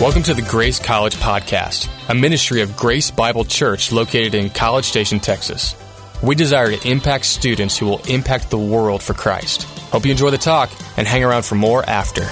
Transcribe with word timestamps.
Welcome 0.00 0.22
to 0.24 0.34
the 0.34 0.42
Grace 0.42 0.78
College 0.78 1.16
Podcast, 1.16 1.88
a 2.10 2.14
ministry 2.14 2.60
of 2.60 2.76
Grace 2.76 3.10
Bible 3.10 3.44
Church 3.46 3.92
located 3.92 4.34
in 4.34 4.50
College 4.50 4.84
Station, 4.84 5.18
Texas. 5.20 5.74
We 6.22 6.34
desire 6.34 6.70
to 6.76 6.88
impact 6.88 7.24
students 7.24 7.78
who 7.78 7.86
will 7.86 8.02
impact 8.06 8.50
the 8.50 8.58
world 8.58 9.02
for 9.02 9.14
Christ. 9.14 9.62
Hope 9.90 10.04
you 10.04 10.10
enjoy 10.10 10.30
the 10.30 10.38
talk 10.38 10.70
and 10.98 11.06
hang 11.06 11.24
around 11.24 11.44
for 11.44 11.54
more 11.54 11.82
after. 11.88 12.22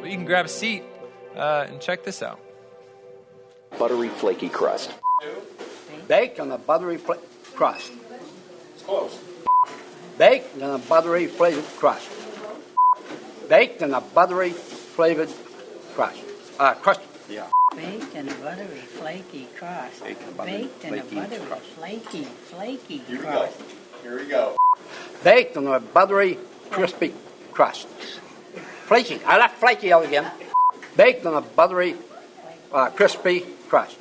Well, 0.00 0.06
you 0.08 0.16
can 0.16 0.24
grab 0.24 0.46
a 0.46 0.48
seat 0.48 0.82
uh, 1.36 1.66
and 1.68 1.80
check 1.80 2.02
this 2.02 2.20
out. 2.22 2.40
buttery 3.78 4.08
flaky 4.08 4.48
crust. 4.48 4.92
Baked 6.08 6.40
on 6.40 6.50
a 6.50 6.58
buttery 6.58 6.96
fl- 6.96 7.12
crust. 7.54 7.92
It's 8.74 8.82
close. 8.82 9.16
Baked 10.18 10.60
on 10.60 10.74
a 10.74 10.78
buttery 10.78 11.26
flaky 11.28 11.62
crust. 11.76 12.08
Baked 13.48 13.82
in 13.82 13.94
a 13.94 14.00
buttery 14.00 14.50
flavored 14.50 15.30
crust. 15.94 16.20
Uh, 16.58 16.74
crust. 16.74 17.00
Yeah. 17.28 17.46
Baked 17.74 18.14
in 18.14 18.28
a 18.28 18.34
buttery, 18.34 18.78
flaky 18.98 19.46
crust. 19.56 20.02
Baked 20.02 20.22
in 20.22 20.28
a 20.28 20.32
buttery, 20.32 20.52
Baked 20.62 20.84
a 20.84 20.88
flaky 20.88 21.14
buttery, 21.14 21.60
flaky, 21.74 22.24
flaky 22.24 22.98
Here 22.98 23.16
we 23.18 23.22
go. 23.22 23.30
crust. 23.30 23.62
Here 24.02 24.18
we 24.18 24.26
go. 24.26 24.56
Baked 25.24 25.56
in 25.56 25.66
a 25.66 25.80
buttery 25.80 26.38
crispy 26.70 27.14
crust. 27.52 27.86
Flaky. 28.86 29.20
I 29.24 29.38
left 29.38 29.58
flaky 29.58 29.92
out 29.92 30.04
again. 30.04 30.30
Baked 30.96 31.24
in 31.24 31.34
a 31.34 31.40
buttery 31.40 31.94
uh, 32.72 32.90
crispy 32.90 33.40
crust. 33.68 33.96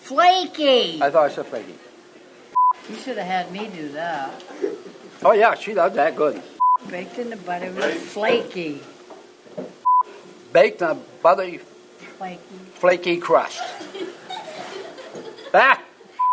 Flaky! 0.00 1.02
I 1.02 1.10
thought 1.10 1.30
I 1.30 1.34
said 1.34 1.46
flaky. 1.46 1.74
You 2.88 2.96
should 2.96 3.18
have 3.18 3.26
had 3.26 3.52
me 3.52 3.68
do 3.68 3.88
that. 3.90 4.42
Oh 5.24 5.32
yeah, 5.32 5.54
she 5.54 5.74
does 5.74 5.92
that 5.94 6.14
good. 6.14 6.40
Baked 6.90 7.18
in 7.18 7.32
a 7.32 7.36
buttery, 7.36 7.92
flaky, 7.94 8.80
Baked 10.52 10.82
in 10.82 10.88
a 10.88 10.94
buttery 11.22 11.58
flaky. 12.18 12.38
flaky 12.74 13.16
crust. 13.18 13.60
Ah, 15.52 15.80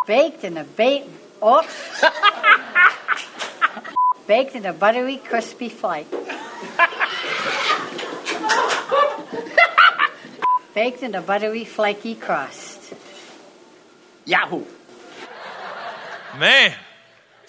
Baked 0.06 0.44
in 0.44 0.58
a 0.58 0.64
bake. 0.64 1.06
Oops. 1.44 2.04
Baked 4.28 4.56
in 4.56 4.66
a 4.66 4.74
buttery, 4.74 5.18
crispy 5.18 5.70
flake. 5.70 6.08
Baked 10.74 11.04
in 11.04 11.16
a 11.16 11.22
buttery, 11.22 11.66
flaky 11.66 12.16
crust. 12.16 12.94
Yahoo. 14.26 14.64
Man, 16.38 16.74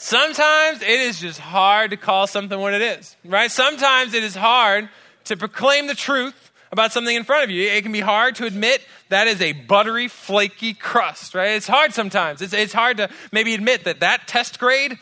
sometimes 0.04 0.82
it 0.82 0.88
is 0.88 1.18
just 1.18 1.40
hard 1.40 1.90
to 1.90 1.96
call 1.96 2.26
something 2.26 2.58
what 2.58 2.74
it 2.74 2.82
is, 2.82 3.16
right? 3.24 3.50
Sometimes 3.50 4.12
it 4.12 4.22
is 4.22 4.34
hard 4.34 4.90
to 5.24 5.36
proclaim 5.36 5.86
the 5.86 5.94
truth 5.94 6.52
about 6.70 6.92
something 6.92 7.16
in 7.16 7.24
front 7.24 7.44
of 7.44 7.50
you. 7.50 7.68
It 7.70 7.82
can 7.82 7.92
be 7.92 8.00
hard 8.00 8.34
to 8.36 8.44
admit 8.44 8.82
that 9.08 9.26
is 9.28 9.40
a 9.40 9.52
buttery, 9.52 10.08
flaky 10.08 10.74
crust, 10.74 11.34
right? 11.34 11.52
It's 11.52 11.66
hard 11.66 11.94
sometimes. 11.94 12.42
It's, 12.42 12.52
it's 12.52 12.74
hard 12.74 12.98
to 12.98 13.08
maybe 13.32 13.54
admit 13.54 13.84
that 13.84 14.00
that 14.00 14.28
test 14.28 14.58
grade 14.58 14.98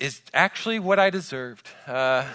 is 0.00 0.20
actually 0.34 0.80
what 0.80 0.98
I 0.98 1.10
deserved. 1.10 1.68
Uh, 1.86 2.26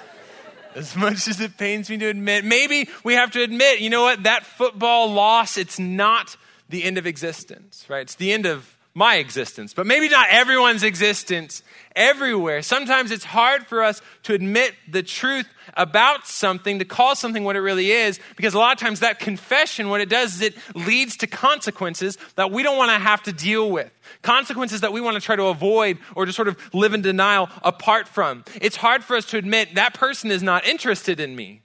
as 0.76 0.96
much 0.96 1.28
as 1.28 1.40
it 1.40 1.58
pains 1.58 1.90
me 1.90 1.98
to 1.98 2.08
admit. 2.08 2.44
Maybe 2.44 2.90
we 3.04 3.14
have 3.14 3.32
to 3.32 3.42
admit, 3.42 3.80
you 3.80 3.90
know 3.90 4.04
what, 4.04 4.24
that 4.24 4.46
football 4.46 5.12
loss, 5.12 5.58
it's 5.58 5.80
not 5.80 6.36
the 6.68 6.84
end 6.84 6.98
of 6.98 7.08
existence, 7.08 7.86
right? 7.88 8.02
It's 8.02 8.16
the 8.16 8.34
end 8.34 8.46
of 8.46 8.75
my 8.96 9.18
existence, 9.18 9.74
but 9.74 9.86
maybe 9.86 10.08
not 10.08 10.28
everyone's 10.32 10.82
existence 10.82 11.62
everywhere. 11.98 12.62
Sometimes 12.62 13.12
it's 13.12 13.26
hard 13.26 13.68
for 13.68 13.84
us 13.84 14.02
to 14.24 14.34
admit 14.34 14.74
the 14.90 15.04
truth 15.04 15.46
about 15.76 16.26
something, 16.26 16.80
to 16.80 16.86
call 16.86 17.14
something 17.14 17.44
what 17.44 17.58
it 17.58 17.60
really 17.60 17.92
is, 17.92 18.22
because 18.38 18.54
a 18.54 18.58
lot 18.58 18.72
of 18.72 18.80
times 18.80 19.02
that 19.02 19.20
confession, 19.20 19.90
what 19.90 20.00
it 20.00 20.08
does 20.08 20.36
is 20.36 20.42
it 20.42 20.56
leads 20.76 21.18
to 21.18 21.28
consequences 21.28 22.18
that 22.38 22.52
we 22.52 22.64
don't 22.64 22.78
want 22.78 22.90
to 22.90 22.98
have 22.98 23.22
to 23.24 23.34
deal 23.34 23.70
with. 23.70 23.92
Consequences 24.22 24.80
that 24.80 24.94
we 24.94 25.02
want 25.02 25.16
to 25.16 25.22
try 25.22 25.36
to 25.36 25.48
avoid 25.48 25.98
or 26.16 26.26
to 26.26 26.32
sort 26.32 26.48
of 26.48 26.58
live 26.74 26.94
in 26.94 27.02
denial 27.02 27.50
apart 27.64 28.08
from. 28.08 28.46
It's 28.62 28.78
hard 28.78 29.04
for 29.04 29.18
us 29.18 29.26
to 29.28 29.38
admit 29.38 29.76
that 29.76 29.94
person 29.94 30.32
is 30.32 30.42
not 30.42 30.66
interested 30.66 31.20
in 31.20 31.36
me. 31.36 31.62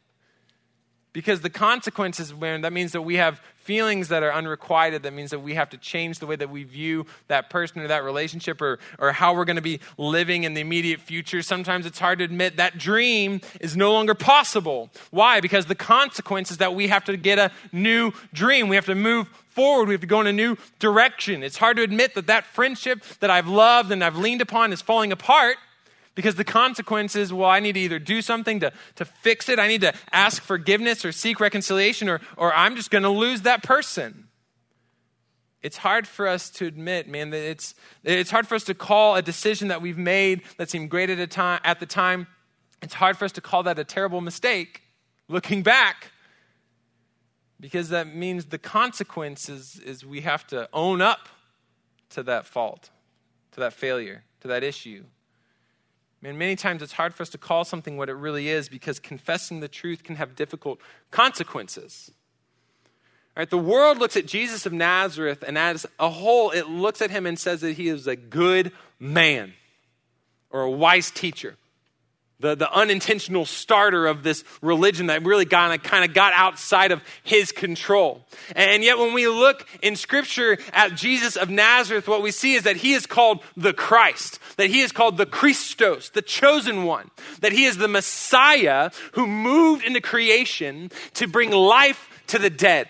Because 1.12 1.41
the 1.41 1.50
consequences, 1.50 2.32
when 2.32 2.60
that 2.60 2.72
means 2.72 2.93
that 2.93 3.03
we 3.03 3.16
have 3.16 3.41
feelings 3.56 4.09
that 4.09 4.22
are 4.22 4.32
unrequited, 4.32 5.03
that 5.03 5.12
means 5.12 5.31
that 5.31 5.41
we 5.41 5.54
have 5.54 5.69
to 5.71 5.76
change 5.76 6.19
the 6.19 6.26
way 6.26 6.37
that 6.37 6.50
we 6.50 6.62
view 6.62 7.04
that 7.26 7.50
person 7.50 7.81
or 7.81 7.88
that 7.88 8.04
relationship 8.04 8.62
or, 8.62 8.78
or 8.98 9.12
how 9.12 9.34
we're 9.34 9.44
going 9.44 9.56
to 9.56 9.62
be 9.62 9.81
living 9.98 10.44
in 10.44 10.54
the 10.54 10.60
immediate 10.60 11.00
future. 11.00 11.43
Sometimes 11.43 11.84
it's 11.84 11.98
hard 11.98 12.19
to 12.19 12.25
admit 12.25 12.56
that 12.56 12.78
dream 12.78 13.41
is 13.60 13.76
no 13.76 13.93
longer 13.93 14.15
possible. 14.15 14.88
Why? 15.10 15.41
Because 15.41 15.66
the 15.66 15.75
consequence 15.75 16.50
is 16.50 16.59
that 16.59 16.75
we 16.75 16.88
have 16.88 17.04
to 17.04 17.16
get 17.16 17.38
a 17.38 17.50
new 17.72 18.12
dream. 18.32 18.69
We 18.69 18.77
have 18.77 18.87
to 18.87 18.94
move 18.94 19.28
forward. 19.50 19.88
We 19.88 19.94
have 19.94 20.00
to 20.00 20.06
go 20.06 20.21
in 20.21 20.28
a 20.28 20.32
new 20.32 20.56
direction. 20.78 21.42
It's 21.42 21.59
hard 21.59 21.77
to 21.77 21.82
admit 21.82 22.15
that 22.15 22.28
that 22.28 22.47
friendship 22.47 23.04
that 23.19 23.31
I've 23.31 23.48
loved 23.48 23.91
and 23.91 24.03
I've 24.03 24.16
leaned 24.16 24.41
upon 24.41 24.72
is 24.72 24.81
falling 24.81 25.10
apart. 25.12 25.56
Because 26.15 26.34
the 26.34 26.44
consequence 26.44 27.15
is, 27.15 27.32
well, 27.32 27.48
I 27.48 27.60
need 27.60 27.75
to 27.75 27.81
either 27.81 27.98
do 27.98 28.21
something 28.21 28.60
to, 28.60 28.72
to 28.97 29.04
fix 29.04 29.48
it, 29.48 29.59
I 29.59 29.69
need 29.69 29.82
to 29.82 29.94
ask 30.12 30.43
forgiveness 30.43 31.04
or 31.04 31.12
seek 31.12 31.41
reconciliation, 31.41 32.09
or, 32.09 32.21
or 32.37 32.53
I'm 32.53 32.76
just 32.76 32.91
going 32.91 33.04
to 33.04 33.10
lose 33.10 33.43
that 33.43 33.62
person. 33.62 34.26
It's 35.62 35.76
hard 35.76 36.06
for 36.06 36.26
us 36.26 36.50
to 36.50 36.66
admit, 36.66 37.06
man, 37.06 37.31
that 37.31 37.43
it's, 37.43 37.75
it's 38.03 38.31
hard 38.31 38.48
for 38.48 38.54
us 38.54 38.65
to 38.65 38.75
call 38.75 39.16
a 39.16 39.22
decision 39.22 39.69
that 39.69 39.82
we've 39.82 39.98
made 39.98 40.43
that 40.56 40.71
seemed 40.71 40.91
great 40.91 41.10
at, 41.10 41.19
a 41.19 41.26
time, 41.26 41.60
at 41.65 41.81
the 41.81 41.87
time. 41.87 42.27
It's 42.82 42.94
hard 42.94 43.19
for 43.19 43.27
us 43.27 43.32
to 43.32 43.41
call 43.41 43.62
that 43.65 43.78
a 43.78 43.84
terrible 43.84 44.21
mistake 44.21 44.82
looking 45.28 45.62
back 45.62 46.10
because 47.60 47.91
that 47.91 48.15
means 48.15 48.47
the 48.47 48.59
consequence 48.59 49.48
is, 49.48 49.78
is 49.81 50.04
we 50.04 50.22
have 50.22 50.47
to 50.47 50.69
own 50.72 51.03
up 51.03 51.28
to 52.10 52.22
that 52.22 52.47
fault, 52.47 52.91
to 53.53 53.60
that 53.60 53.75
failure, 53.75 54.25
to 54.41 54.48
that 54.48 54.65
issue. 54.65 55.04
Man, 56.22 56.36
many 56.36 56.54
times 56.54 56.82
it's 56.82 56.92
hard 56.92 57.14
for 57.14 57.22
us 57.22 57.31
to 57.31 57.38
call 57.38 57.64
something 57.64 57.97
what 57.97 58.10
it 58.10 58.14
really 58.14 58.48
is 58.48 58.69
because 58.69 58.98
confessing 58.98 59.60
the 59.60 59.69
truth 59.69 60.03
can 60.03 60.16
have 60.16 60.36
difficult 60.36 60.81
consequences. 61.10 62.10
Right, 63.36 63.48
the 63.48 63.56
world 63.56 63.98
looks 63.98 64.16
at 64.16 64.26
Jesus 64.26 64.66
of 64.66 64.72
Nazareth, 64.72 65.42
and 65.47 65.56
as 65.56 65.86
a 65.98 66.10
whole, 66.10 66.50
it 66.50 66.69
looks 66.69 67.00
at 67.00 67.10
him 67.10 67.25
and 67.26 67.38
says 67.38 67.62
that 67.62 67.75
he 67.75 67.88
is 67.88 68.06
a 68.06 68.16
good 68.16 68.72
man 68.98 69.54
or 70.50 70.62
a 70.62 70.70
wise 70.70 71.10
teacher. 71.10 71.56
The, 72.41 72.55
the 72.55 72.73
unintentional 72.73 73.45
starter 73.45 74.06
of 74.06 74.23
this 74.23 74.45
religion 74.62 75.09
that 75.09 75.25
really 75.25 75.45
kind 75.45 75.75
of, 75.75 75.83
kind 75.83 76.06
of 76.06 76.15
got 76.15 76.33
outside 76.33 76.91
of 76.91 77.03
his 77.23 77.53
control. 77.53 78.27
And 78.56 78.83
yet, 78.83 78.99
when 78.99 79.12
we 79.12 79.28
look 79.28 79.69
in 79.83 79.95
Scripture 79.95 80.59
at 80.73 80.95
Jesus 80.95 81.37
of 81.37 81.51
Nazareth, 81.51 82.09
what 82.09 82.23
we 82.23 82.31
see 82.31 82.55
is 82.55 82.62
that 82.62 82.77
he 82.77 82.95
is 82.95 83.05
called 83.05 83.43
the 83.59 83.75
Christ, 83.75 84.39
that 84.56 84.71
he 84.71 84.81
is 84.81 84.91
called 84.91 85.19
the 85.19 85.27
Christos, 85.27 86.09
the 86.09 86.23
chosen 86.23 86.84
one, 86.84 87.11
that 87.41 87.53
he 87.53 87.67
is 87.67 87.77
the 87.77 87.89
Messiah 87.89 88.91
who 89.12 89.27
moved 89.27 89.84
into 89.84 90.01
creation 90.01 90.91
to 91.15 91.27
bring 91.27 91.51
life 91.51 92.09
to 92.28 92.39
the 92.39 92.51
dead. 92.51 92.89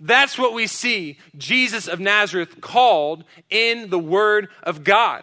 That's 0.00 0.38
what 0.38 0.52
we 0.52 0.66
see 0.66 1.18
Jesus 1.36 1.86
of 1.86 2.00
Nazareth 2.00 2.60
called 2.60 3.24
in 3.50 3.90
the 3.90 3.98
Word 3.98 4.48
of 4.62 4.82
God. 4.82 5.22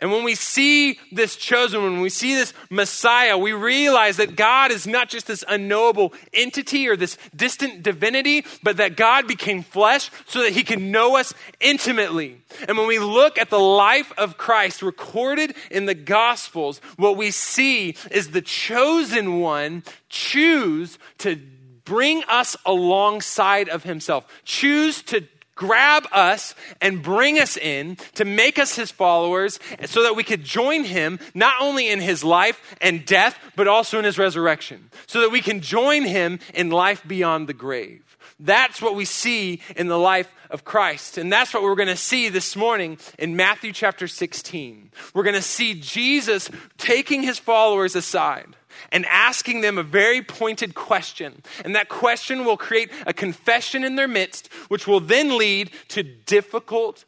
And 0.00 0.10
when 0.10 0.24
we 0.24 0.34
see 0.34 0.98
this 1.12 1.36
chosen 1.36 1.82
one, 1.82 1.92
when 1.92 2.00
we 2.02 2.10
see 2.10 2.34
this 2.34 2.52
Messiah, 2.68 3.38
we 3.38 3.52
realize 3.52 4.16
that 4.16 4.36
God 4.36 4.70
is 4.70 4.86
not 4.86 5.08
just 5.08 5.26
this 5.26 5.44
unknowable 5.48 6.12
entity 6.32 6.88
or 6.88 6.96
this 6.96 7.16
distant 7.34 7.82
divinity, 7.82 8.44
but 8.62 8.76
that 8.78 8.96
God 8.96 9.26
became 9.26 9.62
flesh 9.62 10.10
so 10.26 10.42
that 10.42 10.52
he 10.52 10.64
can 10.64 10.90
know 10.90 11.16
us 11.16 11.32
intimately. 11.60 12.42
And 12.68 12.76
when 12.76 12.88
we 12.88 12.98
look 12.98 13.38
at 13.38 13.50
the 13.50 13.60
life 13.60 14.12
of 14.18 14.36
Christ 14.36 14.82
recorded 14.82 15.54
in 15.70 15.86
the 15.86 15.94
Gospels, 15.94 16.80
what 16.96 17.16
we 17.16 17.30
see 17.30 17.96
is 18.10 18.30
the 18.30 18.42
chosen 18.42 19.40
one 19.40 19.84
choose 20.08 20.98
to 21.18 21.40
bring 21.84 22.24
us 22.24 22.56
alongside 22.64 23.68
of 23.68 23.84
himself, 23.84 24.26
choose 24.44 25.02
to 25.02 25.20
grab 25.54 26.06
us 26.12 26.54
and 26.80 27.02
bring 27.02 27.38
us 27.38 27.56
in 27.56 27.96
to 28.14 28.24
make 28.24 28.58
us 28.58 28.76
his 28.76 28.90
followers 28.90 29.58
so 29.86 30.02
that 30.02 30.16
we 30.16 30.24
could 30.24 30.44
join 30.44 30.84
him 30.84 31.18
not 31.34 31.54
only 31.60 31.88
in 31.88 32.00
his 32.00 32.24
life 32.24 32.76
and 32.80 33.04
death, 33.04 33.38
but 33.56 33.68
also 33.68 33.98
in 33.98 34.04
his 34.04 34.18
resurrection, 34.18 34.90
so 35.06 35.20
that 35.20 35.30
we 35.30 35.40
can 35.40 35.60
join 35.60 36.04
him 36.04 36.38
in 36.54 36.70
life 36.70 37.06
beyond 37.06 37.48
the 37.48 37.54
grave. 37.54 38.16
That's 38.40 38.82
what 38.82 38.96
we 38.96 39.04
see 39.04 39.60
in 39.76 39.86
the 39.86 39.98
life 39.98 40.30
of 40.50 40.64
Christ. 40.64 41.18
And 41.18 41.32
that's 41.32 41.54
what 41.54 41.62
we're 41.62 41.76
going 41.76 41.88
to 41.88 41.96
see 41.96 42.28
this 42.28 42.56
morning 42.56 42.98
in 43.18 43.36
Matthew 43.36 43.72
chapter 43.72 44.08
16. 44.08 44.90
We're 45.14 45.22
going 45.22 45.34
to 45.34 45.42
see 45.42 45.74
Jesus 45.74 46.50
taking 46.76 47.22
his 47.22 47.38
followers 47.38 47.94
aside 47.94 48.56
and 48.90 49.06
asking 49.06 49.60
them 49.60 49.78
a 49.78 49.82
very 49.82 50.22
pointed 50.22 50.74
question. 50.74 51.42
And 51.64 51.74
that 51.74 51.88
question 51.88 52.44
will 52.44 52.56
create 52.56 52.90
a 53.06 53.12
confession 53.12 53.84
in 53.84 53.96
their 53.96 54.08
midst, 54.08 54.52
which 54.68 54.86
will 54.86 55.00
then 55.00 55.38
lead 55.38 55.70
to 55.88 56.02
difficult, 56.02 57.04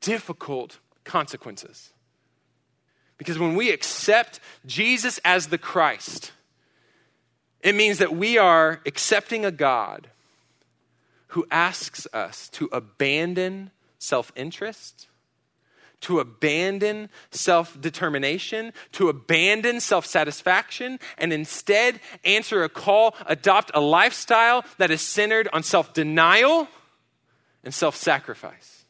difficult 0.00 0.78
consequences. 1.04 1.92
Because 3.18 3.38
when 3.38 3.54
we 3.54 3.70
accept 3.70 4.40
Jesus 4.64 5.20
as 5.24 5.48
the 5.48 5.58
Christ, 5.58 6.32
It 7.62 7.74
means 7.74 7.98
that 7.98 8.14
we 8.16 8.38
are 8.38 8.80
accepting 8.86 9.44
a 9.44 9.50
God 9.50 10.08
who 11.28 11.46
asks 11.50 12.06
us 12.12 12.48
to 12.50 12.68
abandon 12.72 13.70
self 13.98 14.32
interest, 14.34 15.08
to 16.00 16.20
abandon 16.20 17.08
self 17.30 17.80
determination, 17.80 18.72
to 18.92 19.08
abandon 19.08 19.80
self 19.80 20.06
satisfaction, 20.06 20.98
and 21.18 21.32
instead 21.32 22.00
answer 22.24 22.62
a 22.62 22.68
call, 22.68 23.14
adopt 23.26 23.70
a 23.74 23.80
lifestyle 23.80 24.64
that 24.78 24.90
is 24.90 25.00
centered 25.02 25.48
on 25.52 25.62
self 25.62 25.92
denial 25.92 26.68
and 27.64 27.74
self 27.74 27.96
sacrifice. 27.96 28.84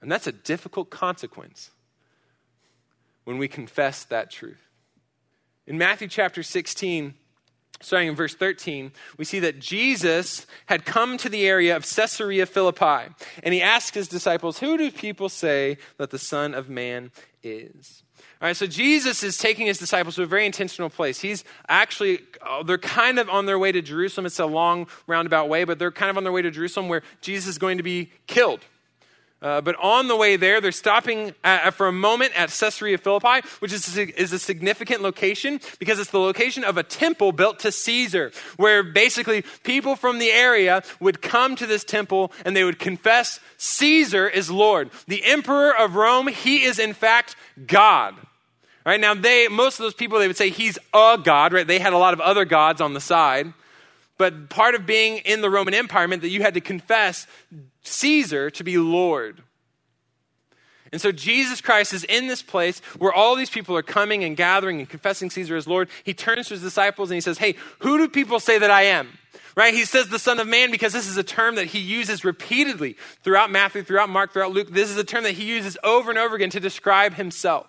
And 0.00 0.12
that's 0.12 0.26
a 0.26 0.32
difficult 0.32 0.90
consequence 0.90 1.70
when 3.24 3.38
we 3.38 3.48
confess 3.48 4.04
that 4.04 4.30
truth. 4.30 4.68
In 5.66 5.76
Matthew 5.76 6.08
chapter 6.08 6.42
16, 6.42 7.14
starting 7.80 8.08
in 8.08 8.14
verse 8.14 8.34
13, 8.34 8.92
we 9.16 9.24
see 9.24 9.40
that 9.40 9.60
Jesus 9.60 10.46
had 10.66 10.84
come 10.84 11.16
to 11.18 11.28
the 11.28 11.46
area 11.46 11.76
of 11.76 11.84
Caesarea 11.84 12.46
Philippi, 12.46 13.12
and 13.42 13.54
he 13.54 13.62
asked 13.62 13.94
his 13.94 14.08
disciples, 14.08 14.58
Who 14.58 14.76
do 14.76 14.90
people 14.90 15.28
say 15.28 15.78
that 15.96 16.10
the 16.10 16.18
Son 16.18 16.54
of 16.54 16.68
Man 16.68 17.10
is? 17.42 18.02
All 18.40 18.46
right, 18.46 18.56
so 18.56 18.68
Jesus 18.68 19.24
is 19.24 19.36
taking 19.36 19.66
his 19.66 19.78
disciples 19.78 20.14
to 20.14 20.22
a 20.22 20.26
very 20.26 20.46
intentional 20.46 20.90
place. 20.90 21.18
He's 21.20 21.42
actually, 21.68 22.20
uh, 22.46 22.62
they're 22.62 22.78
kind 22.78 23.18
of 23.18 23.28
on 23.28 23.46
their 23.46 23.58
way 23.58 23.72
to 23.72 23.82
Jerusalem. 23.82 24.26
It's 24.26 24.38
a 24.38 24.46
long 24.46 24.86
roundabout 25.08 25.48
way, 25.48 25.64
but 25.64 25.80
they're 25.80 25.90
kind 25.90 26.08
of 26.08 26.16
on 26.16 26.22
their 26.22 26.32
way 26.32 26.42
to 26.42 26.50
Jerusalem 26.52 26.88
where 26.88 27.02
Jesus 27.20 27.48
is 27.48 27.58
going 27.58 27.78
to 27.78 27.82
be 27.82 28.12
killed. 28.28 28.60
Uh, 29.40 29.60
but 29.60 29.76
on 29.76 30.08
the 30.08 30.16
way 30.16 30.36
there, 30.36 30.60
they're 30.60 30.72
stopping 30.72 31.32
at, 31.44 31.70
for 31.70 31.86
a 31.86 31.92
moment 31.92 32.32
at 32.36 32.50
Caesarea 32.50 32.98
Philippi, 32.98 33.46
which 33.60 33.72
is 33.72 33.96
a, 33.96 34.20
is 34.20 34.32
a 34.32 34.38
significant 34.38 35.00
location 35.00 35.60
because 35.78 36.00
it's 36.00 36.10
the 36.10 36.18
location 36.18 36.64
of 36.64 36.76
a 36.76 36.82
temple 36.82 37.30
built 37.30 37.60
to 37.60 37.70
Caesar, 37.70 38.32
where 38.56 38.82
basically 38.82 39.44
people 39.62 39.94
from 39.94 40.18
the 40.18 40.30
area 40.32 40.82
would 40.98 41.22
come 41.22 41.54
to 41.54 41.66
this 41.66 41.84
temple 41.84 42.32
and 42.44 42.56
they 42.56 42.64
would 42.64 42.80
confess 42.80 43.38
Caesar 43.58 44.28
is 44.28 44.50
Lord. 44.50 44.90
The 45.06 45.24
emperor 45.24 45.72
of 45.76 45.94
Rome, 45.94 46.26
he 46.26 46.64
is 46.64 46.80
in 46.80 46.92
fact 46.92 47.36
God. 47.64 48.16
Right 48.84 49.00
now, 49.00 49.14
they 49.14 49.48
most 49.48 49.78
of 49.78 49.84
those 49.84 49.94
people 49.94 50.18
they 50.18 50.26
would 50.26 50.36
say 50.36 50.50
he's 50.50 50.78
a 50.94 51.18
god. 51.22 51.52
Right? 51.52 51.66
They 51.66 51.78
had 51.78 51.92
a 51.92 51.98
lot 51.98 52.14
of 52.14 52.20
other 52.20 52.44
gods 52.44 52.80
on 52.80 52.94
the 52.94 53.00
side. 53.00 53.52
But 54.18 54.50
part 54.50 54.74
of 54.74 54.84
being 54.84 55.18
in 55.18 55.40
the 55.40 55.48
Roman 55.48 55.74
Empire 55.74 56.08
meant 56.08 56.22
that 56.22 56.28
you 56.28 56.42
had 56.42 56.54
to 56.54 56.60
confess 56.60 57.26
Caesar 57.82 58.50
to 58.50 58.64
be 58.64 58.76
Lord. 58.76 59.42
And 60.90 61.00
so 61.00 61.12
Jesus 61.12 61.60
Christ 61.60 61.92
is 61.92 62.04
in 62.04 62.26
this 62.26 62.42
place 62.42 62.80
where 62.98 63.12
all 63.12 63.36
these 63.36 63.50
people 63.50 63.76
are 63.76 63.82
coming 63.82 64.24
and 64.24 64.36
gathering 64.36 64.78
and 64.80 64.88
confessing 64.88 65.30
Caesar 65.30 65.56
as 65.56 65.68
Lord. 65.68 65.88
He 66.02 66.14
turns 66.14 66.48
to 66.48 66.54
his 66.54 66.62
disciples 66.62 67.10
and 67.10 67.16
he 67.16 67.20
says, 67.20 67.38
Hey, 67.38 67.56
who 67.80 67.98
do 67.98 68.08
people 68.08 68.40
say 68.40 68.58
that 68.58 68.70
I 68.70 68.82
am? 68.82 69.18
Right? 69.54 69.74
He 69.74 69.84
says 69.84 70.08
the 70.08 70.18
Son 70.18 70.38
of 70.38 70.46
Man 70.46 70.70
because 70.70 70.92
this 70.92 71.08
is 71.08 71.16
a 71.16 71.22
term 71.22 71.56
that 71.56 71.66
he 71.66 71.78
uses 71.78 72.24
repeatedly 72.24 72.96
throughout 73.22 73.50
Matthew, 73.50 73.82
throughout 73.82 74.08
Mark, 74.08 74.32
throughout 74.32 74.52
Luke. 74.52 74.70
This 74.70 74.90
is 74.90 74.96
a 74.96 75.04
term 75.04 75.24
that 75.24 75.32
he 75.32 75.44
uses 75.44 75.76
over 75.84 76.10
and 76.10 76.18
over 76.18 76.36
again 76.36 76.50
to 76.50 76.60
describe 76.60 77.14
himself. 77.14 77.66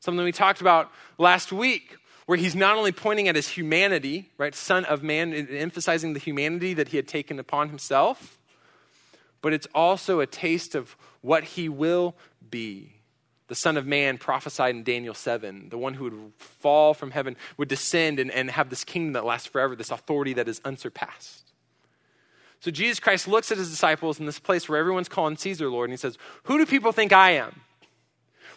Something 0.00 0.24
we 0.24 0.32
talked 0.32 0.60
about 0.60 0.92
last 1.18 1.52
week 1.52 1.96
where 2.26 2.36
he's 2.36 2.56
not 2.56 2.76
only 2.76 2.92
pointing 2.92 3.28
at 3.28 3.36
his 3.36 3.48
humanity, 3.48 4.30
right, 4.36 4.54
Son 4.54 4.84
of 4.84 5.02
Man, 5.02 5.32
emphasizing 5.32 6.12
the 6.12 6.18
humanity 6.18 6.74
that 6.74 6.88
he 6.88 6.96
had 6.96 7.08
taken 7.08 7.38
upon 7.38 7.68
himself, 7.68 8.38
but 9.40 9.52
it's 9.52 9.68
also 9.74 10.20
a 10.20 10.26
taste 10.26 10.74
of 10.74 10.96
what 11.20 11.44
he 11.44 11.68
will 11.68 12.16
be. 12.50 12.92
The 13.48 13.54
Son 13.54 13.76
of 13.76 13.86
Man 13.86 14.18
prophesied 14.18 14.74
in 14.74 14.82
Daniel 14.82 15.14
7, 15.14 15.68
the 15.68 15.78
one 15.78 15.94
who 15.94 16.04
would 16.04 16.32
fall 16.38 16.94
from 16.94 17.12
heaven, 17.12 17.36
would 17.56 17.68
descend 17.68 18.18
and, 18.18 18.32
and 18.32 18.50
have 18.50 18.70
this 18.70 18.82
kingdom 18.82 19.12
that 19.12 19.24
lasts 19.24 19.46
forever, 19.46 19.76
this 19.76 19.92
authority 19.92 20.32
that 20.32 20.48
is 20.48 20.60
unsurpassed. 20.64 21.52
So 22.58 22.72
Jesus 22.72 22.98
Christ 22.98 23.28
looks 23.28 23.52
at 23.52 23.58
his 23.58 23.70
disciples 23.70 24.18
in 24.18 24.26
this 24.26 24.40
place 24.40 24.68
where 24.68 24.80
everyone's 24.80 25.08
calling 25.08 25.36
Caesar 25.36 25.68
Lord, 25.68 25.90
and 25.90 25.92
he 25.92 25.96
says, 25.96 26.18
Who 26.44 26.58
do 26.58 26.66
people 26.66 26.90
think 26.90 27.12
I 27.12 27.32
am? 27.32 27.60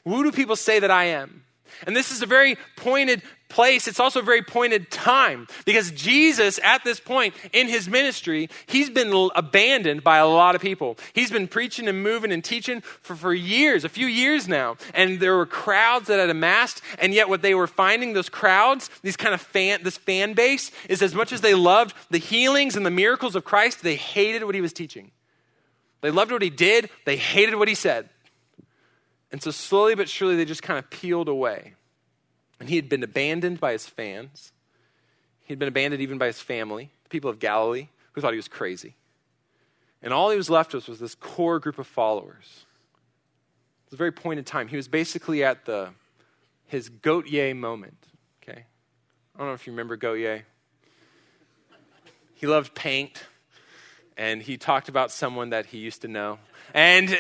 Who 0.06 0.24
do 0.24 0.32
people 0.32 0.56
say 0.56 0.80
that 0.80 0.90
I 0.90 1.06
am? 1.06 1.44
And 1.86 1.96
this 1.96 2.12
is 2.12 2.22
a 2.22 2.26
very 2.26 2.58
pointed 2.76 3.22
place. 3.50 3.88
It's 3.88 4.00
also 4.00 4.20
a 4.20 4.24
very 4.24 4.44
pointed 4.44 4.90
time 4.92 5.48
because 5.66 5.92
Jesus, 5.92 6.60
at 6.64 6.84
this 6.84 7.00
point 7.00 7.34
in 7.52 7.68
his 7.68 7.90
ministry, 7.90 8.50
he's 8.68 8.90
been 8.90 9.30
abandoned 9.36 10.04
by 10.04 10.18
a 10.18 10.28
lot 10.28 10.56
of 10.56 10.62
people. 10.62 10.98
He's 11.14 11.32
been 11.32 11.48
preaching 11.48 11.88
and 11.88 12.02
moving 12.02 12.32
and 12.32 12.44
teaching 12.44 12.82
for, 12.82 13.16
for 13.16 13.34
years, 13.34 13.84
a 13.84 13.90
few 13.90 14.06
years 14.08 14.48
now. 14.48 14.78
And 14.94 15.20
there 15.20 15.36
were 15.36 15.48
crowds 15.48 16.08
that 16.08 16.20
had 16.20 16.30
amassed. 16.30 16.82
And 17.00 17.14
yet, 17.14 17.28
what 17.28 17.42
they 17.42 17.56
were 17.56 17.68
finding, 17.68 18.14
those 18.14 18.30
crowds, 18.30 18.90
these 19.02 19.18
kind 19.18 19.34
of 19.34 19.42
fan, 19.42 19.82
this 19.84 19.98
fan 19.98 20.34
base, 20.34 20.72
is 20.88 21.02
as 21.02 21.16
much 21.16 21.34
as 21.34 21.42
they 21.42 21.56
loved 21.56 21.96
the 22.12 22.20
healings 22.20 22.76
and 22.76 22.86
the 22.86 22.92
miracles 22.92 23.36
of 23.36 23.44
Christ, 23.44 23.82
they 23.82 23.96
hated 23.96 24.44
what 24.44 24.56
he 24.56 24.62
was 24.62 24.74
teaching. 24.74 25.12
They 26.02 26.12
loved 26.12 26.32
what 26.32 26.42
he 26.42 26.50
did, 26.50 26.90
they 27.06 27.18
hated 27.18 27.56
what 27.56 27.68
he 27.68 27.76
said. 27.76 28.10
And 29.32 29.42
so 29.42 29.52
slowly 29.52 29.96
but 29.96 30.10
surely 30.10 30.36
they 30.36 30.46
just 30.46 30.64
kind 30.64 30.80
of 30.80 30.90
peeled 30.90 31.28
away. 31.28 31.74
And 32.60 32.70
he 32.70 32.76
had 32.76 32.90
been 32.90 33.04
abandoned 33.04 33.60
by 33.60 33.72
his 33.72 33.88
fans. 33.88 34.52
He'd 35.46 35.60
been 35.60 35.68
abandoned 35.68 36.02
even 36.02 36.18
by 36.18 36.28
his 36.28 36.40
family, 36.40 36.92
the 37.04 37.10
people 37.10 37.30
of 37.30 37.40
Galilee, 37.40 37.88
who 38.12 38.22
thought 38.22 38.34
he 38.34 38.38
was 38.38 38.48
crazy. 38.48 38.96
And 40.02 40.14
all 40.14 40.30
he 40.30 40.38
was 40.38 40.50
left 40.50 40.74
with 40.74 40.88
was 40.88 41.00
this 41.00 41.16
core 41.16 41.60
group 41.60 41.80
of 41.80 41.88
followers. 41.88 42.66
It 43.86 43.92
was 43.92 43.94
a 43.94 43.98
very 43.98 44.12
pointed 44.12 44.46
time. 44.46 44.68
He 44.68 44.78
was 44.78 44.88
basically 44.88 45.44
at 45.44 45.66
the 45.66 45.90
his 46.68 46.90
Gotye 46.90 47.56
moment. 47.56 47.98
Okay? 48.44 48.64
I 49.36 49.38
don't 49.38 49.48
know 49.48 49.54
if 49.54 49.66
you 49.66 49.74
remember 49.74 49.98
Gotye. 49.98 50.44
He 52.36 52.48
loved 52.48 52.74
paint, 52.74 53.26
and 54.16 54.42
he 54.42 54.56
talked 54.56 54.88
about 54.88 55.12
someone 55.12 55.50
that 55.50 55.66
he 55.66 55.80
used 55.80 56.04
to 56.04 56.08
know. 56.08 56.40
And 56.74 57.18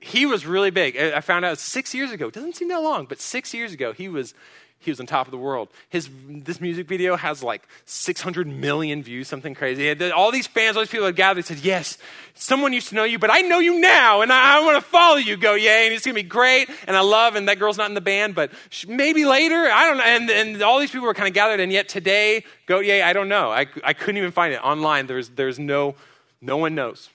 he 0.00 0.26
was 0.26 0.46
really 0.46 0.70
big. 0.70 0.96
I 0.96 1.20
found 1.20 1.44
out 1.44 1.58
six 1.58 1.94
years 1.94 2.10
ago. 2.12 2.28
It 2.28 2.34
doesn't 2.34 2.56
seem 2.56 2.68
that 2.68 2.82
long, 2.82 3.06
but 3.06 3.20
six 3.20 3.52
years 3.52 3.72
ago, 3.72 3.92
he 3.92 4.08
was 4.08 4.34
he 4.80 4.92
was 4.92 5.00
on 5.00 5.06
top 5.06 5.26
of 5.26 5.32
the 5.32 5.38
world. 5.38 5.68
His 5.88 6.08
this 6.28 6.60
music 6.60 6.86
video 6.86 7.16
has 7.16 7.42
like 7.42 7.66
600 7.84 8.46
million 8.46 9.02
views, 9.02 9.26
something 9.26 9.54
crazy. 9.54 9.90
All 10.12 10.30
these 10.30 10.46
fans, 10.46 10.76
all 10.76 10.82
these 10.82 10.90
people 10.90 11.06
had 11.06 11.16
gathered, 11.16 11.44
said, 11.44 11.58
"Yes, 11.58 11.98
someone 12.34 12.72
used 12.72 12.90
to 12.90 12.94
know 12.94 13.02
you, 13.02 13.18
but 13.18 13.30
I 13.30 13.40
know 13.40 13.58
you 13.58 13.80
now, 13.80 14.20
and 14.20 14.32
I, 14.32 14.58
I 14.58 14.64
want 14.64 14.82
to 14.82 14.88
follow 14.88 15.16
you. 15.16 15.36
Go, 15.36 15.54
yay! 15.54 15.86
And 15.86 15.94
it's 15.94 16.06
gonna 16.06 16.14
be 16.14 16.22
great. 16.22 16.70
And 16.86 16.96
I 16.96 17.00
love. 17.00 17.34
And 17.34 17.48
that 17.48 17.58
girl's 17.58 17.76
not 17.76 17.88
in 17.88 17.94
the 17.94 18.00
band, 18.00 18.36
but 18.36 18.52
maybe 18.86 19.24
later. 19.24 19.56
I 19.56 19.86
don't 19.86 19.96
know. 19.96 20.04
And, 20.04 20.30
and 20.30 20.62
all 20.62 20.78
these 20.78 20.92
people 20.92 21.06
were 21.06 21.14
kind 21.14 21.28
of 21.28 21.34
gathered, 21.34 21.58
and 21.58 21.72
yet 21.72 21.88
today, 21.88 22.44
go, 22.66 22.78
yay! 22.78 23.02
I 23.02 23.12
don't 23.12 23.28
know. 23.28 23.50
I, 23.50 23.66
I 23.82 23.94
couldn't 23.94 24.18
even 24.18 24.30
find 24.30 24.54
it 24.54 24.62
online. 24.62 25.08
There's 25.08 25.30
there's 25.30 25.58
no 25.58 25.96
no 26.40 26.56
one 26.56 26.76
knows 26.76 27.10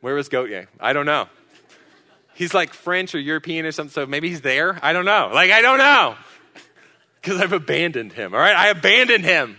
where 0.00 0.14
was 0.14 0.28
Gotye. 0.28 0.68
I 0.78 0.92
don't 0.92 1.06
know 1.06 1.28
he's 2.40 2.54
like 2.54 2.72
French 2.72 3.14
or 3.14 3.18
European 3.18 3.66
or 3.66 3.72
something, 3.72 3.92
so 3.92 4.06
maybe 4.06 4.30
he's 4.30 4.40
there. 4.40 4.78
I 4.82 4.94
don't 4.94 5.04
know. 5.04 5.30
Like, 5.32 5.50
I 5.50 5.60
don't 5.62 5.78
know. 5.78 6.16
Because 7.20 7.38
I've 7.38 7.52
abandoned 7.52 8.14
him, 8.14 8.32
all 8.32 8.40
right? 8.40 8.56
I 8.56 8.68
abandoned 8.68 9.26
him. 9.26 9.58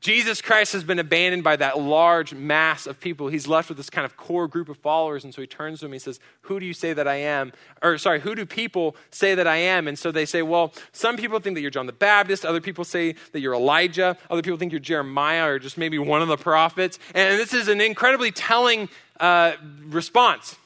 Jesus 0.00 0.42
Christ 0.42 0.72
has 0.72 0.82
been 0.82 0.98
abandoned 0.98 1.44
by 1.44 1.54
that 1.54 1.78
large 1.78 2.34
mass 2.34 2.88
of 2.88 2.98
people. 2.98 3.28
He's 3.28 3.46
left 3.46 3.68
with 3.68 3.76
this 3.78 3.88
kind 3.88 4.04
of 4.04 4.16
core 4.16 4.48
group 4.48 4.68
of 4.68 4.76
followers. 4.78 5.22
And 5.22 5.32
so 5.32 5.40
he 5.40 5.46
turns 5.46 5.78
to 5.78 5.86
him. 5.86 5.92
And 5.92 5.94
he 5.94 6.00
says, 6.00 6.18
Who 6.42 6.58
do 6.58 6.66
you 6.66 6.72
say 6.72 6.94
that 6.94 7.06
I 7.06 7.14
am? 7.14 7.52
Or, 7.80 7.96
sorry, 7.96 8.18
who 8.18 8.34
do 8.34 8.44
people 8.44 8.96
say 9.12 9.36
that 9.36 9.46
I 9.46 9.54
am? 9.56 9.86
And 9.86 9.96
so 9.96 10.10
they 10.10 10.26
say, 10.26 10.42
Well, 10.42 10.72
some 10.90 11.16
people 11.16 11.38
think 11.38 11.54
that 11.54 11.60
you're 11.60 11.70
John 11.70 11.86
the 11.86 11.92
Baptist. 11.92 12.44
Other 12.44 12.60
people 12.60 12.82
say 12.82 13.14
that 13.30 13.38
you're 13.38 13.54
Elijah. 13.54 14.16
Other 14.28 14.42
people 14.42 14.58
think 14.58 14.72
you're 14.72 14.80
Jeremiah 14.80 15.46
or 15.46 15.60
just 15.60 15.78
maybe 15.78 16.00
one 16.00 16.22
of 16.22 16.28
the 16.28 16.36
prophets. 16.36 16.98
And 17.14 17.38
this 17.38 17.54
is 17.54 17.68
an 17.68 17.80
incredibly 17.80 18.32
telling 18.32 18.88
uh, 19.20 19.52
response 19.86 20.56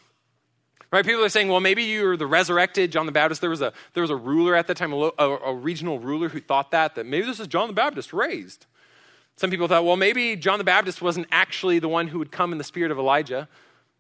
Right? 0.93 1.07
People 1.07 1.25
are 1.25 1.31
saying, 1.31 1.49
well, 1.49 1.61
maybe 1.61 1.85
you're 1.85 2.19
the 2.19 2.27
resurrected 2.27 2.93
John 2.93 3.07
the 3.07 3.13
Baptist. 3.13 3.41
There 3.41 3.49
was 3.49 3.63
a, 3.63 3.73
there 3.95 4.03
was 4.03 4.11
a 4.11 4.17
ruler 4.17 4.55
at 4.55 4.67
that 4.67 4.77
time, 4.77 4.93
a, 4.93 5.11
a, 5.19 5.37
a 5.39 5.55
regional 5.55 5.99
ruler 5.99 6.29
who 6.29 6.39
thought 6.39 6.71
that, 6.73 6.97
that 6.97 7.07
maybe 7.07 7.25
this 7.25 7.41
is 7.41 7.47
John 7.47 7.67
the 7.69 7.75
Baptist 7.75 8.13
raised. 8.13 8.67
Some 9.37 9.49
people 9.51 9.67
thought, 9.69 9.87
well, 9.87 9.97
maybe 9.97 10.37
John 10.37 10.59
the 10.59 10.65
Baptist 10.65 11.01
wasn't 11.01 11.29
actually 11.33 11.79
the 11.79 11.89
one 11.89 12.09
who 12.09 12.19
would 12.19 12.31
come 12.31 12.53
in 12.53 12.59
the 12.59 12.65
spirit 12.65 12.91
of 12.91 12.99
Elijah 12.99 13.49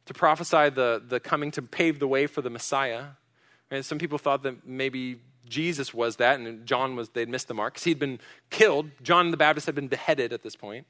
to 0.04 0.12
prophesy 0.12 0.68
the, 0.68 1.02
the 1.08 1.18
coming 1.18 1.50
to 1.52 1.62
pave 1.62 1.98
the 1.98 2.06
way 2.06 2.26
for 2.26 2.42
the 2.42 2.50
Messiah. 2.50 3.04
And 3.70 3.82
some 3.82 3.98
people 3.98 4.18
thought 4.18 4.42
that 4.42 4.66
maybe 4.66 5.18
Jesus 5.48 5.94
was 5.94 6.16
that, 6.16 6.40
and 6.40 6.66
John 6.66 6.94
was, 6.94 7.08
they'd 7.08 7.28
missed 7.28 7.48
the 7.48 7.54
mark 7.54 7.72
because 7.72 7.84
he'd 7.84 7.98
been 7.98 8.20
killed. 8.50 8.90
John 9.02 9.30
the 9.30 9.38
Baptist 9.38 9.64
had 9.64 9.74
been 9.74 9.88
beheaded 9.88 10.34
at 10.34 10.42
this 10.42 10.56
point. 10.56 10.86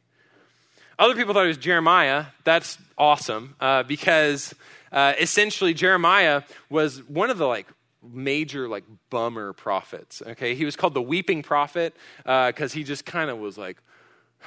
Other 0.98 1.14
people 1.14 1.32
thought 1.32 1.44
it 1.44 1.48
was 1.48 1.58
Jeremiah. 1.58 2.26
That's 2.42 2.76
awesome 2.98 3.54
uh, 3.60 3.84
because 3.84 4.52
uh, 4.92 5.14
essentially 5.18 5.74
Jeremiah 5.74 6.42
was 6.70 7.02
one 7.08 7.30
of 7.30 7.38
the 7.38 7.46
like 7.46 7.66
major 8.02 8.68
like 8.68 8.84
bummer 9.10 9.52
prophets. 9.52 10.22
Okay, 10.26 10.54
he 10.54 10.64
was 10.64 10.76
called 10.76 10.94
the 10.94 11.02
weeping 11.02 11.42
prophet 11.42 11.96
because 12.18 12.72
uh, 12.72 12.74
he 12.74 12.84
just 12.84 13.04
kind 13.04 13.30
of 13.30 13.38
was 13.38 13.56
like 13.56 13.78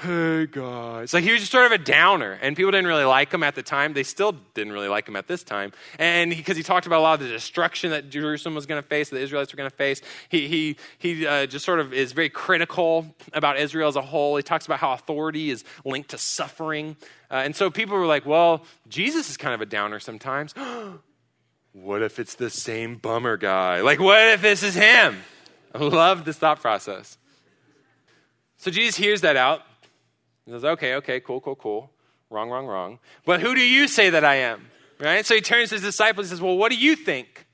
hey 0.02 0.46
guys. 0.48 1.14
Like 1.14 1.24
he 1.24 1.32
was 1.32 1.40
just 1.40 1.52
sort 1.52 1.66
of 1.66 1.72
a 1.72 1.78
downer, 1.78 2.38
and 2.42 2.56
people 2.56 2.72
didn't 2.72 2.88
really 2.88 3.06
like 3.06 3.34
him 3.34 3.44
at 3.44 3.56
the 3.56 3.64
time. 3.64 3.94
They 3.94 4.04
still 4.04 4.34
didn't 4.54 4.74
really 4.74 4.88
like 4.88 5.08
him 5.08 5.16
at 5.16 5.28
this 5.28 5.44
time. 5.44 5.72
And 5.98 6.32
because 6.32 6.58
he, 6.58 6.62
he, 6.62 6.64
talked 6.64 6.86
about 6.86 7.00
a 7.00 7.04
lot 7.04 7.22
of 7.22 7.28
the 7.28 7.32
destruction 7.32 7.92
that 7.92 8.10
Jerusalem 8.10 8.56
was 8.56 8.66
going 8.66 8.82
to 8.82 8.88
face, 8.88 9.10
that 9.10 9.16
the 9.16 9.22
Israelites 9.22 9.54
were 9.54 9.58
going 9.58 9.70
to 9.70 9.76
face, 9.76 10.02
he, 10.30 10.48
he, 10.48 10.78
he 10.98 11.26
uh, 11.26 11.46
just 11.46 11.66
sort 11.66 11.80
of 11.80 11.94
is 11.94 12.12
very 12.12 12.30
critical 12.30 13.06
about 13.34 13.58
Israel 13.58 13.88
as 13.88 13.96
a 13.96 14.02
whole. 14.02 14.36
He 14.36 14.44
talks 14.44 14.66
about 14.66 14.80
how 14.80 14.92
authority 14.92 15.50
is 15.50 15.64
linked 15.86 16.10
to 16.10 16.18
suffering. 16.18 16.98
Uh, 17.32 17.36
and 17.36 17.56
so 17.56 17.70
people 17.70 17.98
were 17.98 18.08
like, 18.08 18.26
well, 18.26 18.64
Jesus 18.88 19.30
is 19.30 19.38
kind 19.38 19.54
of 19.54 19.62
a 19.62 19.66
downer 19.66 20.00
sometimes. 20.00 20.54
what 21.74 22.02
if 22.02 22.20
it's 22.20 22.36
the 22.36 22.50
same 22.50 22.98
bummer 22.98 23.38
guy? 23.38 23.82
Like, 23.82 24.00
what 24.00 24.28
if 24.30 24.42
this 24.42 24.64
is 24.64 24.76
him? 24.76 25.18
I 25.74 25.80
love 25.80 26.26
this 26.26 26.38
thought 26.38 26.62
process. 26.62 27.18
So 28.58 28.72
Jesus 28.72 28.96
hears 28.96 29.22
that 29.22 29.36
out 29.36 29.62
he 30.46 30.52
says, 30.52 30.64
okay, 30.64 30.96
okay, 30.96 31.20
cool, 31.20 31.42
cool, 31.42 31.56
cool. 31.56 31.92
Wrong, 32.30 32.50
wrong, 32.50 32.68
wrong. 32.68 33.00
But 33.26 33.42
who 33.42 33.56
do 33.56 33.62
you 33.62 33.88
say 33.88 34.10
that 34.12 34.24
I 34.24 34.36
am? 34.36 34.68
Right? 35.00 35.26
So 35.26 35.36
he 35.36 35.42
turns 35.42 35.70
to 35.70 35.76
his 35.76 35.82
disciples 35.82 36.28
and 36.28 36.38
says, 36.38 36.42
well, 36.42 36.58
what 36.58 36.72
do 36.72 36.78
you 36.78 36.96
think? 36.96 37.46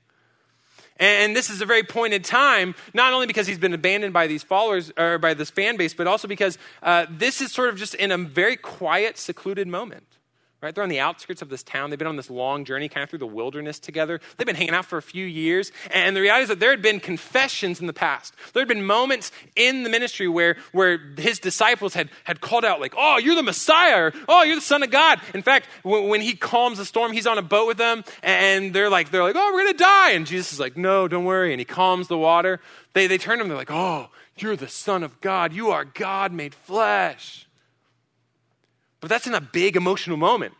And 0.98 1.34
this 1.34 1.50
is 1.50 1.60
a 1.60 1.66
very 1.66 1.82
pointed 1.82 2.24
time, 2.24 2.74
not 2.94 3.12
only 3.12 3.26
because 3.26 3.46
he's 3.46 3.58
been 3.58 3.74
abandoned 3.74 4.12
by 4.12 4.26
these 4.26 4.42
followers 4.42 4.92
or 4.96 5.18
by 5.18 5.34
this 5.34 5.50
fan 5.50 5.76
base, 5.76 5.94
but 5.94 6.06
also 6.06 6.28
because 6.28 6.58
uh, 6.82 7.06
this 7.10 7.40
is 7.40 7.50
sort 7.50 7.70
of 7.70 7.76
just 7.76 7.94
in 7.94 8.12
a 8.12 8.18
very 8.18 8.56
quiet, 8.56 9.18
secluded 9.18 9.66
moment 9.66 10.06
right? 10.62 10.74
They're 10.74 10.84
on 10.84 10.90
the 10.90 11.00
outskirts 11.00 11.42
of 11.42 11.48
this 11.48 11.64
town. 11.64 11.90
They've 11.90 11.98
been 11.98 12.08
on 12.08 12.16
this 12.16 12.30
long 12.30 12.64
journey 12.64 12.88
kind 12.88 13.02
of 13.02 13.10
through 13.10 13.18
the 13.18 13.26
wilderness 13.26 13.80
together. 13.80 14.20
They've 14.36 14.46
been 14.46 14.56
hanging 14.56 14.74
out 14.74 14.84
for 14.84 14.96
a 14.96 15.02
few 15.02 15.26
years. 15.26 15.72
And 15.90 16.16
the 16.16 16.20
reality 16.20 16.44
is 16.44 16.48
that 16.50 16.60
there 16.60 16.70
had 16.70 16.80
been 16.80 17.00
confessions 17.00 17.80
in 17.80 17.88
the 17.88 17.92
past. 17.92 18.34
There 18.52 18.60
had 18.60 18.68
been 18.68 18.86
moments 18.86 19.32
in 19.56 19.82
the 19.82 19.90
ministry 19.90 20.28
where, 20.28 20.56
where 20.70 20.98
his 21.18 21.40
disciples 21.40 21.94
had, 21.94 22.10
had 22.22 22.40
called 22.40 22.64
out, 22.64 22.80
like, 22.80 22.94
oh, 22.96 23.18
you're 23.18 23.34
the 23.34 23.42
Messiah, 23.42 24.12
oh, 24.28 24.44
you're 24.44 24.54
the 24.54 24.60
Son 24.60 24.84
of 24.84 24.90
God. 24.90 25.20
In 25.34 25.42
fact, 25.42 25.66
when, 25.82 26.08
when 26.08 26.20
he 26.20 26.34
calms 26.34 26.78
the 26.78 26.84
storm, 26.84 27.12
he's 27.12 27.26
on 27.26 27.38
a 27.38 27.42
boat 27.42 27.66
with 27.66 27.76
them, 27.76 28.04
and 28.22 28.72
they're 28.72 28.90
like, 28.90 29.10
they're 29.10 29.24
like, 29.24 29.36
oh, 29.36 29.50
we're 29.52 29.62
going 29.62 29.72
to 29.72 29.78
die. 29.78 30.10
And 30.12 30.26
Jesus 30.26 30.52
is 30.52 30.60
like, 30.60 30.76
no, 30.76 31.08
don't 31.08 31.24
worry. 31.24 31.52
And 31.52 31.60
he 31.60 31.64
calms 31.64 32.06
the 32.06 32.18
water. 32.18 32.60
They, 32.92 33.08
they 33.08 33.18
turn 33.18 33.38
to 33.38 33.42
him, 33.42 33.48
they're 33.48 33.56
like, 33.56 33.70
oh, 33.70 34.10
you're 34.36 34.56
the 34.56 34.68
Son 34.68 35.02
of 35.02 35.20
God. 35.20 35.52
You 35.52 35.70
are 35.70 35.84
God 35.84 36.32
made 36.32 36.54
flesh. 36.54 37.46
But 39.02 39.10
that's 39.10 39.26
in 39.26 39.34
a 39.34 39.40
big 39.40 39.76
emotional 39.76 40.16
moment. 40.16 40.54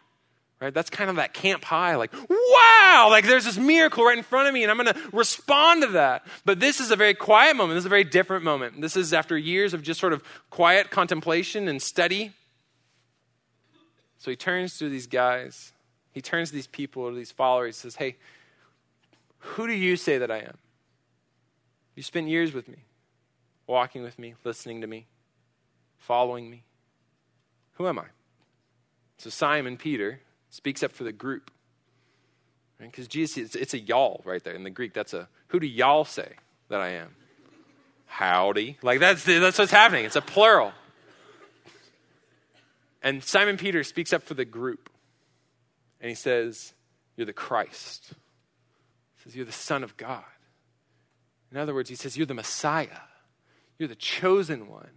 Right? 0.61 0.75
That's 0.75 0.91
kind 0.91 1.11
of 1.11 1.17
that 1.17 1.33
camp 1.33 1.65
high, 1.65 1.97
like, 1.97 2.13
wow, 2.13 3.09
like 3.11 3.25
there's 3.25 3.45
this 3.47 3.59
miracle 3.59 4.05
right 4.05 4.17
in 4.17 4.23
front 4.23 4.47
of 4.47 4.55
me, 4.55 4.63
and 4.63 4.71
I'm 4.71 4.77
going 4.77 4.95
to 4.95 5.01
respond 5.13 5.83
to 5.83 5.89
that. 5.89 6.25
But 6.45 6.61
this 6.61 6.79
is 6.79 6.93
a 6.93 6.97
very 6.97 7.15
quiet 7.15 7.57
moment. 7.57 7.77
This 7.77 7.83
is 7.83 7.87
a 7.87 7.89
very 7.89 8.05
different 8.05 8.45
moment. 8.45 8.81
This 8.81 8.97
is 8.97 9.13
after 9.13 9.37
years 9.37 9.75
of 9.75 9.83
just 9.83 9.99
sort 9.99 10.13
of 10.13 10.23
quiet 10.51 10.91
contemplation 10.91 11.67
and 11.67 11.83
study. 11.83 12.33
So 14.19 14.31
he 14.31 14.37
turns 14.37 14.79
to 14.79 14.89
these 14.89 15.09
guys, 15.09 15.73
he 16.13 16.21
turns 16.21 16.51
to 16.51 16.55
these 16.55 16.69
people, 16.69 17.11
to 17.11 17.17
these 17.17 17.33
followers, 17.33 17.79
he 17.79 17.83
says, 17.83 17.97
Hey, 17.97 18.17
who 19.39 19.67
do 19.67 19.73
you 19.73 19.97
say 19.97 20.19
that 20.19 20.31
I 20.31 20.39
am? 20.39 20.59
You 21.97 22.05
spent 22.05 22.29
years 22.29 22.53
with 22.53 22.69
me, 22.69 22.85
walking 23.67 24.05
with 24.05 24.17
me, 24.17 24.35
listening 24.45 24.81
to 24.83 24.87
me, 24.87 25.07
following 25.99 26.49
me. 26.49 26.63
Who 27.75 27.89
am 27.89 27.99
I? 27.99 28.05
So 29.23 29.31
Simon 29.31 29.77
Peter 29.77 30.19
speaks 30.51 30.83
up 30.83 30.91
for 30.91 31.05
the 31.05 31.13
group. 31.13 31.53
Because 32.81 33.05
right? 33.05 33.09
Jesus, 33.09 33.37
it's, 33.37 33.55
it's, 33.55 33.73
a 33.73 33.79
y'all 33.79 34.21
right 34.25 34.43
there 34.43 34.55
in 34.55 34.65
the 34.65 34.71
Greek. 34.71 34.95
That's 34.95 35.15
a 35.15 35.29
who 35.47 35.61
do 35.61 35.67
y'all 35.69 36.05
say 36.05 36.33
that 36.71 36.81
I 36.81 36.95
am? 36.95 37.15
Howdy. 38.07 38.79
Like 38.83 38.99
that's, 38.99 39.23
that's 39.23 39.61
what's 39.61 39.71
happening. 39.71 40.07
It's 40.07 40.17
a 40.17 40.21
plural. 40.21 40.73
And 43.01 43.23
Simon 43.23 43.59
Peter 43.59 43.85
speaks 43.85 44.13
up 44.13 44.25
for 44.25 44.35
the 44.35 44.45
group. 44.45 44.91
And 46.01 46.09
he 46.09 46.17
says, 46.17 46.73
You're 47.17 47.27
the 47.27 47.33
Christ. 47.33 48.15
He 49.19 49.23
says, 49.23 49.37
You're 49.37 49.47
the 49.47 49.53
Son 49.53 49.85
of 49.85 49.97
God. 49.97 50.25
In 51.53 51.59
other 51.59 51.75
words, 51.75 51.89
he 51.89 51.95
says, 51.95 52.17
You're 52.17 52.27
the 52.27 52.35
Messiah. 52.35 53.03
You're 53.79 53.89
the 53.89 53.95
chosen 53.95 54.67
one. 54.67 54.91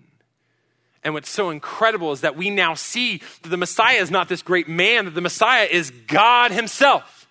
And 1.06 1.14
what's 1.14 1.30
so 1.30 1.52
incredible 1.52 2.12
is 2.14 2.22
that 2.22 2.36
we 2.36 2.50
now 2.50 2.74
see 2.74 3.22
that 3.44 3.50
the 3.50 3.58
Messiah 3.58 3.98
is 3.98 4.10
not 4.10 4.28
this 4.28 4.42
great 4.42 4.68
man, 4.68 5.06
that 5.06 5.14
the 5.14 5.22
Messiah 5.22 5.68
is 5.70 5.92
God 5.92 6.50
Himself, 6.50 7.28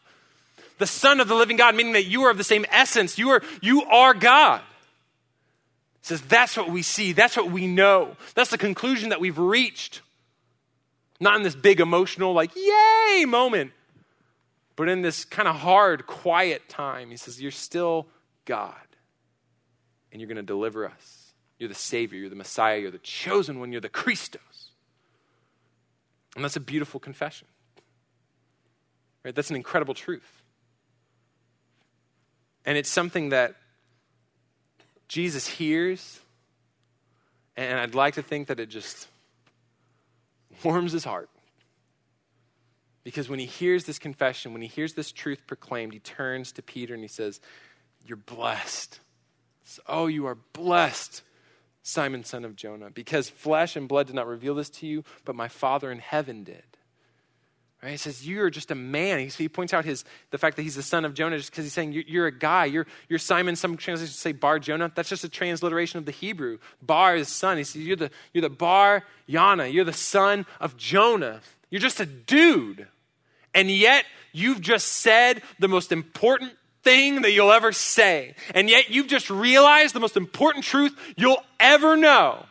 the 0.79 0.87
Son 0.87 1.21
of 1.21 1.27
the 1.27 1.35
living 1.35 1.57
God, 1.57 1.75
meaning 1.75 1.95
that 1.95 2.05
you 2.05 2.23
are 2.23 2.31
of 2.31 2.39
the 2.39 2.45
same 2.45 2.65
essence. 2.71 3.19
You 3.19 3.31
are, 3.31 3.43
you 3.61 3.83
are 3.83 4.15
God. 4.15 4.61
It 4.61 6.07
says 6.07 6.23
that's 6.23 6.57
what 6.57 6.71
we 6.71 6.83
see, 6.83 7.13
that's 7.13 7.37
what 7.37 7.51
we 7.51 7.67
know, 7.67 8.17
that's 8.37 8.51
the 8.51 8.59
conclusion 8.59 9.09
that 9.09 9.21
we've 9.21 9.39
reached. 9.39 10.03
Not 11.19 11.37
in 11.37 11.43
this 11.43 11.57
big 11.57 11.81
emotional, 11.81 12.33
like, 12.33 12.53
yay 12.55 13.25
moment, 13.25 13.73
but 14.77 14.89
in 14.89 15.03
this 15.03 15.25
kind 15.25 15.49
of 15.49 15.57
hard, 15.57 16.07
quiet 16.07 16.69
time. 16.69 17.11
He 17.11 17.17
says, 17.17 17.43
You're 17.43 17.51
still 17.51 18.07
God, 18.45 18.75
and 20.13 20.21
you're 20.21 20.29
going 20.29 20.37
to 20.37 20.43
deliver 20.43 20.87
us. 20.87 21.24
You're 21.59 21.69
the 21.69 21.75
Savior, 21.75 22.19
you're 22.19 22.31
the 22.31 22.37
Messiah, 22.37 22.79
you're 22.79 22.91
the 22.91 22.99
chosen 22.99 23.61
one, 23.61 23.73
you're 23.73 23.81
the 23.81 23.89
Christos. 23.89 24.71
And 26.35 26.45
that's 26.45 26.57
a 26.57 26.61
beautiful 26.61 26.99
confession. 26.99 27.47
Right? 29.25 29.35
That's 29.35 29.51
an 29.51 29.57
incredible 29.57 29.95
truth. 29.95 30.43
And 32.67 32.77
it's 32.77 32.89
something 32.89 33.29
that 33.29 33.55
Jesus 35.07 35.47
hears, 35.47 36.19
and 37.57 37.79
I'd 37.79 37.95
like 37.95 38.15
to 38.15 38.23
think 38.23 38.49
that 38.49 38.59
it 38.59 38.69
just 38.69 39.07
warms 40.65 40.93
his 40.93 41.05
heart. 41.05 41.29
Because 43.05 43.29
when 43.29 43.39
he 43.39 43.45
hears 43.45 43.85
this 43.85 43.99
confession, 43.99 44.55
when 44.55 44.63
he 44.63 44.69
hears 44.69 44.95
this 44.95 45.13
truth 45.13 45.47
proclaimed, 45.47 45.93
he 45.93 45.99
turns 45.99 46.53
to 46.53 46.63
Peter 46.63 46.95
and 46.95 47.03
he 47.03 47.09
says, 47.09 47.39
You're 48.07 48.17
blessed. 48.17 48.99
Oh, 49.87 50.07
you 50.07 50.27
are 50.27 50.37
blessed 50.55 51.23
Simon, 51.87 52.25
son 52.25 52.47
of 52.47 52.57
Jonah, 52.57 52.89
because 52.89 53.29
flesh 53.29 53.77
and 53.77 53.87
blood 53.87 54.07
did 54.07 54.17
not 54.17 54.27
reveal 54.27 54.55
this 54.55 54.71
to 54.71 54.87
you, 54.87 55.05
but 55.27 55.37
my 55.37 55.49
Father 55.49 55.93
in 55.93 55.99
heaven 55.99 56.43
did. 56.43 56.65
Right? 57.83 57.91
He 57.91 57.97
says, 57.99 58.27
You're 58.27 58.49
just 58.49 58.71
a 58.71 58.75
man. 58.75 59.19
He, 59.19 59.27
he 59.27 59.51
points 59.51 59.75
out 59.75 59.85
his, 59.85 60.07
the 60.31 60.39
fact 60.39 60.57
that 60.57 60.63
he's 60.63 60.77
the 60.77 60.83
son 60.83 61.05
of 61.05 61.13
Jonah 61.13 61.37
just 61.37 61.51
because 61.51 61.67
he's 61.67 61.75
saying, 61.75 61.93
you're, 61.93 62.05
you're, 62.07 62.27
a 62.27 62.33
guy. 62.33 62.65
You're, 62.65 62.87
you're 63.11 63.19
Simon. 63.19 63.55
Some 63.55 63.77
translations 63.77 64.19
say 64.19 64.33
Bar 64.33 64.61
Jonah. 64.61 64.91
That's 64.95 65.11
just 65.11 65.25
a 65.25 65.29
transliteration 65.29 65.99
of 65.99 66.07
the 66.07 66.11
Hebrew. 66.11 66.57
Bar 66.81 67.17
is 67.17 67.29
son. 67.29 67.59
He 67.59 67.65
says, 67.65 67.83
You're 67.83 67.97
the, 67.97 68.11
you're 68.33 68.41
the 68.41 68.49
Bar 68.49 69.05
Yana. 69.29 69.71
You're 69.71 69.85
the 69.85 69.93
son 69.93 70.47
of 70.61 70.79
Jonah. 70.79 71.43
You're 71.69 71.83
just 71.83 72.01
a 72.01 72.07
dude. 72.07 72.89
And 73.53 73.71
yet, 73.71 74.07
you've 74.33 74.63
just 74.63 74.89
said 74.89 75.43
the 75.59 75.69
most 75.69 75.93
important 75.93 76.53
thing 76.85 77.23
that 77.23 77.33
you'll 77.33 77.53
ever 77.53 77.73
say. 77.73 78.35
And 78.55 78.69
yet 78.69 78.91
you've 78.91 79.09
just 79.09 79.31
realized 79.31 79.95
the 79.95 80.01
most 80.01 80.17
important 80.17 80.65
truth 80.65 80.97
you'll 81.17 81.43
ever 81.59 81.97
know. 81.97 82.47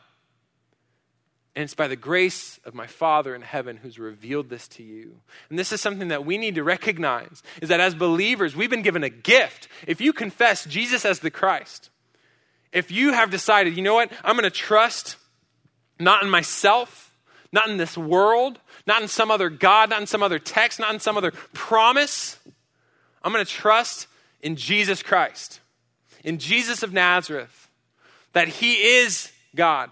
And 1.55 1.63
it's 1.63 1.75
by 1.75 1.87
the 1.87 1.95
grace 1.95 2.59
of 2.65 2.73
my 2.73 2.87
Father 2.87 3.35
in 3.35 3.43
heaven 3.43 3.77
who's 3.77 3.99
revealed 3.99 4.49
this 4.49 4.67
to 4.69 4.83
you. 4.83 5.19
And 5.49 5.59
this 5.59 5.71
is 5.71 5.81
something 5.81 6.07
that 6.07 6.25
we 6.25 6.39
need 6.39 6.55
to 6.55 6.63
recognize 6.63 7.43
is 7.61 7.69
that 7.69 7.79
as 7.79 7.93
believers, 7.93 8.55
we've 8.55 8.71
been 8.71 8.81
given 8.81 9.03
a 9.03 9.09
gift. 9.09 9.67
If 9.85 10.01
you 10.01 10.13
confess 10.13 10.65
Jesus 10.65 11.05
as 11.05 11.19
the 11.19 11.29
Christ, 11.29 11.91
if 12.71 12.91
you 12.91 13.13
have 13.13 13.29
decided, 13.29 13.77
you 13.77 13.83
know 13.83 13.93
what, 13.93 14.11
I'm 14.23 14.35
going 14.35 14.43
to 14.45 14.49
trust 14.49 15.17
not 15.99 16.23
in 16.23 16.29
myself, 16.29 17.13
not 17.51 17.69
in 17.69 17.77
this 17.77 17.95
world, 17.95 18.59
not 18.87 19.03
in 19.03 19.07
some 19.07 19.29
other 19.29 19.51
God, 19.51 19.91
not 19.91 20.01
in 20.01 20.07
some 20.07 20.23
other 20.23 20.39
text, 20.39 20.79
not 20.79 20.91
in 20.91 20.99
some 20.99 21.17
other 21.17 21.31
promise, 21.53 22.39
I'm 23.23 23.31
going 23.31 23.45
to 23.45 23.51
trust 23.51 24.07
in 24.43 24.57
Jesus 24.57 25.01
Christ, 25.01 25.61
in 26.23 26.37
Jesus 26.37 26.83
of 26.83 26.93
Nazareth, 26.93 27.69
that 28.33 28.47
He 28.47 28.73
is 28.73 29.31
God, 29.55 29.89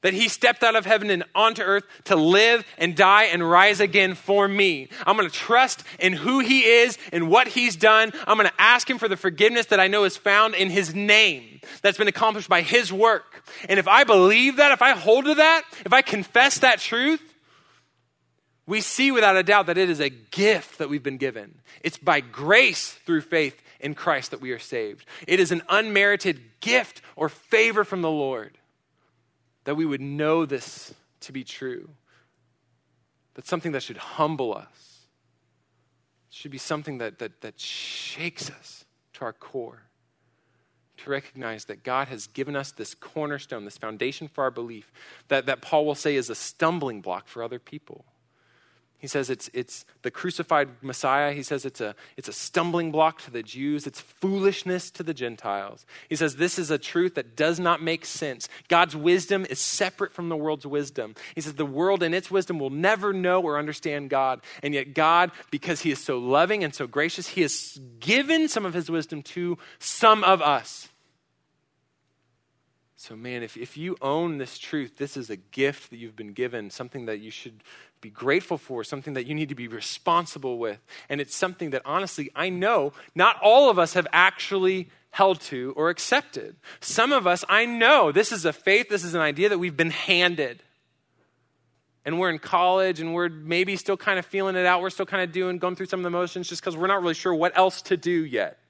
that 0.00 0.14
He 0.14 0.28
stepped 0.28 0.64
out 0.64 0.74
of 0.74 0.86
heaven 0.86 1.10
and 1.10 1.22
onto 1.34 1.62
earth 1.62 1.84
to 2.04 2.16
live 2.16 2.64
and 2.78 2.96
die 2.96 3.24
and 3.24 3.48
rise 3.48 3.78
again 3.78 4.14
for 4.14 4.48
me. 4.48 4.88
I'm 5.06 5.16
going 5.16 5.28
to 5.28 5.34
trust 5.34 5.84
in 6.00 6.14
who 6.14 6.40
He 6.40 6.62
is 6.62 6.98
and 7.12 7.28
what 7.28 7.46
He's 7.46 7.76
done. 7.76 8.10
I'm 8.26 8.38
going 8.38 8.48
to 8.48 8.60
ask 8.60 8.88
Him 8.88 8.98
for 8.98 9.06
the 9.06 9.16
forgiveness 9.16 9.66
that 9.66 9.78
I 9.78 9.86
know 9.86 10.04
is 10.04 10.16
found 10.16 10.54
in 10.54 10.70
His 10.70 10.94
name, 10.94 11.60
that's 11.82 11.98
been 11.98 12.08
accomplished 12.08 12.48
by 12.48 12.62
His 12.62 12.92
work. 12.92 13.44
And 13.68 13.78
if 13.78 13.86
I 13.86 14.04
believe 14.04 14.56
that, 14.56 14.72
if 14.72 14.82
I 14.82 14.92
hold 14.92 15.26
to 15.26 15.34
that, 15.34 15.62
if 15.84 15.92
I 15.92 16.02
confess 16.02 16.58
that 16.60 16.80
truth, 16.80 17.22
we 18.66 18.80
see 18.80 19.10
without 19.10 19.36
a 19.36 19.42
doubt 19.42 19.66
that 19.66 19.78
it 19.78 19.90
is 19.90 20.00
a 20.00 20.08
gift 20.08 20.78
that 20.78 20.88
we've 20.88 21.02
been 21.02 21.16
given. 21.16 21.58
It's 21.82 21.98
by 21.98 22.20
grace 22.20 22.92
through 22.92 23.22
faith 23.22 23.60
in 23.80 23.94
Christ 23.94 24.30
that 24.30 24.40
we 24.40 24.52
are 24.52 24.58
saved. 24.58 25.04
It 25.26 25.40
is 25.40 25.50
an 25.50 25.62
unmerited 25.68 26.40
gift 26.60 27.02
or 27.16 27.28
favor 27.28 27.82
from 27.84 28.02
the 28.02 28.10
Lord 28.10 28.56
that 29.64 29.74
we 29.74 29.84
would 29.84 30.00
know 30.00 30.46
this 30.46 30.94
to 31.20 31.32
be 31.32 31.42
true. 31.44 31.90
That's 33.34 33.48
something 33.48 33.72
that 33.72 33.82
should 33.82 33.96
humble 33.96 34.54
us. 34.54 35.06
It 36.30 36.34
should 36.34 36.50
be 36.52 36.58
something 36.58 36.98
that, 36.98 37.18
that, 37.18 37.40
that 37.40 37.58
shakes 37.58 38.50
us 38.50 38.84
to 39.14 39.24
our 39.24 39.32
core. 39.32 39.82
to 40.98 41.10
recognize 41.10 41.64
that 41.66 41.82
God 41.82 42.08
has 42.08 42.26
given 42.26 42.54
us 42.56 42.70
this 42.72 42.94
cornerstone, 42.94 43.64
this 43.64 43.78
foundation 43.78 44.28
for 44.28 44.44
our 44.44 44.50
belief, 44.50 44.92
that, 45.28 45.46
that 45.46 45.62
Paul 45.62 45.84
will 45.84 45.94
say 45.94 46.16
is 46.16 46.30
a 46.30 46.34
stumbling 46.34 47.00
block 47.00 47.26
for 47.28 47.42
other 47.42 47.58
people. 47.58 48.04
He 49.02 49.08
says 49.08 49.30
it's, 49.30 49.50
it's 49.52 49.84
the 50.02 50.12
crucified 50.12 50.68
Messiah. 50.80 51.32
He 51.32 51.42
says 51.42 51.64
it's 51.64 51.80
a, 51.80 51.96
it's 52.16 52.28
a 52.28 52.32
stumbling 52.32 52.92
block 52.92 53.20
to 53.22 53.32
the 53.32 53.42
Jews. 53.42 53.84
It's 53.84 54.00
foolishness 54.00 54.92
to 54.92 55.02
the 55.02 55.12
Gentiles. 55.12 55.84
He 56.08 56.14
says 56.14 56.36
this 56.36 56.56
is 56.56 56.70
a 56.70 56.78
truth 56.78 57.16
that 57.16 57.34
does 57.34 57.58
not 57.58 57.82
make 57.82 58.06
sense. 58.06 58.48
God's 58.68 58.94
wisdom 58.94 59.44
is 59.50 59.58
separate 59.58 60.12
from 60.12 60.28
the 60.28 60.36
world's 60.36 60.68
wisdom. 60.68 61.16
He 61.34 61.40
says 61.40 61.54
the 61.54 61.66
world 61.66 62.04
and 62.04 62.14
its 62.14 62.30
wisdom 62.30 62.60
will 62.60 62.70
never 62.70 63.12
know 63.12 63.42
or 63.42 63.58
understand 63.58 64.08
God. 64.08 64.40
And 64.62 64.72
yet, 64.72 64.94
God, 64.94 65.32
because 65.50 65.80
He 65.80 65.90
is 65.90 65.98
so 65.98 66.18
loving 66.18 66.62
and 66.62 66.72
so 66.72 66.86
gracious, 66.86 67.26
He 67.26 67.42
has 67.42 67.80
given 67.98 68.46
some 68.46 68.64
of 68.64 68.72
His 68.72 68.88
wisdom 68.88 69.22
to 69.22 69.58
some 69.80 70.22
of 70.22 70.40
us. 70.40 70.88
So, 73.02 73.16
man, 73.16 73.42
if, 73.42 73.56
if 73.56 73.76
you 73.76 73.96
own 74.00 74.38
this 74.38 74.58
truth, 74.58 74.96
this 74.96 75.16
is 75.16 75.28
a 75.28 75.34
gift 75.34 75.90
that 75.90 75.96
you've 75.96 76.14
been 76.14 76.34
given, 76.34 76.70
something 76.70 77.06
that 77.06 77.18
you 77.18 77.32
should 77.32 77.64
be 78.00 78.10
grateful 78.10 78.56
for, 78.56 78.84
something 78.84 79.14
that 79.14 79.26
you 79.26 79.34
need 79.34 79.48
to 79.48 79.56
be 79.56 79.66
responsible 79.66 80.56
with. 80.56 80.78
And 81.08 81.20
it's 81.20 81.34
something 81.34 81.70
that, 81.70 81.82
honestly, 81.84 82.30
I 82.36 82.48
know 82.48 82.92
not 83.16 83.40
all 83.42 83.68
of 83.70 83.76
us 83.76 83.94
have 83.94 84.06
actually 84.12 84.88
held 85.10 85.40
to 85.40 85.74
or 85.76 85.90
accepted. 85.90 86.54
Some 86.78 87.10
of 87.12 87.26
us, 87.26 87.44
I 87.48 87.64
know 87.64 88.12
this 88.12 88.30
is 88.30 88.44
a 88.44 88.52
faith, 88.52 88.88
this 88.88 89.02
is 89.02 89.14
an 89.14 89.20
idea 89.20 89.48
that 89.48 89.58
we've 89.58 89.76
been 89.76 89.90
handed. 89.90 90.62
And 92.04 92.20
we're 92.20 92.30
in 92.30 92.38
college 92.38 93.00
and 93.00 93.14
we're 93.14 93.28
maybe 93.28 93.74
still 93.74 93.96
kind 93.96 94.20
of 94.20 94.26
feeling 94.26 94.54
it 94.54 94.64
out. 94.64 94.80
We're 94.80 94.90
still 94.90 95.06
kind 95.06 95.24
of 95.24 95.32
doing, 95.32 95.58
going 95.58 95.74
through 95.74 95.86
some 95.86 95.98
of 95.98 96.04
the 96.04 96.10
motions 96.10 96.48
just 96.48 96.62
because 96.62 96.76
we're 96.76 96.86
not 96.86 97.02
really 97.02 97.14
sure 97.14 97.34
what 97.34 97.58
else 97.58 97.82
to 97.82 97.96
do 97.96 98.24
yet. 98.24 98.60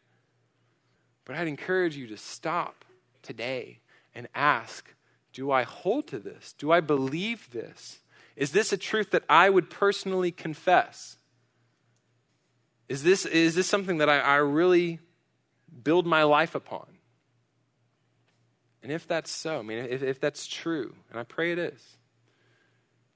But 1.26 1.36
I'd 1.36 1.48
encourage 1.48 1.98
you 1.98 2.06
to 2.06 2.16
stop 2.16 2.86
today 3.22 3.81
and 4.14 4.28
ask 4.34 4.94
Do 5.32 5.50
I 5.50 5.62
hold 5.62 6.08
to 6.08 6.18
this? 6.18 6.54
Do 6.58 6.70
I 6.70 6.80
believe 6.80 7.50
this? 7.50 8.00
Is 8.36 8.52
this 8.52 8.72
a 8.72 8.76
truth 8.76 9.10
that 9.10 9.24
I 9.28 9.50
would 9.50 9.70
personally 9.70 10.30
confess? 10.30 11.16
Is 12.88 13.02
this, 13.02 13.24
is 13.24 13.54
this 13.54 13.66
something 13.66 13.98
that 13.98 14.08
I, 14.08 14.18
I 14.18 14.36
really 14.36 15.00
build 15.82 16.06
my 16.06 16.24
life 16.24 16.54
upon? 16.54 16.86
And 18.82 18.90
if 18.90 19.06
that's 19.06 19.30
so, 19.30 19.58
I 19.58 19.62
mean, 19.62 19.78
if, 19.78 20.02
if 20.02 20.20
that's 20.20 20.46
true, 20.46 20.94
and 21.10 21.18
I 21.18 21.22
pray 21.22 21.52
it 21.52 21.58
is, 21.58 21.96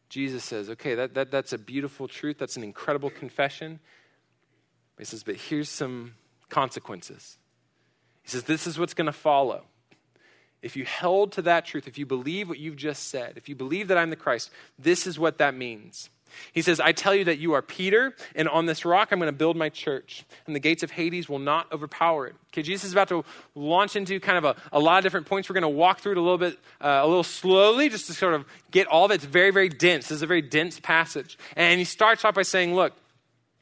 Jesus 0.08 0.44
says, 0.44 0.70
okay, 0.70 0.94
that, 0.94 1.14
that, 1.14 1.30
that's 1.30 1.52
a 1.52 1.58
beautiful 1.58 2.06
truth. 2.06 2.38
That's 2.38 2.56
an 2.56 2.62
incredible 2.62 3.10
confession. 3.10 3.80
He 4.98 5.04
says, 5.04 5.24
but 5.24 5.36
here's 5.36 5.68
some 5.68 6.14
consequences. 6.48 7.38
He 8.22 8.30
says, 8.30 8.44
this 8.44 8.66
is 8.66 8.78
what's 8.78 8.94
going 8.94 9.06
to 9.06 9.12
follow 9.12 9.64
if 10.66 10.76
you 10.76 10.84
held 10.84 11.30
to 11.32 11.42
that 11.42 11.64
truth, 11.64 11.86
if 11.86 11.96
you 11.96 12.04
believe 12.04 12.48
what 12.48 12.58
you've 12.58 12.76
just 12.76 13.04
said, 13.08 13.34
if 13.36 13.48
you 13.48 13.54
believe 13.54 13.86
that 13.88 13.96
I'm 13.96 14.10
the 14.10 14.16
Christ, 14.16 14.50
this 14.76 15.06
is 15.06 15.16
what 15.16 15.38
that 15.38 15.54
means. 15.54 16.10
He 16.52 16.60
says, 16.60 16.80
I 16.80 16.90
tell 16.90 17.14
you 17.14 17.24
that 17.24 17.38
you 17.38 17.52
are 17.52 17.62
Peter, 17.62 18.16
and 18.34 18.48
on 18.48 18.66
this 18.66 18.84
rock 18.84 19.08
I'm 19.12 19.20
going 19.20 19.28
to 19.28 19.36
build 19.36 19.56
my 19.56 19.68
church, 19.68 20.24
and 20.44 20.56
the 20.56 20.60
gates 20.60 20.82
of 20.82 20.90
Hades 20.90 21.28
will 21.28 21.38
not 21.38 21.70
overpower 21.72 22.26
it. 22.26 22.34
Okay, 22.52 22.62
Jesus 22.62 22.86
is 22.86 22.92
about 22.92 23.08
to 23.08 23.24
launch 23.54 23.94
into 23.94 24.18
kind 24.18 24.38
of 24.38 24.44
a, 24.44 24.56
a 24.72 24.80
lot 24.80 24.98
of 24.98 25.04
different 25.04 25.26
points. 25.26 25.48
We're 25.48 25.54
going 25.54 25.62
to 25.62 25.68
walk 25.68 26.00
through 26.00 26.12
it 26.12 26.18
a 26.18 26.20
little 26.20 26.36
bit, 26.36 26.58
uh, 26.80 27.00
a 27.02 27.06
little 27.06 27.22
slowly, 27.22 27.88
just 27.88 28.08
to 28.08 28.12
sort 28.12 28.34
of 28.34 28.44
get 28.72 28.88
all 28.88 29.04
of 29.04 29.12
it. 29.12 29.14
It's 29.14 29.24
very, 29.24 29.52
very 29.52 29.68
dense. 29.68 30.08
This 30.08 30.16
is 30.16 30.22
a 30.22 30.26
very 30.26 30.42
dense 30.42 30.80
passage. 30.80 31.38
And 31.54 31.78
he 31.78 31.84
starts 31.84 32.24
off 32.24 32.34
by 32.34 32.42
saying, 32.42 32.74
Look, 32.74 32.92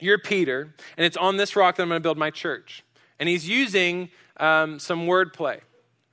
you're 0.01 0.19
Peter, 0.19 0.75
and 0.97 1.05
it's 1.05 1.19
on 1.19 1.37
this 1.37 1.55
rock 1.55 1.77
that 1.77 1.83
I'm 1.83 1.91
going 1.91 2.01
to 2.01 2.03
build 2.03 2.19
my 2.19 2.31
church. 2.31 2.83
And 3.21 3.29
he's 3.29 3.47
using 3.47 4.09
um, 4.39 4.79
some 4.79 5.07
wordplay. 5.07 5.61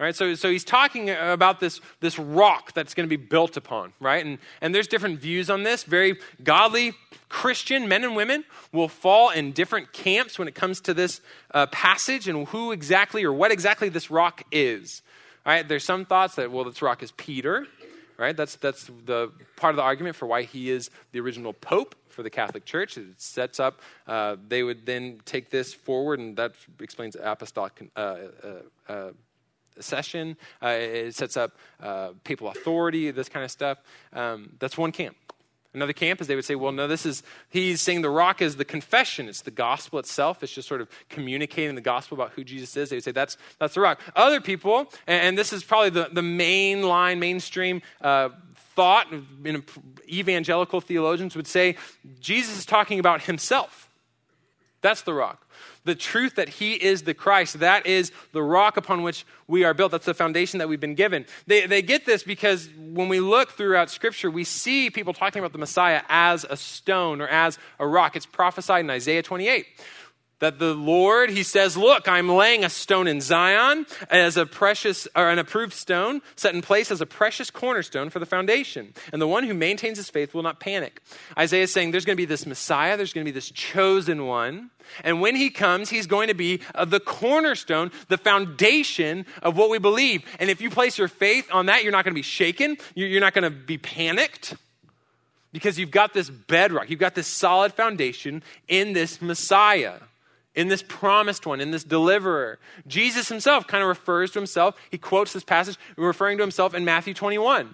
Right? 0.01 0.15
So, 0.15 0.34
so 0.34 0.50
he's 0.50 0.63
talking 0.63 1.12
about 1.12 1.60
this, 1.60 1.79
this 2.00 2.17
rock 2.17 2.74
that's 2.74 2.96
going 2.96 3.08
to 3.08 3.17
be 3.17 3.24
built 3.24 3.55
upon, 3.55 3.93
right? 4.00 4.25
And, 4.25 4.39
and 4.60 4.74
there's 4.74 4.88
different 4.88 5.20
views 5.20 5.48
on 5.48 5.62
this. 5.62 5.84
Very 5.84 6.17
godly 6.43 6.93
Christian 7.29 7.88
men 7.88 8.03
and 8.03 8.15
women 8.15 8.43
will 8.72 8.88
fall 8.88 9.29
in 9.29 9.51
different 9.51 9.93
camps 9.93 10.39
when 10.39 10.48
it 10.48 10.55
comes 10.55 10.81
to 10.81 10.96
this 10.96 11.22
uh, 11.53 11.67
passage 11.67 12.27
and 12.27 12.48
who 12.48 12.72
exactly 12.72 13.24
or 13.24 13.31
what 13.31 13.51
exactly 13.51 13.89
this 13.89 14.10
rock 14.10 14.43
is. 14.51 15.03
All 15.46 15.53
right? 15.53 15.67
There's 15.67 15.84
some 15.84 16.05
thoughts 16.05 16.34
that, 16.34 16.51
well, 16.51 16.63
this 16.63 16.81
rock 16.81 17.03
is 17.03 17.12
Peter, 17.12 17.67
right? 18.17 18.36
That's, 18.36 18.55
that's 18.55 18.90
the 19.05 19.31
part 19.55 19.70
of 19.70 19.75
the 19.75 19.83
argument 19.83 20.16
for 20.16 20.25
why 20.25 20.42
he 20.42 20.72
is 20.72 20.90
the 21.11 21.20
original 21.20 21.53
pope 21.53 21.94
for 22.09 22.24
the 22.24 22.31
Catholic 22.31 22.66
Church. 22.66 22.98
It 22.98 23.22
sets 23.22 23.59
up, 23.59 23.81
uh, 24.07 24.37
they 24.48 24.64
would 24.64 24.83
then 24.83 25.22
take 25.25 25.51
this 25.51 25.75
forward, 25.75 26.18
and 26.18 26.35
that 26.37 26.53
explains 26.79 27.16
apostolic. 27.22 27.92
Uh, 27.96 28.00
uh, 28.00 28.92
uh 28.92 29.11
session. 29.79 30.38
Uh, 30.62 30.68
it 30.68 31.16
sets 31.16 31.38
up 31.38 31.51
uh, 31.81 32.12
papal 32.24 32.50
authority, 32.50 33.12
this 33.12 33.29
kind 33.29 33.46
of 33.46 33.51
stuff. 33.51 33.81
Um, 34.14 34.53
that's 34.60 34.77
one 34.77 34.92
camp. 34.92 35.16
Another 35.74 35.94
camp 35.94 36.20
is 36.20 36.27
they 36.27 36.36
would 36.36 36.44
say, 36.44 36.55
well, 36.55 36.74
no, 36.74 36.86
this 36.86 37.05
is, 37.05 37.24
he's 37.50 37.81
saying 37.81 38.01
the 38.01 38.10
rock 38.10 38.42
is 38.42 38.57
the 38.57 38.66
confession. 38.66 39.29
It's 39.29 39.42
the 39.42 39.51
gospel 39.51 40.00
itself. 40.00 40.44
It's 40.44 40.51
just 40.51 40.68
sort 40.68 40.81
of 40.81 40.90
communicating 41.07 41.75
the 41.75 41.81
gospel 41.81 42.16
about 42.16 42.31
who 42.31 42.44
Jesus 42.44 42.75
is. 42.75 42.90
They 42.90 42.98
would 42.98 43.05
say 43.05 43.12
that's, 43.12 43.38
that's 43.57 43.75
the 43.75 43.79
rock. 43.79 44.01
Other 44.14 44.42
people, 44.42 44.92
and, 45.07 45.22
and 45.22 45.38
this 45.38 45.53
is 45.53 45.64
probably 45.64 45.92
the, 45.92 46.10
the 46.12 46.22
main 46.22 46.84
line, 46.84 47.20
mainstream 47.20 47.81
uh, 48.01 48.29
thought, 48.75 49.07
evangelical 50.10 50.81
theologians 50.81 51.38
would 51.38 51.48
say, 51.48 51.77
Jesus 52.20 52.57
is 52.60 52.66
talking 52.66 53.00
about 53.00 53.22
himself. 53.22 53.90
That's 54.81 55.01
the 55.01 55.13
rock 55.13 55.46
the 55.83 55.96
truth 55.96 56.35
that 56.35 56.50
he 56.50 56.74
is 56.74 57.03
the 57.03 57.13
Christ. 57.13 57.59
That 57.59 57.85
is 57.85 58.11
the 58.33 58.44
rock 58.44 58.77
upon 58.77 59.03
which 59.03 59.25
we 59.48 59.63
are 59.63 59.74
built. 59.74 59.91
That's 59.91 60.05
the 60.05 60.13
foundation 60.13 60.59
that 60.59 60.70
we've 60.70 60.79
been 60.79 60.96
given. 60.96 61.25
They, 61.48 61.65
they 61.65 61.81
get 61.81 62.05
this 62.05 62.24
because 62.24 62.70
when 62.77 63.09
we 63.09 63.20
look 63.20 63.51
throughout 63.51 63.89
Scripture, 63.89 64.29
we 64.29 64.44
see 64.44 64.89
people 64.89 65.13
talking 65.13 65.39
about 65.39 65.53
the 65.53 65.57
Messiah 65.57 66.01
as 66.09 66.46
a 66.50 66.57
stone 66.57 67.22
or 67.22 67.27
as 67.27 67.57
a 67.79 67.87
rock. 67.87 68.15
It's 68.15 68.25
prophesied 68.25 68.85
in 68.85 68.89
Isaiah 68.89 69.24
28 69.24 69.65
that 70.42 70.58
the 70.60 70.74
Lord, 70.74 71.30
he 71.30 71.44
says, 71.44 71.77
Look, 71.77 72.08
I'm 72.10 72.27
laying 72.27 72.66
a 72.66 72.70
stone 72.70 73.08
in 73.08 73.22
Zion 73.22 73.86
as 74.10 74.38
a 74.38 74.46
precious, 74.46 75.08
or 75.16 75.30
an 75.30 75.40
approved 75.40 75.74
stone, 75.74 76.22
set 76.36 76.54
in 76.54 76.62
place 76.62 76.92
as 76.92 77.00
a 77.00 77.06
precious 77.06 77.50
cornerstone 77.50 78.10
for 78.10 78.20
the 78.20 78.25
foundation. 78.25 78.94
And 79.14 79.22
the 79.22 79.27
one 79.27 79.46
who 79.46 79.54
maintains 79.54 79.98
his 79.98 80.10
faith 80.10 80.34
will 80.34 80.44
not 80.44 80.60
panic. 80.60 81.01
Isaiah 81.38 81.64
is 81.64 81.72
saying 81.72 81.92
there's 81.92 82.06
going 82.06 82.18
to 82.18 82.22
be 82.22 82.25
this 82.25 82.46
Messiah, 82.46 82.98
there's 82.98 83.14
going 83.14 83.24
to 83.24 83.32
be 83.32 83.34
this 83.34 83.51
chosen 83.51 84.25
one. 84.25 84.72
And 85.04 85.22
when 85.22 85.36
he 85.36 85.51
comes, 85.51 85.90
he's 85.90 86.08
going 86.08 86.27
to 86.27 86.34
be 86.34 86.60
uh, 86.74 86.86
the 86.86 87.00
cornerstone, 87.00 87.92
the 88.10 88.18
foundation 88.18 89.25
of 89.44 89.56
what 89.56 89.70
we 89.70 89.77
believe. 89.77 90.24
And 90.40 90.50
if 90.50 90.60
you 90.60 90.72
place 90.72 90.98
your 90.98 91.08
faith 91.08 91.48
on 91.54 91.68
that, 91.68 91.84
you're 91.84 91.92
not 91.92 92.04
going 92.04 92.14
to 92.14 92.20
be 92.20 92.24
shaken, 92.24 92.77
you're 92.96 93.22
not 93.22 93.34
going 93.34 93.44
to 93.44 93.51
be 93.51 93.77
panicked 93.77 94.56
because 95.54 95.77
you've 95.77 95.92
got 95.92 96.14
this 96.14 96.30
bedrock, 96.32 96.90
you've 96.90 97.00
got 97.00 97.14
this 97.14 97.27
solid 97.27 97.74
foundation 97.74 98.42
in 98.68 98.94
this 98.94 99.22
Messiah 99.22 100.00
in 100.55 100.68
this 100.68 100.83
promised 100.87 101.46
one, 101.46 101.61
in 101.61 101.72
this 101.72 101.83
deliverer. 101.83 102.59
Jesus 102.87 103.29
himself 103.29 103.68
kind 103.68 103.81
of 103.81 103.87
refers 103.87 104.31
to 104.31 104.40
himself. 104.40 104.75
He 104.90 104.98
quotes 104.98 105.33
this 105.33 105.44
passage 105.44 105.77
referring 105.98 106.37
to 106.37 106.44
himself 106.44 106.74
in 106.74 106.83
Matthew 106.83 107.14
21, 107.14 107.74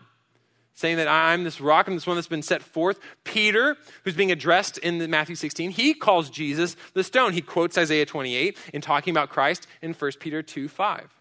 saying 0.73 0.97
that 0.97 1.07
I'm 1.07 1.43
this 1.43 1.59
rock, 1.59 1.87
and 1.87 1.95
this 1.95 2.05
one 2.05 2.17
that's 2.17 2.27
been 2.27 2.43
set 2.43 2.61
forth. 2.61 2.99
Peter, 3.23 3.77
who's 4.03 4.15
being 4.15 4.31
addressed 4.31 4.77
in 4.77 5.09
Matthew 5.09 5.35
16, 5.35 5.71
he 5.71 5.93
calls 5.93 6.29
Jesus 6.29 6.75
the 6.93 7.03
stone. 7.03 7.33
He 7.33 7.41
quotes 7.41 7.77
Isaiah 7.77 8.05
28 8.05 8.57
in 8.73 8.81
talking 8.81 9.11
about 9.11 9.29
Christ 9.29 9.67
in 9.81 9.93
1 9.93 10.11
Peter 10.19 10.43
2 10.43 10.67
5. 10.67 11.13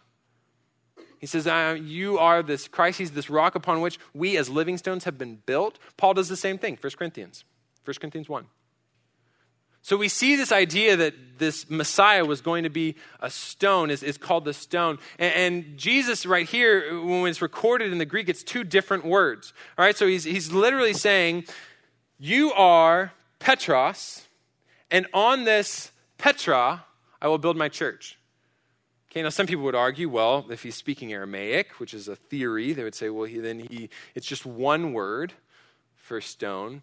He 1.19 1.27
says, 1.27 1.47
You 1.83 2.19
are 2.19 2.42
this 2.42 2.69
Christ, 2.69 2.99
he's 2.99 3.12
this 3.12 3.31
rock 3.31 3.55
upon 3.55 3.81
which 3.81 3.99
we 4.12 4.37
as 4.37 4.51
living 4.51 4.77
stones 4.77 5.05
have 5.05 5.16
been 5.16 5.37
built. 5.47 5.79
Paul 5.97 6.12
does 6.12 6.29
the 6.29 6.37
same 6.37 6.59
thing, 6.59 6.77
1 6.79 6.92
Corinthians, 6.99 7.45
1 7.85 7.95
Corinthians 7.99 8.29
1. 8.29 8.47
So 9.87 9.96
we 9.96 10.09
see 10.09 10.35
this 10.35 10.51
idea 10.51 10.96
that 10.96 11.38
this 11.38 11.70
Messiah 11.70 12.25
was 12.25 12.40
going 12.40 12.64
to 12.64 12.68
be 12.68 12.96
a 13.20 13.31
stone, 13.31 13.88
is, 13.88 14.03
is 14.03 14.18
called 14.18 14.44
the 14.44 14.53
stone. 14.53 14.99
And, 15.16 15.35
and, 15.35 15.79
Jesus, 15.79 16.27
right 16.27 16.44
here, 16.44 17.01
when 17.05 17.29
it's 17.29 17.40
recorded 17.40 17.92
in 17.92 17.99
the 17.99 18.05
Greek, 18.05 18.29
it's 18.29 18.42
two 18.42 18.64
different 18.64 19.05
words. 19.05 19.53
All 19.79 19.85
right, 19.85 19.96
so 19.96 20.09
he's, 20.09 20.25
he's 20.25 20.51
literally 20.51 20.92
saying, 20.92 21.44
You 22.18 22.53
are 22.55 23.12
Petros, 23.38 24.27
and 24.90 25.07
on 25.14 25.44
this 25.44 25.92
Petra, 26.18 26.85
I 27.22 27.29
will 27.29 27.38
build 27.38 27.57
my 27.57 27.68
church. 27.68 28.18
Okay, 29.12 29.22
now 29.22 29.29
some 29.29 29.46
people 29.46 29.62
would 29.62 29.77
argue, 29.77 30.09
well, 30.09 30.46
if 30.51 30.64
he's 30.64 30.75
speaking 30.75 31.12
Aramaic, 31.12 31.79
which 31.79 31.94
is 31.94 32.09
a 32.09 32.16
theory, 32.16 32.72
they 32.72 32.83
would 32.83 32.96
say, 32.96 33.09
well, 33.09 33.27
he, 33.27 33.38
then 33.38 33.61
he, 33.61 33.88
it's 34.16 34.27
just 34.27 34.44
one 34.44 34.92
word 34.94 35.33
for 35.94 36.20
stone. 36.20 36.83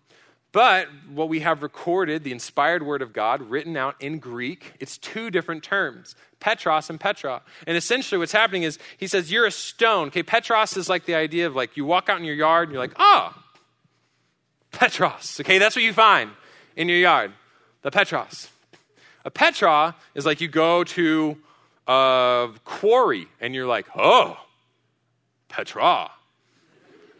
But 0.54 0.88
what 1.12 1.30
we 1.30 1.40
have 1.40 1.64
recorded, 1.64 2.24
the 2.24 2.32
inspired 2.32 2.84
word 2.84 3.02
of 3.02 3.12
God, 3.12 3.42
written 3.42 3.76
out 3.76 3.96
in 4.00 4.20
Greek, 4.20 4.74
it's 4.80 4.98
two 4.98 5.30
different 5.30 5.64
terms 5.64 6.16
Petros 6.40 6.90
and 6.90 7.00
Petra. 7.00 7.42
And 7.66 7.76
essentially 7.76 8.20
what's 8.20 8.32
happening 8.32 8.64
is 8.64 8.78
he 8.98 9.08
says, 9.08 9.32
You're 9.32 9.48
a 9.48 9.52
stone. 9.52 10.08
Okay, 10.08 10.24
Petros 10.24 10.78
is 10.78 10.88
like 10.88 11.06
the 11.06 11.16
idea 11.16 11.48
of 11.48 11.56
like 11.56 11.76
you 11.76 11.86
walk 11.86 12.08
out 12.08 12.20
in 12.20 12.24
your 12.24 12.36
yard 12.36 12.70
and 12.70 12.74
you're 12.74 12.84
like, 12.84 12.96
oh, 12.98 13.34
Petros. 14.72 15.40
Okay, 15.42 15.58
that's 15.58 15.76
what 15.76 15.84
you 15.84 15.92
find 15.92 16.30
in 16.76 16.88
your 16.88 17.00
yard, 17.00 17.32
the 17.82 17.92
Petros. 17.92 18.48
A 19.26 19.32
Petra 19.32 19.96
is 20.14 20.26
like 20.26 20.40
you 20.40 20.48
go 20.48 20.84
to 20.84 21.38
a 21.88 22.50
quarry. 22.64 23.28
And 23.42 23.56
you're 23.56 23.68
like, 23.68 23.88
oh, 23.96 24.38
Petra. 25.50 26.12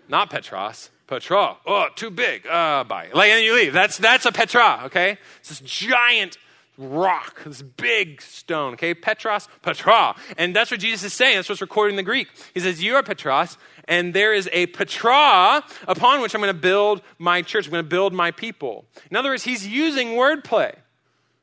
Not 0.08 0.30
Petros, 0.30 0.90
Petra. 1.08 1.58
Oh, 1.66 1.88
too 1.96 2.10
big. 2.10 2.48
Uh, 2.48 2.84
bye. 2.84 3.10
Like, 3.14 3.30
and 3.30 3.38
then 3.38 3.44
you 3.44 3.56
leave. 3.56 3.74
That's, 3.74 3.98
that's 3.98 4.26
a 4.26 4.32
Petra, 4.32 4.84
okay? 4.86 5.18
It's 5.40 5.50
this 5.50 5.60
giant 5.60 6.38
rock, 6.78 7.44
this 7.44 7.62
big 7.62 8.22
stone, 8.22 8.74
okay? 8.74 8.94
Petros, 8.94 9.48
Petra. 9.62 10.16
And 10.38 10.56
that's 10.56 10.72
what 10.72 10.80
Jesus 10.80 11.04
is 11.04 11.14
saying. 11.14 11.36
That's 11.36 11.50
what's 11.50 11.62
recorded 11.62 11.92
in 11.92 11.98
the 11.98 12.04
Greek. 12.04 12.28
He 12.54 12.60
says, 12.60 12.82
You 12.82 12.96
are 12.96 13.04
Petros, 13.04 13.58
and 13.88 14.14
there 14.14 14.34
is 14.34 14.50
a 14.52 14.68
Petra 14.68 15.64
upon 15.88 16.22
which 16.22 16.34
I'm 16.34 16.42
going 16.42 16.54
to 16.54 16.60
build 16.60 17.02
my 17.20 17.42
church. 17.42 17.66
I'm 17.66 17.72
going 17.72 17.84
to 17.84 17.90
build 17.90 18.14
my 18.14 18.32
people. 18.32 18.86
In 19.12 19.18
other 19.18 19.30
words, 19.30 19.44
he's 19.44 19.68
using 19.68 20.10
wordplay. 20.10 20.76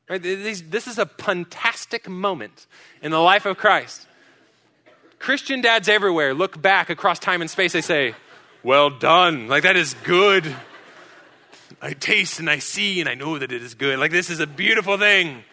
Right? 0.09 0.21
This 0.21 0.87
is 0.87 0.97
a 0.97 1.05
fantastic 1.05 2.09
moment 2.09 2.67
in 3.01 3.11
the 3.11 3.19
life 3.19 3.45
of 3.45 3.57
Christ. 3.57 4.07
Christian 5.19 5.61
dads 5.61 5.87
everywhere 5.87 6.33
look 6.33 6.61
back 6.61 6.89
across 6.89 7.19
time 7.19 7.41
and 7.41 7.49
space. 7.49 7.71
They 7.71 7.81
say, 7.81 8.15
Well 8.63 8.89
done. 8.89 9.47
Like, 9.47 9.63
that 9.63 9.75
is 9.75 9.95
good. 10.03 10.55
I 11.81 11.93
taste 11.93 12.39
and 12.39 12.49
I 12.49 12.59
see 12.59 12.99
and 12.99 13.09
I 13.09 13.15
know 13.15 13.39
that 13.39 13.51
it 13.51 13.61
is 13.61 13.73
good. 13.73 13.97
Like, 13.97 14.11
this 14.11 14.29
is 14.29 14.39
a 14.39 14.47
beautiful 14.47 14.97
thing. 14.97 15.43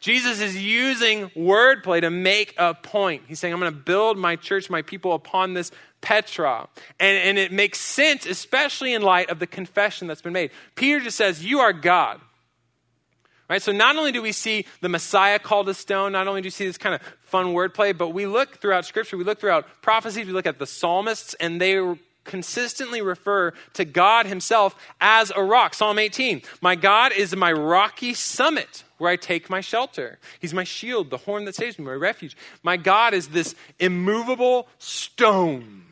Jesus 0.00 0.40
is 0.40 0.60
using 0.60 1.28
wordplay 1.30 2.00
to 2.00 2.10
make 2.10 2.54
a 2.58 2.74
point. 2.74 3.22
He's 3.28 3.38
saying, 3.38 3.54
I'm 3.54 3.60
going 3.60 3.72
to 3.72 3.78
build 3.78 4.18
my 4.18 4.34
church, 4.34 4.68
my 4.68 4.82
people 4.82 5.12
upon 5.12 5.54
this 5.54 5.70
Petra. 6.00 6.68
And, 6.98 7.16
and 7.18 7.38
it 7.38 7.52
makes 7.52 7.78
sense, 7.78 8.26
especially 8.26 8.94
in 8.94 9.02
light 9.02 9.30
of 9.30 9.38
the 9.38 9.46
confession 9.46 10.08
that's 10.08 10.20
been 10.20 10.32
made. 10.32 10.50
Peter 10.74 10.98
just 10.98 11.16
says, 11.16 11.44
You 11.44 11.60
are 11.60 11.72
God. 11.72 12.20
Right? 13.52 13.60
So 13.60 13.70
not 13.70 13.96
only 13.96 14.12
do 14.12 14.22
we 14.22 14.32
see 14.32 14.64
the 14.80 14.88
Messiah 14.88 15.38
called 15.38 15.68
a 15.68 15.74
stone, 15.74 16.12
not 16.12 16.26
only 16.26 16.40
do 16.40 16.46
we 16.46 16.50
see 16.50 16.64
this 16.64 16.78
kind 16.78 16.94
of 16.94 17.02
fun 17.20 17.48
wordplay, 17.48 17.94
but 17.94 18.08
we 18.08 18.24
look 18.24 18.56
throughout 18.56 18.86
Scripture, 18.86 19.18
we 19.18 19.24
look 19.24 19.40
throughout 19.40 19.66
prophecies, 19.82 20.26
we 20.26 20.32
look 20.32 20.46
at 20.46 20.58
the 20.58 20.66
psalmists, 20.66 21.34
and 21.34 21.60
they 21.60 21.78
consistently 22.24 23.02
refer 23.02 23.52
to 23.74 23.84
God 23.84 24.24
Himself 24.24 24.74
as 25.02 25.30
a 25.36 25.44
rock. 25.44 25.74
Psalm 25.74 25.98
18 25.98 26.40
My 26.62 26.76
God 26.76 27.12
is 27.12 27.36
my 27.36 27.52
rocky 27.52 28.14
summit 28.14 28.84
where 28.96 29.10
I 29.10 29.16
take 29.16 29.50
my 29.50 29.60
shelter. 29.60 30.18
He's 30.40 30.54
my 30.54 30.64
shield, 30.64 31.10
the 31.10 31.18
horn 31.18 31.44
that 31.44 31.54
saves 31.54 31.78
me, 31.78 31.84
my 31.84 31.92
refuge. 31.92 32.38
My 32.62 32.78
God 32.78 33.12
is 33.12 33.28
this 33.28 33.54
immovable 33.78 34.66
stone. 34.78 35.84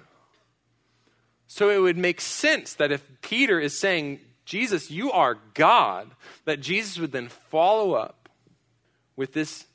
So 1.47 1.69
it 1.69 1.83
would 1.83 1.99
make 1.99 2.23
sense 2.23 2.73
that 2.73 2.91
if 2.91 3.05
Peter 3.21 3.61
is 3.61 3.79
saying, 3.79 4.21
Jesus, 4.51 4.91
you 4.91 5.13
are 5.13 5.39
God, 5.55 6.11
that 6.45 6.61
Jesus 6.61 6.99
would 6.99 7.13
then 7.13 7.29
follow 7.29 7.93
up 7.93 8.29
with 9.15 9.33
this 9.33 9.67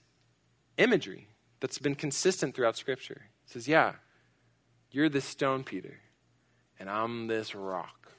imagery 0.78 1.28
that's 1.62 1.78
been 1.78 1.96
consistent 1.96 2.56
throughout 2.56 2.76
Scripture. 2.76 3.22
He 3.46 3.54
says, 3.54 3.68
Yeah, 3.68 3.94
you're 4.92 5.10
this 5.10 5.26
stone, 5.26 5.64
Peter 5.64 6.00
and 6.80 6.90
I'm 6.90 7.28
this 7.28 7.56
rock. 7.56 8.12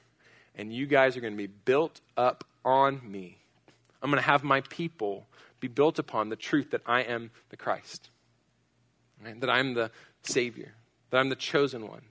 And 0.55 0.73
you 0.73 0.87
guys 0.87 1.15
are 1.15 1.21
going 1.21 1.33
to 1.33 1.37
be 1.37 1.47
built 1.47 2.01
up 2.15 2.43
on 2.65 2.99
me. 3.03 3.37
I'm 4.01 4.09
going 4.09 4.21
to 4.21 4.27
have 4.27 4.43
my 4.43 4.61
people 4.61 5.27
be 5.59 5.67
built 5.67 5.99
upon 5.99 6.29
the 6.29 6.35
truth 6.35 6.71
that 6.71 6.81
I 6.85 7.01
am 7.01 7.31
the 7.49 7.57
Christ, 7.57 8.09
right? 9.23 9.39
that 9.39 9.49
I'm 9.49 9.73
the 9.73 9.91
Savior, 10.23 10.73
that 11.09 11.17
I'm 11.17 11.29
the 11.29 11.35
chosen 11.35 11.87
one. 11.87 12.01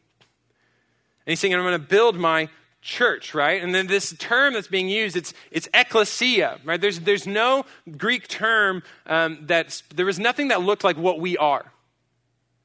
And 1.26 1.32
he's 1.32 1.40
saying, 1.40 1.54
I'm 1.54 1.62
going 1.62 1.72
to 1.72 1.78
build 1.78 2.16
my 2.16 2.48
church, 2.86 3.34
right? 3.34 3.62
And 3.62 3.74
then 3.74 3.88
this 3.88 4.14
term 4.18 4.54
that's 4.54 4.68
being 4.68 4.88
used, 4.88 5.16
it's, 5.16 5.34
it's 5.50 5.68
ecclesia, 5.74 6.60
right? 6.64 6.80
There's, 6.80 7.00
there's 7.00 7.26
no 7.26 7.66
Greek 7.96 8.28
term 8.28 8.82
um, 9.06 9.40
that's, 9.42 9.82
there 9.94 10.06
was 10.06 10.18
nothing 10.18 10.48
that 10.48 10.62
looked 10.62 10.84
like 10.84 10.96
what 10.96 11.20
we 11.20 11.36
are 11.36 11.72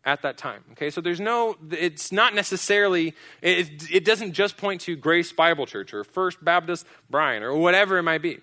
at 0.06 0.22
that 0.22 0.38
time. 0.38 0.64
Okay, 0.74 0.92
so 0.92 1.02
there's 1.02 1.20
no, 1.20 1.56
it's 1.72 2.12
not 2.12 2.36
necessarily, 2.36 3.16
it, 3.42 3.92
it 3.92 4.06
doesn't 4.06 4.34
just 4.34 4.58
point 4.58 4.82
to 4.82 4.96
Grace 4.96 5.34
Bible 5.34 5.66
Church 5.66 5.94
or 5.94 6.04
First 6.04 6.44
Baptist 6.44 6.86
Bryan 7.10 7.44
or 7.44 7.58
whatever 7.58 7.98
it 7.98 8.04
might 8.04 8.22
be. 8.22 8.40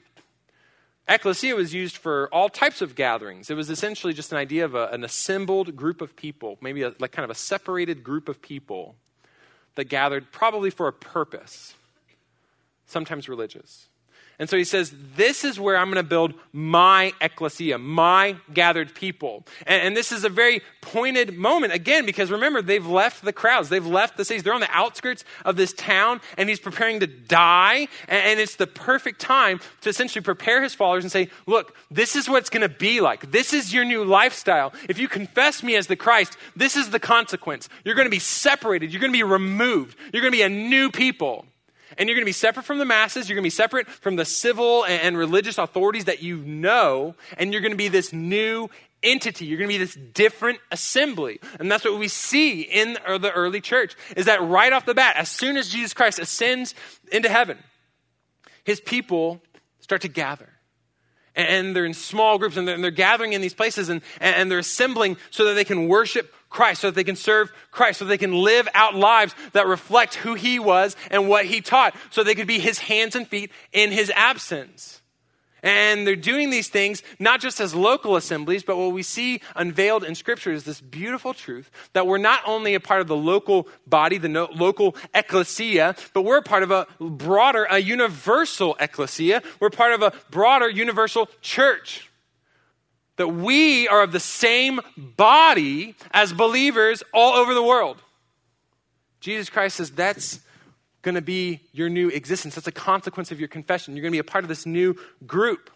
Ecclesia 1.09 1.55
was 1.55 1.73
used 1.73 1.97
for 1.97 2.29
all 2.35 2.51
types 2.51 2.83
of 2.83 2.95
gatherings. 2.95 3.49
It 3.49 3.55
was 3.55 3.71
essentially 3.71 4.13
just 4.13 4.31
an 4.33 4.39
idea 4.39 4.65
of 4.65 4.75
a, 4.75 4.89
an 4.89 5.05
assembled 5.05 5.75
group 5.75 6.03
of 6.03 6.15
people, 6.17 6.59
maybe 6.61 6.83
a, 6.83 6.93
like 6.99 7.13
kind 7.13 7.25
of 7.25 7.31
a 7.31 7.39
separated 7.39 8.05
group 8.05 8.29
of 8.29 8.43
people 8.43 8.97
that 9.79 9.85
gathered 9.85 10.33
probably 10.33 10.71
for 10.71 10.89
a 10.89 10.93
purpose, 10.93 11.77
sometimes 12.87 13.29
religious. 13.29 13.88
And 14.39 14.49
so 14.49 14.57
he 14.57 14.65
says, 14.65 14.95
This 15.17 15.45
is 15.45 15.59
where 15.59 15.77
I'm 15.77 15.87
going 15.87 15.97
to 15.97 16.09
build 16.09 16.35
my 16.53 17.13
ecclesia, 17.21 17.79
my 17.79 18.37
gathered 18.55 18.95
people. 18.95 19.45
And, 19.67 19.83
and, 19.83 19.97
this 19.97 20.13
is 20.13 20.23
a 20.23 20.29
very 20.29 20.63
pointed 20.81 21.37
moment, 21.37 21.73
again, 21.73 22.07
because 22.07 22.31
remember, 22.31 22.63
they've 22.63 22.87
left 22.87 23.25
the 23.25 23.33
crowds, 23.33 23.69
they've 23.69 23.85
left 23.85 24.17
the 24.17 24.25
cities, 24.25 24.45
they're 24.45 24.55
on 24.55 24.61
the 24.61 24.71
outskirts 24.71 25.25
of 25.45 25.57
this 25.57 25.73
town, 25.73 26.21
and 26.37 26.49
he's 26.49 26.61
preparing 26.61 27.01
to 27.01 27.07
die. 27.07 27.89
And, 28.07 28.27
and 28.27 28.41
it's 28.41 28.57
the 28.57 28.69
perfect 28.69 29.21
time 29.21 29.61
to 29.81 29.89
essentially 29.89 30.23
prepare 30.23 30.63
his 30.63 30.75
followers 30.75 31.03
and 31.03 31.11
say, 31.11 31.31
Look, 31.47 31.77
this 31.91 32.15
is 32.15 32.29
what 32.29 32.39
it's 32.39 32.51
going 32.51 32.69
to 32.69 32.69
be 32.69 33.01
like. 33.01 33.33
This 33.33 33.53
is 33.53 33.75
your 33.75 33.85
new 33.85 34.05
lifestyle. 34.05 34.73
If 34.89 34.99
you 34.99 35.09
confess 35.09 35.65
me 35.65 35.75
as 35.75 35.89
the 35.89 35.97
Christ, 35.97 36.37
this 36.55 36.77
is 36.77 36.91
the 36.91 37.01
consequence. 37.01 37.69
You're 37.85 37.97
going 37.97 38.07
to 38.07 38.11
be 38.11 38.21
separated, 38.21 38.93
you're 38.93 39.01
going 39.01 39.13
to 39.13 39.19
be 39.19 39.25
removed, 39.25 39.97
you're 40.13 40.23
going 40.23 40.33
to 40.33 40.39
be 40.39 40.43
a 40.43 40.49
new 40.49 40.93
people 40.93 41.45
and 41.99 42.09
you're 42.09 42.15
going 42.15 42.25
to 42.25 42.29
be 42.29 42.33
separate 42.33 42.65
from 42.65 42.79
the 42.79 42.85
masses. 42.85 43.29
You're 43.29 43.35
going 43.35 43.43
to 43.43 43.47
be 43.47 43.51
separate 43.51 43.89
from 43.89 44.17
the 44.17 44.25
civil 44.25 44.85
and 44.85 45.19
religious 45.19 45.59
authorities 45.59 46.05
that 46.05 46.23
you 46.23 46.39
know, 46.39 47.15
and 47.37 47.53
you're 47.53 47.61
going 47.61 47.73
to 47.73 47.77
be 47.77 47.89
this 47.89 48.13
new 48.13 48.71
entity. 49.03 49.47
You're 49.47 49.59
going 49.59 49.69
to 49.69 49.75
be 49.75 49.85
this 49.85 49.95
different 50.15 50.61
assembly. 50.71 51.41
And 51.59 51.71
that's 51.71 51.85
what 51.85 51.99
we 51.99 52.09
see 52.09 52.63
in 52.63 52.95
the 52.95 53.33
early 53.35 53.61
church 53.61 53.97
is 54.17 54.27
that 54.27 54.41
right 54.43 54.73
off 54.73 54.87
the 54.87 54.95
bat, 54.95 55.17
as 55.17 55.29
soon 55.29 55.57
as 55.57 55.69
Jesus 55.69 55.93
Christ 55.93 56.19
ascends 56.19 56.75
into 57.13 57.29
heaven, 57.29 57.59
his 58.65 58.81
people 58.81 59.43
start 59.81 60.03
to 60.03 60.09
gather 60.09 60.49
and 61.35 61.75
they're 61.75 61.85
in 61.85 61.95
small 61.95 62.37
groups 62.39 62.57
and 62.57 62.67
they're, 62.67 62.91
gathering 62.91 63.33
in 63.33 63.41
these 63.41 63.55
places 63.55 63.89
and, 63.89 64.03
and 64.21 64.51
they're 64.51 64.59
assembling 64.59 65.17
so 65.31 65.45
that 65.45 65.55
they 65.55 65.65
can 65.65 65.87
worship 65.87 66.35
Christ, 66.49 66.81
so 66.81 66.89
that 66.89 66.95
they 66.95 67.05
can 67.05 67.17
serve 67.17 67.53
Christ, 67.71 67.99
so 67.99 68.05
they 68.05 68.19
can 68.19 68.33
live 68.33 68.69
out 68.75 68.95
lives 68.95 69.35
that 69.53 69.67
reflect 69.67 70.15
who 70.15 70.35
he 70.35 70.59
was 70.59 70.97
and 71.11 71.29
what 71.29 71.47
he 71.47 71.61
taught, 71.61 71.95
so 72.11 72.23
they 72.23 72.35
could 72.35 72.47
be 72.47 72.59
his 72.59 72.79
hands 72.79 73.15
and 73.17 73.27
feet 73.27 73.51
in 73.73 73.93
his 73.93 74.11
absence. 74.15 75.03
And 75.63 76.07
they're 76.07 76.17
doing 76.17 76.51
these 76.51 76.69
things 76.69 77.03
not 77.19 77.41
just 77.41 77.61
as 77.61 77.75
local 77.75 78.17
assemblies, 78.17 78.63
but 78.63 78.77
what 78.77 78.93
we 78.93 79.03
see 79.03 79.41
unveiled 79.57 80.05
in 80.05 80.15
Scripture 80.15 80.53
is 80.53 80.65
this 80.65 80.81
beautiful 80.81 81.35
truth 81.35 81.71
that 81.95 82.07
we're 82.07 82.19
not 82.19 82.41
only 82.47 82.75
a 82.75 82.81
part 82.81 83.01
of 83.01 83.09
the 83.09 83.17
local 83.17 83.69
body, 83.87 84.19
the 84.19 84.29
no, 84.29 84.49
local 84.55 84.95
ecclesia, 85.15 85.97
but 86.15 86.23
we're 86.23 86.39
a 86.39 86.43
part 86.43 86.63
of 86.63 86.71
a 86.71 86.87
broader, 87.01 87.67
a 87.69 87.79
universal 87.79 88.77
ecclesia. 88.79 89.43
We're 89.59 89.71
part 89.71 89.93
of 89.93 90.03
a 90.03 90.13
broader, 90.31 90.69
universal 90.69 91.29
church 91.41 92.09
that 93.19 93.29
we 93.29 93.87
are 93.89 94.03
of 94.03 94.13
the 94.13 94.21
same 94.21 94.81
body 94.97 95.95
as 96.13 96.33
believers 96.33 97.03
all 97.13 97.35
over 97.35 97.53
the 97.53 97.63
world. 97.63 98.03
Jesus 99.21 99.51
Christ 99.51 99.77
says 99.77 99.91
that's 99.91 100.41
going 101.03 101.17
to 101.17 101.21
be 101.21 101.61
your 101.73 101.89
new 101.89 102.09
existence. 102.09 102.55
That's 102.55 102.67
a 102.67 102.73
consequence 102.73 103.31
of 103.31 103.39
your 103.39 103.49
confession. 103.49 103.95
You're 103.95 104.03
going 104.03 104.13
to 104.13 104.17
be 104.17 104.21
a 104.21 104.25
part 104.25 104.45
of 104.45 104.49
this 104.49 104.65
new 104.65 104.97
group. 105.27 105.71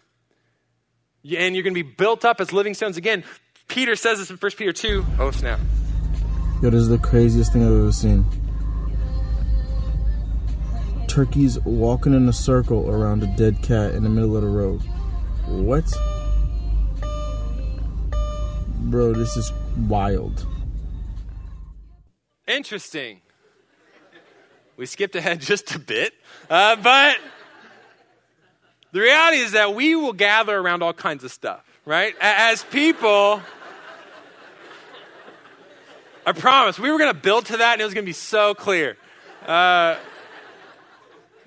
And 1.23 1.55
you're 1.55 1.63
going 1.63 1.75
to 1.75 1.83
be 1.83 1.89
built 1.89 2.25
up 2.25 2.41
as 2.41 2.51
living 2.51 2.73
stones. 2.73 2.97
Again, 2.97 3.23
Peter 3.67 3.95
says 3.95 4.19
this 4.19 4.29
in 4.29 4.37
1 4.37 4.51
Peter 4.57 4.73
2. 4.73 5.05
Oh, 5.19 5.31
snap. 5.31 5.59
Yo, 6.61 6.69
this 6.69 6.81
is 6.81 6.89
the 6.89 6.97
craziest 6.97 7.51
thing 7.51 7.63
I've 7.63 7.71
ever 7.71 7.91
seen. 7.91 8.25
Turkeys 11.07 11.59
walking 11.59 12.13
in 12.13 12.27
a 12.27 12.33
circle 12.33 12.89
around 12.89 13.21
a 13.23 13.27
dead 13.37 13.61
cat 13.61 13.93
in 13.93 14.03
the 14.03 14.09
middle 14.09 14.35
of 14.35 14.43
the 14.43 14.49
road. 14.49 14.81
What? 15.45 15.85
Bro, 18.83 19.13
this 19.13 19.37
is 19.37 19.53
wild. 19.87 20.45
Interesting. 22.45 23.21
We 24.75 24.85
skipped 24.87 25.15
ahead 25.15 25.39
just 25.41 25.73
a 25.73 25.79
bit, 25.79 26.13
uh, 26.49 26.75
but 26.75 27.17
the 28.91 28.99
reality 28.99 29.37
is 29.37 29.53
that 29.53 29.73
we 29.73 29.95
will 29.95 30.11
gather 30.11 30.57
around 30.57 30.83
all 30.83 30.91
kinds 30.91 31.23
of 31.23 31.31
stuff, 31.31 31.63
right? 31.85 32.13
As 32.19 32.65
people, 32.65 33.41
I 36.25 36.33
promise 36.33 36.77
we 36.77 36.91
were 36.91 36.97
going 36.97 37.13
to 37.13 37.19
build 37.19 37.45
to 37.47 37.57
that 37.57 37.73
and 37.73 37.81
it 37.81 37.85
was 37.85 37.93
going 37.93 38.03
to 38.03 38.09
be 38.09 38.11
so 38.11 38.53
clear. 38.53 38.97
Uh, 39.47 39.95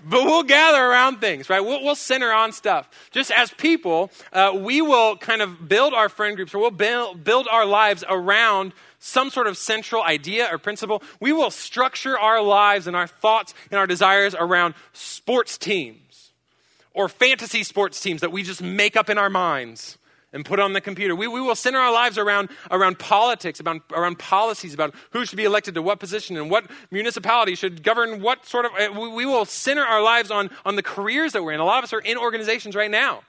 but 0.08 0.24
we'll 0.24 0.44
gather 0.44 0.82
around 0.82 1.20
things, 1.20 1.50
right? 1.50 1.60
We'll, 1.60 1.82
we'll 1.82 1.96
center 1.96 2.32
on 2.32 2.52
stuff. 2.52 2.88
Just 3.10 3.30
as 3.32 3.50
people, 3.50 4.10
uh, 4.32 4.52
we 4.54 4.80
will 4.80 5.16
kind 5.16 5.42
of 5.42 5.68
build 5.68 5.94
our 5.94 6.08
friend 6.08 6.36
groups 6.36 6.54
or 6.54 6.58
we'll 6.58 6.70
build, 6.70 7.24
build 7.24 7.48
our 7.50 7.66
lives 7.66 8.04
around 8.08 8.72
some 9.00 9.30
sort 9.30 9.46
of 9.46 9.56
central 9.56 10.02
idea 10.02 10.48
or 10.50 10.58
principle. 10.58 11.02
We 11.20 11.32
will 11.32 11.50
structure 11.50 12.18
our 12.18 12.40
lives 12.40 12.86
and 12.86 12.96
our 12.96 13.06
thoughts 13.06 13.52
and 13.70 13.78
our 13.78 13.86
desires 13.86 14.34
around 14.34 14.74
sports 14.92 15.58
teams 15.58 16.32
or 16.94 17.08
fantasy 17.08 17.62
sports 17.64 18.00
teams 18.00 18.20
that 18.20 18.32
we 18.32 18.42
just 18.42 18.62
make 18.62 18.96
up 18.96 19.10
in 19.10 19.18
our 19.18 19.30
minds 19.30 19.98
and 20.32 20.44
put 20.44 20.58
on 20.60 20.72
the 20.72 20.80
computer. 20.80 21.14
We, 21.14 21.28
we 21.28 21.40
will 21.40 21.54
center 21.54 21.78
our 21.78 21.92
lives 21.92 22.18
around, 22.18 22.50
around 22.70 22.98
politics, 22.98 23.60
about, 23.60 23.82
around 23.92 24.18
policies, 24.18 24.74
about 24.74 24.94
who 25.10 25.24
should 25.24 25.36
be 25.36 25.44
elected 25.44 25.74
to 25.74 25.82
what 25.82 26.00
position 26.00 26.36
and 26.36 26.50
what 26.50 26.70
municipality 26.90 27.54
should 27.54 27.82
govern 27.82 28.20
what 28.20 28.44
sort 28.46 28.66
of. 28.66 28.72
uh, 28.72 28.92
We, 29.00 29.08
we 29.08 29.26
will 29.26 29.44
center 29.44 29.82
our 29.82 30.02
lives 30.02 30.30
on, 30.30 30.50
on 30.64 30.76
the 30.76 30.82
careers 30.82 31.32
that 31.32 31.42
we're 31.42 31.52
in. 31.52 31.60
A 31.60 31.64
lot 31.64 31.78
of 31.78 31.84
us 31.84 31.92
are 31.92 32.00
in 32.00 32.18
organizations 32.18 32.74
right 32.74 32.90
now 32.90 33.22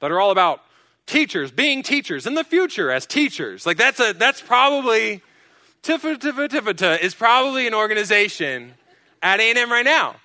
that 0.00 0.10
are 0.10 0.20
all 0.20 0.30
about 0.30 0.60
teachers, 1.06 1.50
being 1.50 1.82
teachers, 1.82 2.26
in 2.26 2.34
the 2.34 2.44
future 2.44 2.90
as 2.90 3.06
teachers. 3.06 3.66
Like 3.66 3.76
that's, 3.76 3.98
a, 3.98 4.12
that's 4.12 4.40
probably, 4.40 5.22
Tiffa 5.82 6.16
Tiffa 6.16 6.48
Tiffa 6.48 7.00
is 7.00 7.14
probably 7.14 7.66
an 7.66 7.74
organization 7.74 8.74
at 9.22 9.40
A&M 9.40 9.70
right 9.70 9.84
now. 9.84 10.16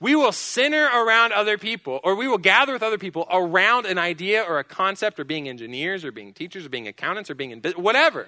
We 0.00 0.16
will 0.16 0.32
center 0.32 0.86
around 0.86 1.32
other 1.32 1.58
people, 1.58 2.00
or 2.02 2.14
we 2.14 2.26
will 2.26 2.38
gather 2.38 2.72
with 2.72 2.82
other 2.82 2.96
people 2.96 3.28
around 3.30 3.84
an 3.84 3.98
idea 3.98 4.42
or 4.42 4.58
a 4.58 4.64
concept, 4.64 5.20
or 5.20 5.24
being 5.24 5.46
engineers, 5.48 6.04
or 6.04 6.10
being 6.10 6.32
teachers, 6.32 6.64
or 6.64 6.70
being 6.70 6.88
accountants, 6.88 7.30
or 7.30 7.34
being 7.34 7.50
in 7.50 7.60
business, 7.60 7.82
whatever. 7.82 8.26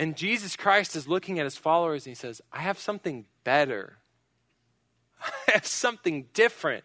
And 0.00 0.16
Jesus 0.16 0.56
Christ 0.56 0.96
is 0.96 1.06
looking 1.06 1.38
at 1.38 1.44
his 1.44 1.56
followers 1.56 2.06
and 2.06 2.12
he 2.12 2.14
says, 2.14 2.40
I 2.50 2.60
have 2.60 2.78
something 2.78 3.26
better. 3.44 3.98
I 5.48 5.52
have 5.52 5.66
something 5.66 6.26
different. 6.32 6.84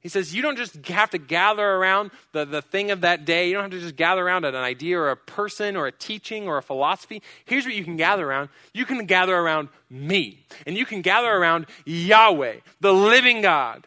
He 0.00 0.08
says, 0.08 0.34
You 0.34 0.42
don't 0.42 0.56
just 0.56 0.86
have 0.86 1.10
to 1.10 1.18
gather 1.18 1.64
around 1.64 2.10
the, 2.32 2.44
the 2.44 2.62
thing 2.62 2.90
of 2.90 3.02
that 3.02 3.24
day. 3.24 3.48
You 3.48 3.54
don't 3.54 3.64
have 3.64 3.72
to 3.72 3.80
just 3.80 3.96
gather 3.96 4.22
around 4.22 4.44
an 4.44 4.54
idea 4.54 4.98
or 4.98 5.10
a 5.10 5.16
person 5.16 5.76
or 5.76 5.86
a 5.86 5.92
teaching 5.92 6.48
or 6.48 6.56
a 6.56 6.62
philosophy. 6.62 7.22
Here's 7.44 7.66
what 7.66 7.74
you 7.74 7.84
can 7.84 7.96
gather 7.96 8.26
around 8.26 8.48
you 8.72 8.86
can 8.86 9.04
gather 9.06 9.36
around 9.36 9.68
me, 9.90 10.44
and 10.66 10.76
you 10.76 10.86
can 10.86 11.02
gather 11.02 11.30
around 11.30 11.66
Yahweh, 11.84 12.56
the 12.80 12.92
living 12.92 13.42
God. 13.42 13.86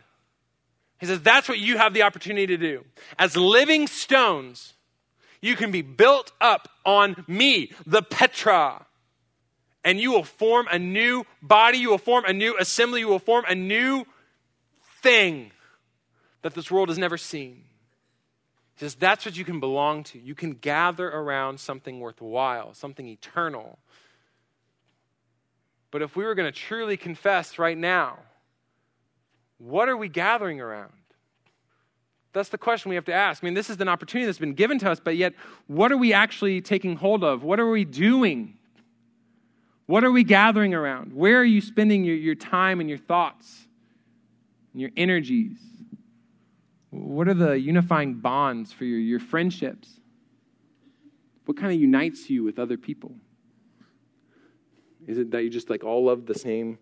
He 0.99 1.07
says, 1.07 1.21
That's 1.21 1.49
what 1.49 1.59
you 1.59 1.77
have 1.77 1.93
the 1.93 2.03
opportunity 2.03 2.47
to 2.47 2.57
do. 2.57 2.85
As 3.17 3.35
living 3.35 3.87
stones, 3.87 4.73
you 5.41 5.55
can 5.55 5.71
be 5.71 5.81
built 5.81 6.31
up 6.39 6.69
on 6.85 7.25
me, 7.27 7.71
the 7.87 8.03
Petra. 8.03 8.85
And 9.85 9.99
you 9.99 10.11
will 10.11 10.23
form 10.23 10.67
a 10.71 10.79
new 10.79 11.25
body, 11.41 11.79
you 11.79 11.89
will 11.89 11.97
form 11.97 12.23
a 12.23 12.31
new 12.31 12.55
assembly, 12.57 13.01
you 13.01 13.09
will 13.09 13.19
form 13.19 13.43
a 13.49 13.55
new 13.55 14.05
thing 15.01 15.51
that 16.43 16.53
this 16.53 16.69
world 16.69 16.89
has 16.89 16.97
never 16.97 17.17
seen. 17.17 17.63
He 18.75 18.79
says 18.79 18.95
that's 18.95 19.25
what 19.25 19.35
you 19.35 19.45
can 19.45 19.59
belong 19.59 20.03
to. 20.05 20.19
You 20.19 20.35
can 20.35 20.53
gather 20.53 21.09
around 21.09 21.59
something 21.59 21.99
worthwhile, 21.99 22.73
something 22.73 23.07
eternal. 23.07 23.79
But 25.89 26.01
if 26.01 26.15
we 26.15 26.25
were 26.25 26.35
going 26.35 26.51
to 26.51 26.57
truly 26.57 26.97
confess 26.97 27.57
right 27.57 27.77
now, 27.77 28.19
what 29.57 29.89
are 29.89 29.97
we 29.97 30.09
gathering 30.09 30.59
around? 30.59 30.91
That's 32.33 32.49
the 32.49 32.57
question 32.57 32.89
we 32.89 32.95
have 32.95 33.05
to 33.05 33.13
ask. 33.13 33.43
I 33.43 33.45
mean, 33.45 33.53
this 33.53 33.69
is 33.69 33.79
an 33.79 33.87
opportunity 33.87 34.25
that's 34.25 34.39
been 34.39 34.55
given 34.55 34.79
to 34.79 34.89
us, 34.89 34.99
but 34.99 35.15
yet, 35.15 35.33
what 35.67 35.91
are 35.91 35.97
we 35.97 36.11
actually 36.11 36.61
taking 36.61 36.95
hold 36.95 37.23
of? 37.23 37.43
What 37.43 37.59
are 37.59 37.69
we 37.69 37.85
doing? 37.85 38.57
What 39.85 40.03
are 40.03 40.11
we 40.11 40.23
gathering 40.23 40.73
around? 40.73 41.13
Where 41.13 41.37
are 41.39 41.45
you 41.45 41.61
spending 41.61 42.03
your, 42.03 42.15
your 42.15 42.35
time 42.35 42.79
and 42.79 42.89
your 42.89 42.97
thoughts 42.97 43.67
and 44.73 44.81
your 44.81 44.89
energies? 44.97 45.59
What 46.93 47.27
are 47.27 47.33
the 47.33 47.59
unifying 47.59 48.13
bonds 48.13 48.71
for 48.71 48.85
your, 48.85 48.99
your 48.99 49.19
friendships? 49.19 49.99
What 51.45 51.57
kind 51.57 51.73
of 51.73 51.81
unites 51.81 52.29
you 52.29 52.43
with 52.43 52.59
other 52.59 52.77
people? 52.77 53.15
Is 55.07 55.17
it 55.17 55.31
that 55.31 55.43
you 55.43 55.49
just 55.49 55.71
like 55.71 55.83
all 55.83 56.05
love 56.05 56.27
the 56.27 56.35
same 56.35 56.77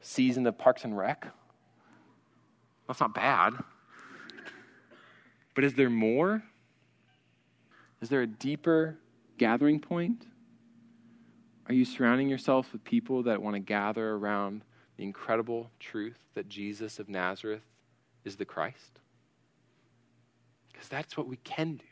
season 0.00 0.48
of 0.48 0.58
Parks 0.58 0.82
and 0.82 0.96
Rec? 0.98 1.28
That's 2.88 2.98
not 2.98 3.14
bad. 3.14 3.54
But 5.54 5.62
is 5.62 5.74
there 5.74 5.90
more? 5.90 6.42
Is 8.02 8.08
there 8.08 8.22
a 8.22 8.26
deeper 8.26 8.98
gathering 9.38 9.78
point? 9.78 10.26
Are 11.68 11.72
you 11.72 11.84
surrounding 11.84 12.28
yourself 12.28 12.72
with 12.72 12.82
people 12.82 13.22
that 13.22 13.40
want 13.40 13.54
to 13.54 13.60
gather 13.60 14.14
around 14.14 14.64
the 14.96 15.04
incredible 15.04 15.70
truth 15.78 16.18
that 16.34 16.48
Jesus 16.48 16.98
of 16.98 17.08
Nazareth 17.08 17.62
is 18.24 18.34
the 18.34 18.44
Christ? 18.44 18.98
Because 20.76 20.90
that's 20.90 21.16
what 21.16 21.26
we 21.26 21.36
can 21.38 21.76
do. 21.76 21.84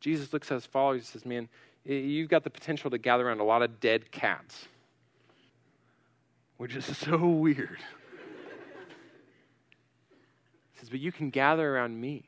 Jesus 0.00 0.32
looks 0.32 0.50
at 0.50 0.54
his 0.54 0.64
followers 0.64 1.02
and 1.02 1.06
says, 1.06 1.26
Man, 1.26 1.50
you've 1.84 2.30
got 2.30 2.44
the 2.44 2.50
potential 2.50 2.90
to 2.90 2.96
gather 2.96 3.28
around 3.28 3.40
a 3.40 3.44
lot 3.44 3.60
of 3.60 3.78
dead 3.78 4.10
cats, 4.10 4.64
which 6.56 6.74
is 6.74 6.84
so 6.96 7.18
weird. 7.18 7.78
He 10.72 10.78
says, 10.78 10.88
But 10.88 11.00
you 11.00 11.12
can 11.12 11.28
gather 11.28 11.76
around 11.76 12.00
me. 12.00 12.24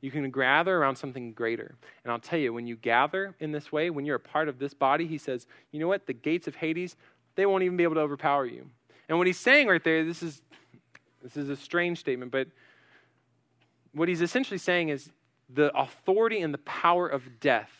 You 0.00 0.10
can 0.10 0.30
gather 0.30 0.76
around 0.76 0.96
something 0.96 1.32
greater. 1.32 1.74
And 2.02 2.12
I'll 2.12 2.18
tell 2.18 2.38
you, 2.38 2.52
when 2.52 2.66
you 2.66 2.76
gather 2.76 3.34
in 3.40 3.52
this 3.52 3.70
way, 3.70 3.90
when 3.90 4.06
you're 4.06 4.16
a 4.16 4.20
part 4.20 4.48
of 4.48 4.58
this 4.58 4.72
body, 4.72 5.06
he 5.06 5.18
says, 5.18 5.46
You 5.70 5.80
know 5.80 5.88
what? 5.88 6.06
The 6.06 6.14
gates 6.14 6.46
of 6.46 6.54
Hades, 6.54 6.96
they 7.36 7.44
won't 7.44 7.62
even 7.62 7.76
be 7.76 7.84
able 7.84 7.96
to 7.96 8.00
overpower 8.00 8.46
you. 8.46 8.70
And 9.08 9.18
what 9.18 9.26
he's 9.26 9.38
saying 9.38 9.68
right 9.68 9.84
there, 9.84 10.02
this 10.02 10.22
is, 10.22 10.40
this 11.22 11.36
is 11.36 11.50
a 11.50 11.56
strange 11.56 11.98
statement, 11.98 12.32
but 12.32 12.48
what 13.94 14.08
he's 14.08 14.22
essentially 14.22 14.58
saying 14.58 14.88
is 14.90 15.10
the 15.48 15.74
authority 15.76 16.40
and 16.40 16.52
the 16.52 16.58
power 16.58 17.06
of 17.06 17.40
death 17.40 17.70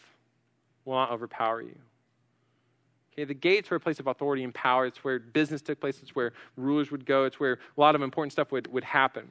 will 0.84 0.94
not 0.94 1.10
overpower 1.10 1.62
you. 1.62 1.76
Okay, 3.12 3.24
the 3.24 3.34
gates 3.34 3.70
were 3.70 3.76
a 3.76 3.80
place 3.80 4.00
of 4.00 4.06
authority 4.06 4.42
and 4.42 4.52
power. 4.52 4.86
It's 4.86 5.04
where 5.04 5.18
business 5.18 5.62
took 5.62 5.80
place. 5.80 6.00
It's 6.02 6.14
where 6.16 6.32
rulers 6.56 6.90
would 6.90 7.06
go. 7.06 7.24
It's 7.24 7.38
where 7.38 7.54
a 7.54 7.80
lot 7.80 7.94
of 7.94 8.02
important 8.02 8.32
stuff 8.32 8.50
would, 8.50 8.66
would 8.72 8.84
happen. 8.84 9.28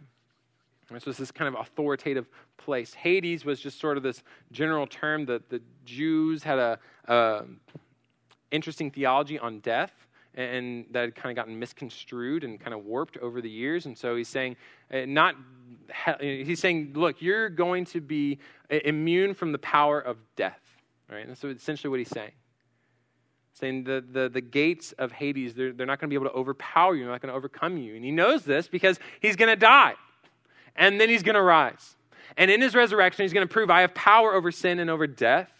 And 0.90 1.02
so 1.02 1.10
it's 1.10 1.20
this 1.20 1.32
kind 1.32 1.54
of 1.54 1.60
authoritative 1.60 2.28
place. 2.58 2.94
Hades 2.94 3.46
was 3.46 3.60
just 3.60 3.80
sort 3.80 3.98
of 3.98 4.04
this 4.04 4.24
general 4.52 4.88
term 4.88 5.26
that 5.26 5.50
the 5.50 5.62
Jews 5.86 6.44
had 6.44 6.60
a, 6.60 6.80
a 7.08 7.44
interesting 8.52 8.92
theology 8.92 9.40
on 9.40 9.60
death 9.60 9.92
and 10.36 10.86
that 10.92 11.02
had 11.02 11.16
kind 11.16 11.32
of 11.32 11.36
gotten 11.36 11.58
misconstrued 11.58 12.44
and 12.44 12.60
kind 12.60 12.74
of 12.74 12.86
warped 12.86 13.18
over 13.18 13.42
the 13.42 13.50
years. 13.50 13.86
And 13.86 13.98
so 13.98 14.16
he's 14.16 14.28
saying, 14.28 14.56
Uh, 14.94 15.06
not, 15.08 15.36
uh, 16.06 16.14
he's 16.20 16.60
saying, 16.60 16.94
look, 16.96 17.22
you're 17.22 17.50
going 17.50 17.86
to 17.86 18.02
be 18.02 18.38
uh, 18.72 18.76
immune 18.86 19.34
from 19.34 19.52
the 19.52 19.58
power 19.58 20.00
of 20.00 20.18
death. 20.36 20.60
Right? 21.10 21.36
So 21.38 21.50
essentially 21.50 21.90
what 21.90 22.00
he's 22.00 22.10
saying. 22.10 22.32
Saying 23.54 23.84
the, 23.84 24.04
the, 24.08 24.30
the 24.30 24.42
gates 24.42 24.92
of 24.94 25.12
Hades, 25.12 25.54
they're, 25.54 25.74
they're 25.74 25.86
not 25.86 26.00
going 26.00 26.10
to 26.10 26.14
be 26.14 26.16
able 26.16 26.32
to 26.32 26.38
overpower 26.38 26.96
you, 26.96 27.04
they're 27.04 27.12
not 27.12 27.22
going 27.22 27.32
to 27.32 27.36
overcome 27.38 27.78
you. 27.78 27.96
And 27.96 28.04
he 28.04 28.12
knows 28.12 28.44
this 28.44 28.68
because 28.68 29.00
he's 29.20 29.36
going 29.36 29.50
to 29.50 29.56
die. 29.56 29.96
And 30.76 31.00
then 31.00 31.10
he's 31.10 31.24
going 31.24 31.36
to 31.36 31.42
rise. 31.42 31.96
And 32.38 32.50
in 32.50 32.62
his 32.62 32.74
resurrection, 32.74 33.24
he's 33.24 33.34
going 33.34 33.48
to 33.48 33.52
prove 33.52 33.70
I 33.70 33.82
have 33.82 33.94
power 33.94 34.34
over 34.34 34.52
sin 34.52 34.80
and 34.80 34.90
over 34.90 35.06
death. 35.06 35.52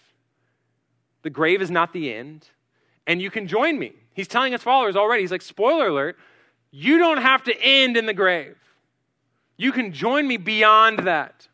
The 1.22 1.30
grave 1.30 1.62
is 1.62 1.70
not 1.70 1.94
the 1.94 2.14
end. 2.14 2.48
And 3.06 3.22
you 3.22 3.30
can 3.30 3.48
join 3.48 3.78
me. 3.78 3.94
He's 4.14 4.28
telling 4.28 4.52
his 4.52 4.64
followers 4.64 4.96
already, 4.96 5.22
he's 5.22 5.32
like, 5.32 5.42
spoiler 5.42 5.88
alert, 5.88 6.18
you 6.72 6.98
don't 6.98 7.22
have 7.22 7.44
to 7.44 7.62
end 7.62 7.98
in 7.98 8.06
the 8.06 8.14
grave. 8.14 8.56
You 9.58 9.72
can 9.72 9.94
join 9.94 10.28
me 10.28 10.38
beyond 10.38 11.00
that. 11.00 11.48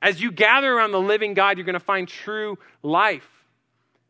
As 0.00 0.20
you 0.20 0.30
gather 0.30 0.72
around 0.72 0.92
the 0.92 1.00
living 1.00 1.34
God, 1.34 1.56
you're 1.56 1.64
going 1.66 1.74
to 1.74 1.80
find 1.80 2.06
true 2.06 2.58
life. 2.82 3.28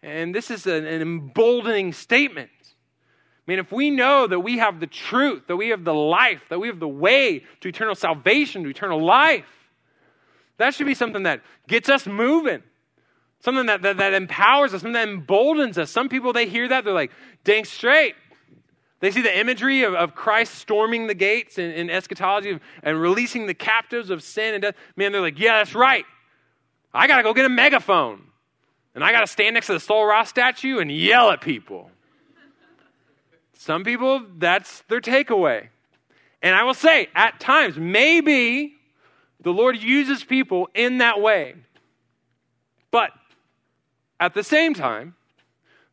And 0.02 0.34
this 0.34 0.50
is 0.50 0.66
an, 0.66 0.86
an 0.86 1.00
emboldening 1.00 1.92
statement. 1.92 2.50
I 3.46 3.50
mean, 3.50 3.58
if 3.60 3.70
we 3.70 3.90
know 3.90 4.26
that 4.26 4.40
we 4.40 4.58
have 4.58 4.80
the 4.80 4.88
truth, 4.88 5.44
that 5.46 5.56
we 5.56 5.68
have 5.68 5.84
the 5.84 5.94
life, 5.94 6.42
that 6.48 6.58
we 6.58 6.66
have 6.66 6.80
the 6.80 6.88
way 6.88 7.44
to 7.60 7.68
eternal 7.68 7.94
salvation, 7.94 8.64
to 8.64 8.68
eternal 8.70 9.02
life, 9.04 9.46
that 10.58 10.74
should 10.74 10.86
be 10.86 10.94
something 10.94 11.22
that 11.24 11.42
gets 11.68 11.88
us 11.88 12.06
moving. 12.06 12.62
Something 13.40 13.66
that, 13.66 13.82
that, 13.82 13.98
that 13.98 14.14
empowers 14.14 14.74
us, 14.74 14.80
something 14.80 14.94
that 14.94 15.08
emboldens 15.08 15.78
us. 15.78 15.90
Some 15.90 16.08
people, 16.08 16.32
they 16.32 16.46
hear 16.46 16.66
that, 16.68 16.84
they're 16.84 16.94
like, 16.94 17.12
dang 17.44 17.64
straight. 17.64 18.14
They 19.00 19.10
see 19.10 19.22
the 19.22 19.38
imagery 19.38 19.82
of, 19.82 19.94
of 19.94 20.14
Christ 20.14 20.54
storming 20.54 21.06
the 21.06 21.14
gates 21.14 21.58
in, 21.58 21.70
in 21.70 21.90
eschatology 21.90 22.50
of, 22.52 22.60
and 22.82 23.00
releasing 23.00 23.46
the 23.46 23.54
captives 23.54 24.10
of 24.10 24.22
sin 24.22 24.54
and 24.54 24.62
death. 24.62 24.74
Man, 24.96 25.12
they're 25.12 25.20
like, 25.20 25.38
yeah, 25.38 25.58
that's 25.58 25.74
right. 25.74 26.04
I 26.94 27.06
got 27.06 27.18
to 27.18 27.22
go 27.22 27.34
get 27.34 27.44
a 27.44 27.50
megaphone. 27.50 28.22
And 28.94 29.04
I 29.04 29.12
got 29.12 29.20
to 29.20 29.26
stand 29.26 29.54
next 29.54 29.66
to 29.66 29.74
the 29.74 29.80
Sul 29.80 30.06
Ross 30.06 30.30
statue 30.30 30.78
and 30.78 30.90
yell 30.90 31.30
at 31.30 31.42
people. 31.42 31.90
Some 33.52 33.84
people, 33.84 34.22
that's 34.38 34.82
their 34.88 35.00
takeaway. 35.00 35.68
And 36.40 36.54
I 36.54 36.62
will 36.62 36.74
say, 36.74 37.08
at 37.14 37.38
times, 37.38 37.76
maybe 37.76 38.74
the 39.40 39.52
Lord 39.52 39.76
uses 39.76 40.24
people 40.24 40.68
in 40.74 40.98
that 40.98 41.20
way. 41.20 41.54
But 42.90 43.10
at 44.18 44.32
the 44.32 44.42
same 44.42 44.72
time, 44.72 45.14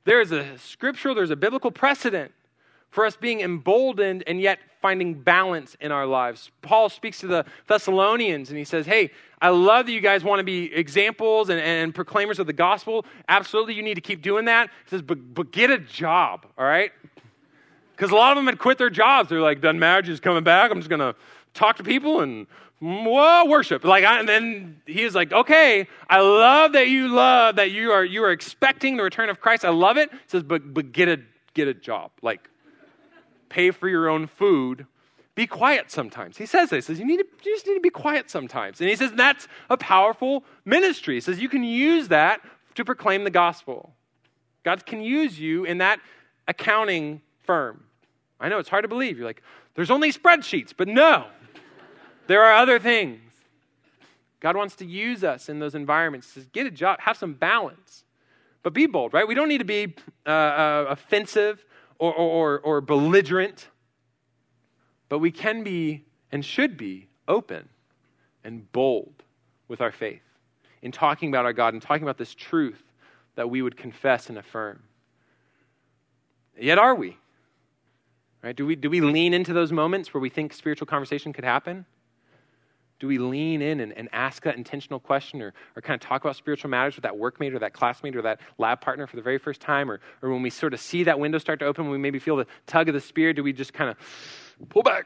there 0.05 0.21
is 0.21 0.31
a 0.31 0.57
scriptural, 0.57 1.15
there's 1.15 1.29
a 1.29 1.35
biblical 1.35 1.71
precedent 1.71 2.31
for 2.93 3.07
us 3.07 3.15
being 3.15 3.41
emboldened 3.41 4.23
and 4.27 4.39
yet 4.39 4.59
finding 4.79 5.15
balance 5.15 5.75
in 5.81 5.91
our 5.91 6.05
lives. 6.05 6.51
Paul 6.61 6.89
speaks 6.89 7.19
to 7.21 7.27
the 7.27 7.43
Thessalonians 7.65 8.49
and 8.49 8.57
he 8.57 8.63
says, 8.63 8.85
Hey, 8.85 9.09
I 9.41 9.49
love 9.49 9.87
that 9.87 9.91
you 9.91 9.99
guys 9.99 10.23
want 10.23 10.41
to 10.41 10.43
be 10.43 10.71
examples 10.71 11.49
and, 11.49 11.59
and 11.59 11.95
proclaimers 11.95 12.37
of 12.37 12.45
the 12.45 12.53
gospel. 12.53 13.03
Absolutely, 13.27 13.73
you 13.73 13.81
need 13.81 13.95
to 13.95 14.01
keep 14.01 14.21
doing 14.21 14.45
that. 14.45 14.69
He 14.85 14.91
says, 14.91 15.01
But, 15.01 15.33
but 15.33 15.51
get 15.51 15.71
a 15.71 15.79
job, 15.79 16.45
all 16.55 16.65
right? 16.65 16.91
Because 17.95 18.11
a 18.11 18.15
lot 18.15 18.31
of 18.31 18.35
them 18.35 18.45
had 18.45 18.59
quit 18.59 18.77
their 18.77 18.91
jobs. 18.91 19.27
They're 19.27 19.41
like, 19.41 19.59
Doesn't 19.59 19.79
matter, 19.79 20.03
just 20.03 20.21
coming 20.21 20.43
back. 20.43 20.69
I'm 20.69 20.77
just 20.77 20.89
going 20.89 20.99
to 20.99 21.15
talk 21.55 21.77
to 21.77 21.83
people 21.83 22.19
and 22.19 22.45
whoa, 22.79 23.45
worship. 23.45 23.83
Like, 23.83 24.03
I, 24.03 24.19
and 24.19 24.29
then 24.29 24.81
he 24.85 25.01
is 25.01 25.15
like, 25.15 25.31
okay, 25.31 25.87
I 26.07 26.19
love 26.19 26.73
that 26.73 26.89
you 26.89 27.07
love 27.07 27.55
that 27.55 27.71
you 27.71 27.91
are 27.91 28.05
you 28.05 28.23
are 28.23 28.31
expecting 28.31 28.97
the 28.97 29.03
return 29.03 29.29
of 29.29 29.39
Christ. 29.39 29.65
I 29.65 29.69
love 29.69 29.97
it. 29.97 30.11
He 30.11 30.17
says, 30.27 30.43
but 30.43 30.75
but 30.75 30.91
get 30.91 31.07
a 31.07 31.21
get 31.55 31.67
a 31.67 31.73
job. 31.73 32.11
Like, 32.21 32.49
pay 33.53 33.69
for 33.69 33.87
your 33.87 34.09
own 34.09 34.25
food. 34.25 34.87
Be 35.35 35.45
quiet 35.45 35.91
sometimes. 35.91 36.37
He 36.37 36.47
says 36.47 36.71
this. 36.71 36.87
He 36.87 36.93
says 36.93 36.99
you 36.99 37.05
need 37.05 37.17
to 37.17 37.25
you 37.45 37.55
just 37.55 37.67
need 37.67 37.75
to 37.75 37.79
be 37.79 37.91
quiet 37.91 38.29
sometimes. 38.29 38.81
And 38.81 38.89
he 38.89 38.95
says 38.95 39.11
that's 39.13 39.47
a 39.69 39.77
powerful 39.77 40.43
ministry. 40.65 41.15
He 41.15 41.21
says 41.21 41.39
you 41.39 41.49
can 41.49 41.63
use 41.63 42.07
that 42.07 42.41
to 42.75 42.83
proclaim 42.83 43.23
the 43.23 43.29
gospel. 43.29 43.93
God 44.63 44.85
can 44.85 45.01
use 45.01 45.39
you 45.39 45.65
in 45.65 45.77
that 45.77 45.99
accounting 46.47 47.21
firm. 47.43 47.83
I 48.39 48.49
know 48.49 48.57
it's 48.57 48.69
hard 48.69 48.83
to 48.83 48.87
believe. 48.87 49.17
You're 49.17 49.27
like, 49.27 49.43
there's 49.75 49.91
only 49.91 50.11
spreadsheets, 50.11 50.73
but 50.75 50.87
no. 50.87 51.27
There 52.27 52.43
are 52.43 52.53
other 52.53 52.79
things. 52.79 53.19
God 54.39 54.55
wants 54.55 54.75
to 54.77 54.85
use 54.85 55.23
us 55.23 55.47
in 55.47 55.59
those 55.59 55.75
environments. 55.75 56.33
He 56.33 56.39
says, 56.39 56.49
get 56.51 56.65
a 56.65 56.71
job, 56.71 56.99
have 57.01 57.17
some 57.17 57.33
balance. 57.33 58.03
But 58.61 58.73
be 58.73 58.87
bold, 58.87 59.13
right? 59.13 59.27
We 59.27 59.35
don't 59.35 59.47
need 59.47 59.59
to 59.59 59.65
be 59.65 59.93
uh, 60.25 60.29
uh, 60.29 60.85
offensive 60.89 61.65
or, 61.99 62.13
or, 62.13 62.59
or 62.59 62.81
belligerent, 62.81 63.67
but 65.09 65.19
we 65.19 65.31
can 65.31 65.63
be 65.63 66.03
and 66.31 66.43
should 66.43 66.77
be 66.77 67.07
open 67.27 67.69
and 68.43 68.71
bold 68.71 69.13
with 69.67 69.81
our 69.81 69.91
faith 69.91 70.21
in 70.81 70.91
talking 70.91 71.29
about 71.29 71.45
our 71.45 71.53
God 71.53 71.73
and 71.73 71.81
talking 71.81 72.03
about 72.03 72.17
this 72.17 72.33
truth 72.33 72.83
that 73.35 73.49
we 73.49 73.61
would 73.61 73.77
confess 73.77 74.29
and 74.29 74.37
affirm. 74.37 74.83
Yet 76.59 76.77
are 76.77 76.93
we? 76.93 77.17
Right? 78.43 78.55
Do 78.55 78.65
we, 78.65 78.75
do 78.75 78.89
we 78.89 78.99
lean 78.99 79.33
into 79.33 79.53
those 79.53 79.71
moments 79.71 80.13
where 80.13 80.21
we 80.21 80.29
think 80.29 80.53
spiritual 80.53 80.85
conversation 80.85 81.31
could 81.31 81.45
happen? 81.45 81.85
Do 83.03 83.07
we 83.07 83.17
lean 83.17 83.61
in 83.61 83.81
and, 83.81 83.91
and 83.91 84.07
ask 84.13 84.43
that 84.43 84.55
intentional 84.55 84.97
question 84.97 85.41
or, 85.41 85.53
or 85.75 85.81
kind 85.81 86.01
of 86.01 86.07
talk 86.07 86.23
about 86.23 86.37
spiritual 86.37 86.69
matters 86.69 86.95
with 86.95 87.03
that 87.03 87.11
workmate 87.11 87.53
or 87.53 87.59
that 87.59 87.73
classmate 87.73 88.15
or 88.15 88.21
that 88.21 88.39
lab 88.57 88.79
partner 88.79 89.07
for 89.07 89.17
the 89.17 89.21
very 89.21 89.37
first 89.37 89.59
time? 89.59 89.91
Or, 89.91 89.99
or 90.21 90.31
when 90.31 90.41
we 90.41 90.49
sort 90.49 90.73
of 90.73 90.79
see 90.79 91.03
that 91.03 91.19
window 91.19 91.37
start 91.37 91.59
to 91.59 91.65
open, 91.65 91.83
when 91.83 91.91
we 91.91 91.97
maybe 91.97 92.17
feel 92.17 92.37
the 92.37 92.47
tug 92.65 92.87
of 92.87 92.93
the 92.93 93.01
Spirit, 93.01 93.35
do 93.35 93.43
we 93.43 93.51
just 93.51 93.73
kind 93.73 93.89
of 93.89 93.97
pull 94.69 94.83
back? 94.83 95.05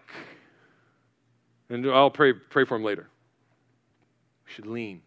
And 1.70 1.90
I'll 1.90 2.12
pray, 2.12 2.34
pray 2.34 2.66
for 2.66 2.76
him 2.76 2.84
later. 2.84 3.10
We 4.46 4.54
should 4.54 4.68
lean. 4.68 5.02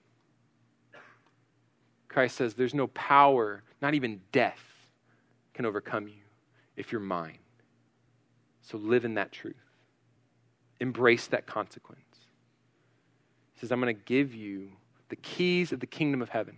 Christ 2.08 2.38
says 2.38 2.54
there's 2.54 2.74
no 2.74 2.88
power, 2.88 3.62
not 3.80 3.94
even 3.94 4.20
death, 4.32 4.58
can 5.54 5.64
overcome 5.64 6.08
you 6.08 6.24
if 6.74 6.90
you're 6.90 7.00
mine. 7.00 7.38
So 8.62 8.78
live 8.78 9.04
in 9.04 9.14
that 9.14 9.30
truth. 9.30 9.54
Embrace 10.80 11.28
that 11.28 11.46
consequence. 11.46 12.09
Says, 13.60 13.70
I'm 13.72 13.80
going 13.80 13.94
to 13.94 14.02
give 14.02 14.34
you 14.34 14.70
the 15.10 15.16
keys 15.16 15.72
of 15.72 15.80
the 15.80 15.86
kingdom 15.86 16.22
of 16.22 16.30
heaven. 16.30 16.56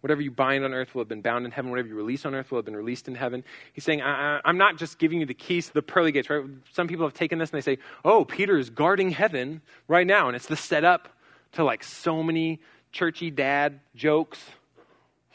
Whatever 0.00 0.20
you 0.20 0.30
bind 0.32 0.64
on 0.64 0.74
earth 0.74 0.94
will 0.94 1.02
have 1.02 1.08
been 1.08 1.20
bound 1.20 1.44
in 1.44 1.52
heaven. 1.52 1.70
Whatever 1.70 1.88
you 1.88 1.94
release 1.94 2.26
on 2.26 2.34
earth 2.34 2.50
will 2.50 2.58
have 2.58 2.64
been 2.64 2.76
released 2.76 3.06
in 3.06 3.14
heaven. 3.14 3.44
He's 3.72 3.84
saying, 3.84 4.02
I, 4.02 4.40
am 4.44 4.58
not 4.58 4.76
just 4.76 4.98
giving 4.98 5.20
you 5.20 5.26
the 5.26 5.34
keys 5.34 5.68
to 5.68 5.74
the 5.74 5.82
pearly 5.82 6.10
gates, 6.10 6.28
right? 6.28 6.44
Some 6.72 6.88
people 6.88 7.06
have 7.06 7.14
taken 7.14 7.38
this 7.38 7.50
and 7.50 7.56
they 7.58 7.74
say, 7.74 7.78
oh, 8.04 8.24
Peter 8.24 8.58
is 8.58 8.70
guarding 8.70 9.10
heaven 9.10 9.60
right 9.86 10.06
now. 10.06 10.26
And 10.26 10.34
it's 10.34 10.46
the 10.46 10.56
setup 10.56 11.08
to 11.52 11.62
like 11.62 11.84
so 11.84 12.22
many 12.22 12.60
churchy 12.90 13.30
dad 13.30 13.78
jokes. 13.94 14.40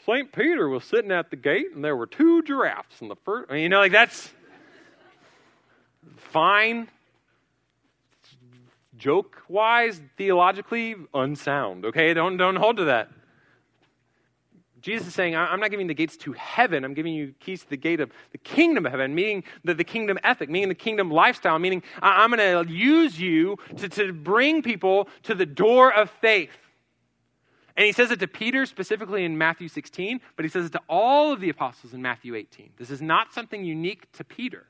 St. 0.04 0.32
Peter 0.32 0.68
was 0.68 0.84
sitting 0.84 1.12
at 1.12 1.30
the 1.30 1.36
gate 1.36 1.68
and 1.74 1.82
there 1.82 1.96
were 1.96 2.06
two 2.06 2.42
giraffes 2.42 3.00
in 3.00 3.08
the 3.08 3.16
first. 3.16 3.50
You 3.50 3.68
know, 3.70 3.78
like 3.78 3.92
that's 3.92 4.30
fine 6.16 6.88
joke 8.98 9.42
wise, 9.48 10.00
theologically, 10.16 10.96
unsound. 11.14 11.84
Okay? 11.86 12.12
Don't, 12.14 12.36
don't 12.36 12.56
hold 12.56 12.76
to 12.78 12.84
that. 12.84 13.10
Jesus 14.80 15.08
is 15.08 15.14
saying, 15.14 15.34
I'm 15.34 15.58
not 15.60 15.70
giving 15.70 15.88
the 15.88 15.94
gates 15.94 16.16
to 16.18 16.32
heaven. 16.34 16.84
I'm 16.84 16.94
giving 16.94 17.12
you 17.12 17.34
keys 17.40 17.62
to 17.62 17.70
the 17.70 17.76
gate 17.76 18.00
of 18.00 18.12
the 18.30 18.38
kingdom 18.38 18.86
of 18.86 18.92
heaven, 18.92 19.14
meaning 19.14 19.42
the, 19.64 19.74
the 19.74 19.84
kingdom 19.84 20.18
ethic, 20.22 20.48
meaning 20.48 20.68
the 20.68 20.74
kingdom 20.74 21.10
lifestyle, 21.10 21.58
meaning 21.58 21.82
I'm 22.00 22.30
going 22.30 22.66
to 22.66 22.72
use 22.72 23.18
you 23.18 23.56
to, 23.76 23.88
to 23.88 24.12
bring 24.12 24.62
people 24.62 25.08
to 25.24 25.34
the 25.34 25.46
door 25.46 25.92
of 25.92 26.10
faith. 26.10 26.56
And 27.76 27.86
he 27.86 27.92
says 27.92 28.10
it 28.10 28.20
to 28.20 28.28
Peter 28.28 28.66
specifically 28.66 29.24
in 29.24 29.36
Matthew 29.38 29.68
16, 29.68 30.20
but 30.36 30.44
he 30.44 30.48
says 30.48 30.66
it 30.66 30.72
to 30.72 30.80
all 30.88 31.32
of 31.32 31.40
the 31.40 31.48
apostles 31.48 31.92
in 31.92 32.02
Matthew 32.02 32.34
18. 32.34 32.70
This 32.76 32.90
is 32.90 33.02
not 33.02 33.32
something 33.32 33.64
unique 33.64 34.10
to 34.12 34.24
Peter. 34.24 34.66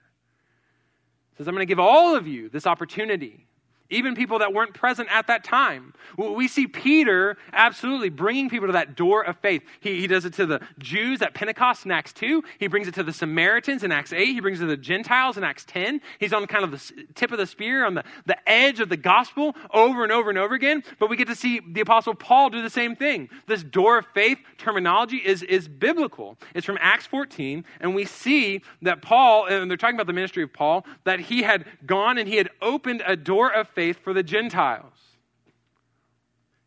He 1.33 1.37
says, 1.39 1.49
I'm 1.49 1.55
going 1.55 1.67
to 1.67 1.71
give 1.71 1.81
all 1.81 2.17
of 2.17 2.27
you 2.27 2.49
this 2.49 2.67
opportunity 2.67 3.48
even 3.91 4.15
people 4.15 4.41
that 4.41 4.53
weren't 4.53 4.75
present 4.75 5.09
at 5.11 5.29
that 5.29 5.45
time. 5.45 5.95
We 6.17 6.47
see 6.47 6.67
Peter 6.67 7.39
absolutely 7.53 8.11
bringing 8.11 8.51
people 8.51 8.67
to 8.67 8.73
that 8.73 8.97
door 8.97 9.23
of 9.23 9.39
faith. 9.39 9.63
He, 9.81 10.01
he 10.01 10.07
does 10.07 10.25
it 10.25 10.35
to 10.35 10.47
the 10.47 10.61
Jews 10.79 11.23
at 11.23 11.33
Pentecost 11.33 11.87
in 11.87 11.91
Acts 11.91 12.13
2. 12.13 12.45
He 12.59 12.67
brings 12.67 12.87
it 12.87 12.95
to 12.95 13.03
the 13.03 13.13
Samaritans 13.13 13.85
in 13.85 13.93
Acts 13.93 14.13
8. 14.13 14.27
He 14.27 14.41
brings 14.41 14.61
it 14.61 14.65
to 14.65 14.69
the 14.69 14.77
Gentiles 14.77 15.39
in 15.39 15.45
Acts 15.45 15.65
10. 15.65 16.03
He's 16.19 16.33
on 16.33 16.47
kind 16.47 16.65
of 16.65 16.71
the 16.71 17.05
tip 17.15 17.33
of 17.33 17.39
the 17.39 17.47
spear, 17.47 17.87
on 17.87 17.95
the, 17.95 18.05
the 18.27 18.37
edge 18.49 18.81
of 18.81 18.91
the 18.91 18.97
gospel 18.97 19.57
over 19.73 20.03
and 20.03 20.13
over 20.13 20.29
and 20.29 20.39
over 20.39 20.55
again. 20.55 20.83
But 20.99 21.09
we 21.09 21.17
get 21.17 21.29
to 21.29 21.37
see 21.37 21.61
the 21.67 21.81
Apostle 21.81 22.15
Paul 22.15 22.51
do 22.51 22.61
the 22.61 22.71
same 22.71 22.95
thing. 22.95 23.31
This 23.47 23.63
door 23.63 23.99
of 23.99 24.07
faith 24.13 24.39
terminology 24.59 25.17
is, 25.17 25.43
is 25.43 25.67
biblical. 25.67 26.37
It's 26.55 26.67
from 26.67 26.79
Acts 26.81 27.07
14, 27.07 27.65
and 27.81 27.95
we 27.95 28.05
see 28.05 28.61
that 28.83 29.01
Paul, 29.01 29.47
and 29.47 29.71
they're 29.71 29.79
talking 29.79 29.97
about 29.97 30.07
the 30.07 30.13
ministry 30.13 30.43
of 30.43 30.53
Paul, 30.53 30.85
that 31.05 31.21
he 31.21 31.43
had 31.43 31.65
gone 31.87 32.19
and 32.19 32.29
he 32.29 32.37
had 32.37 32.51
opened 32.61 33.03
a 33.07 33.17
door 33.17 33.51
of 33.51 33.69
faith 33.69 33.78
for 33.93 34.13
the 34.13 34.23
Gentiles. 34.23 34.93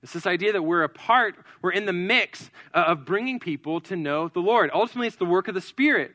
It's 0.03 0.13
this 0.13 0.25
idea 0.25 0.53
that 0.53 0.63
we're 0.63 0.83
a 0.83 0.89
part, 0.89 1.35
we're 1.61 1.71
in 1.71 1.85
the 1.85 1.93
mix 1.93 2.49
uh, 2.73 2.85
of 2.87 3.05
bringing 3.05 3.39
people 3.39 3.81
to 3.81 3.95
know 3.95 4.29
the 4.29 4.39
Lord. 4.39 4.71
Ultimately, 4.73 5.07
it's 5.07 5.17
the 5.17 5.25
work 5.25 5.47
of 5.47 5.53
the 5.53 5.61
Spirit. 5.61 6.11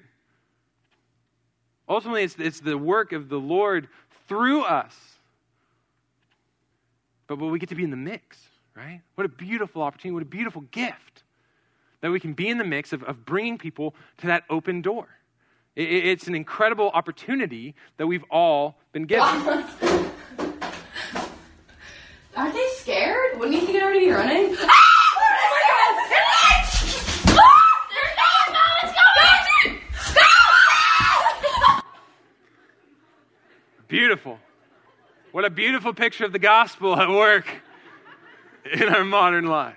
Ultimately, 1.88 2.24
it's, 2.24 2.35
it's 2.38 2.61
the 2.61 2.76
work 2.76 3.12
of 3.12 3.28
the 3.28 3.38
Lord 3.38 3.88
through 4.26 4.62
us. 4.62 4.94
But, 7.28 7.38
but 7.38 7.46
we 7.46 7.59
get 7.59 7.68
to 7.68 7.76
be 7.76 7.85
in 7.85 7.90
the 7.90 7.96
mix, 7.96 8.38
right? 8.74 9.02
What 9.14 9.24
a 9.24 9.28
beautiful 9.28 9.82
opportunity, 9.82 10.14
what 10.14 10.22
a 10.22 10.26
beautiful 10.26 10.62
gift 10.62 11.22
that 12.00 12.11
we 12.11 12.18
can 12.18 12.32
be 12.32 12.48
in 12.48 12.59
the 12.59 12.64
mix 12.64 12.92
of, 12.92 13.04
of 13.04 13.24
bringing 13.24 13.56
people 13.56 13.94
to 14.18 14.26
that 14.26 14.44
open 14.50 14.82
door. 14.82 15.06
It, 15.76 15.88
it's 15.88 16.26
an 16.26 16.35
incredible 16.35 16.90
opportunity 16.90 17.74
that 17.98 18.06
we've 18.06 18.24
all 18.30 18.76
been 18.92 19.04
given. 19.04 19.24
Aren't 22.37 22.52
they 22.52 22.68
scared? 23.46 23.52
Wouldn't 23.52 23.54
you 23.54 23.66
think 23.66 23.76
it 23.76 23.82
already 23.82 24.11
running? 24.11 24.56
Beautiful. 33.88 34.38
What 35.30 35.44
a 35.44 35.50
beautiful 35.50 35.94
picture 35.94 36.24
of 36.24 36.32
the 36.32 36.38
gospel 36.38 36.96
at 36.96 37.09
work 37.09 37.46
in 38.72 38.88
our 38.88 39.04
modern 39.04 39.46
lives. 39.46 39.76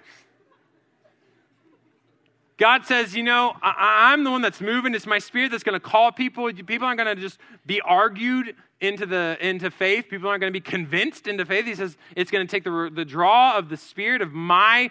God 2.58 2.86
says, 2.86 3.16
you 3.16 3.24
know, 3.24 3.54
I, 3.62 4.12
am 4.14 4.24
the 4.24 4.32
one 4.32 4.42
that's 4.42 4.60
moving. 4.60 4.94
It's 4.94 5.06
my 5.06 5.20
spirit 5.20 5.52
that's 5.52 5.64
going 5.64 5.80
to 5.80 5.80
call 5.80 6.12
people. 6.12 6.52
People 6.52 6.88
aren't 6.88 7.00
going 7.00 7.16
to 7.16 7.22
just 7.22 7.40
be 7.66 7.80
argued 7.82 8.56
into, 8.82 9.06
the, 9.06 9.38
into 9.42 9.70
faith. 9.72 10.08
People 10.10 10.30
aren't 10.30 10.42
going 10.42 10.54
to 10.54 10.58
be 10.58 10.62
convinced 10.62 11.28
into 11.28 11.46
faith. 11.46 11.66
He 11.66 11.76
says 11.76 11.98
it's 12.16 12.32
going 12.32 12.46
to 12.46 12.50
take 12.50 12.64
the, 12.64 12.92
the 12.94 13.06
draw 13.06 13.58
of 13.58 13.70
the 13.70 13.78
spirit 13.78 14.22
of 14.22 14.32
my 14.32 14.90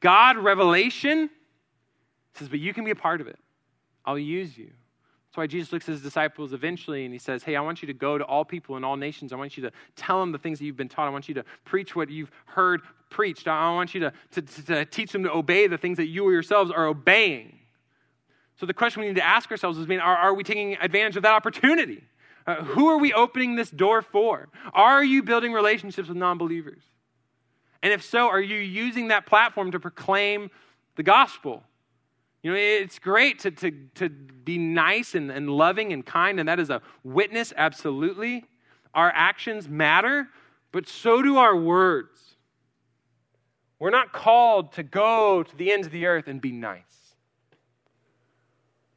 God 0.00 0.36
revelation. 0.38 1.30
He 2.32 2.38
says, 2.38 2.48
but 2.48 2.60
you 2.60 2.72
can 2.72 2.84
be 2.84 2.90
a 2.90 2.96
part 2.96 3.20
of 3.20 3.26
it. 3.26 3.38
I'll 4.04 4.18
use 4.18 4.56
you. 4.56 4.70
That's 5.36 5.36
why 5.36 5.46
Jesus 5.48 5.72
looks 5.72 5.88
at 5.88 5.92
his 5.92 6.02
disciples 6.02 6.54
eventually 6.54 7.04
and 7.04 7.12
he 7.12 7.18
says, 7.18 7.42
Hey, 7.42 7.56
I 7.56 7.60
want 7.60 7.82
you 7.82 7.86
to 7.88 7.92
go 7.92 8.16
to 8.16 8.24
all 8.24 8.42
people 8.42 8.78
in 8.78 8.84
all 8.84 8.96
nations. 8.96 9.34
I 9.34 9.36
want 9.36 9.58
you 9.58 9.64
to 9.64 9.72
tell 9.94 10.20
them 10.20 10.32
the 10.32 10.38
things 10.38 10.58
that 10.58 10.64
you've 10.64 10.78
been 10.78 10.88
taught. 10.88 11.08
I 11.08 11.10
want 11.10 11.28
you 11.28 11.34
to 11.34 11.44
preach 11.64 11.94
what 11.94 12.08
you've 12.08 12.30
heard 12.46 12.80
preached. 13.10 13.46
I 13.46 13.74
want 13.74 13.92
you 13.94 14.00
to, 14.00 14.12
to, 14.32 14.42
to 14.42 14.84
teach 14.86 15.12
them 15.12 15.24
to 15.24 15.32
obey 15.32 15.66
the 15.66 15.76
things 15.76 15.98
that 15.98 16.06
you 16.06 16.30
yourselves 16.30 16.70
are 16.70 16.86
obeying. 16.86 17.58
So 18.58 18.64
the 18.64 18.72
question 18.72 19.02
we 19.02 19.08
need 19.08 19.16
to 19.16 19.26
ask 19.26 19.50
ourselves 19.50 19.76
is, 19.76 19.86
are, 19.90 20.00
are 20.00 20.32
we 20.32 20.42
taking 20.42 20.76
advantage 20.76 21.16
of 21.16 21.22
that 21.24 21.34
opportunity? 21.34 22.02
Uh, 22.46 22.62
who 22.62 22.88
are 22.88 22.98
we 22.98 23.12
opening 23.12 23.56
this 23.56 23.70
door 23.70 24.02
for? 24.02 24.48
Are 24.72 25.02
you 25.02 25.22
building 25.22 25.52
relationships 25.52 26.08
with 26.08 26.16
non 26.16 26.38
believers? 26.38 26.82
And 27.82 27.92
if 27.92 28.04
so, 28.04 28.28
are 28.28 28.40
you 28.40 28.58
using 28.58 29.08
that 29.08 29.26
platform 29.26 29.72
to 29.72 29.80
proclaim 29.80 30.50
the 30.96 31.02
gospel? 31.02 31.62
You 32.42 32.52
know, 32.52 32.58
it's 32.58 32.98
great 32.98 33.40
to, 33.40 33.50
to, 33.50 33.72
to 33.96 34.08
be 34.08 34.58
nice 34.58 35.14
and, 35.14 35.30
and 35.30 35.50
loving 35.50 35.92
and 35.92 36.06
kind, 36.06 36.38
and 36.38 36.48
that 36.48 36.60
is 36.60 36.70
a 36.70 36.80
witness, 37.02 37.52
absolutely. 37.56 38.44
Our 38.94 39.10
actions 39.14 39.68
matter, 39.68 40.28
but 40.72 40.88
so 40.88 41.22
do 41.22 41.38
our 41.38 41.56
words. 41.56 42.36
We're 43.78 43.90
not 43.90 44.12
called 44.12 44.72
to 44.74 44.82
go 44.82 45.42
to 45.42 45.56
the 45.56 45.72
ends 45.72 45.86
of 45.86 45.92
the 45.92 46.06
earth 46.06 46.28
and 46.28 46.40
be 46.40 46.52
nice. 46.52 47.14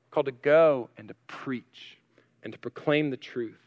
We're 0.06 0.14
called 0.14 0.28
to 0.28 0.32
go 0.32 0.90
and 0.98 1.08
to 1.08 1.16
preach 1.28 1.99
and 2.44 2.54
to 2.54 2.60
proclaim 2.60 3.10
the 3.10 3.18
truth, 3.18 3.60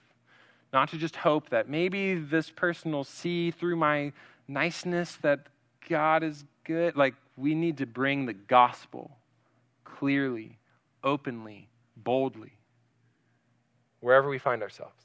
not 0.73 0.91
to 0.91 0.97
just 0.97 1.17
hope 1.17 1.51
that 1.51 1.69
maybe 1.69 2.15
this 2.15 2.51
person 2.51 2.93
will 2.93 3.05
see 3.05 3.51
through 3.51 3.77
my 3.77 4.13
niceness 4.49 5.17
that 5.23 5.49
God 5.89 6.23
is 6.23 6.45
good. 6.65 6.97
Like, 6.97 7.15
we 7.37 7.55
need 7.55 7.79
to 7.79 7.87
bring 7.87 8.27
the 8.27 8.33
gospel 8.33 9.17
clearly, 9.85 10.59
openly, 11.03 11.69
boldly, 11.97 12.53
wherever 14.01 14.29
we 14.29 14.39
find 14.39 14.63
ourselves. 14.63 15.03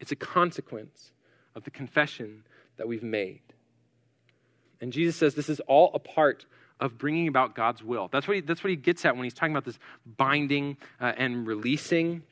It's 0.00 0.12
a 0.12 0.16
consequence 0.16 1.12
of 1.54 1.64
the 1.64 1.70
confession 1.70 2.44
that 2.76 2.88
we've 2.88 3.02
made. 3.02 3.40
And 4.80 4.92
Jesus 4.92 5.16
says 5.16 5.34
this 5.34 5.48
is 5.48 5.60
all 5.60 5.90
a 5.94 5.98
part 5.98 6.46
of 6.84 6.98
bringing 6.98 7.28
about 7.28 7.54
God's 7.54 7.82
will. 7.82 8.08
That's 8.12 8.28
what 8.28 8.34
he, 8.34 8.40
that's 8.42 8.62
what 8.62 8.68
he 8.68 8.76
gets 8.76 9.06
at 9.06 9.16
when 9.16 9.24
he's 9.24 9.32
talking 9.32 9.54
about 9.54 9.64
this 9.64 9.78
binding 10.18 10.76
uh, 11.00 11.12
and 11.16 11.46
releasing. 11.46 12.22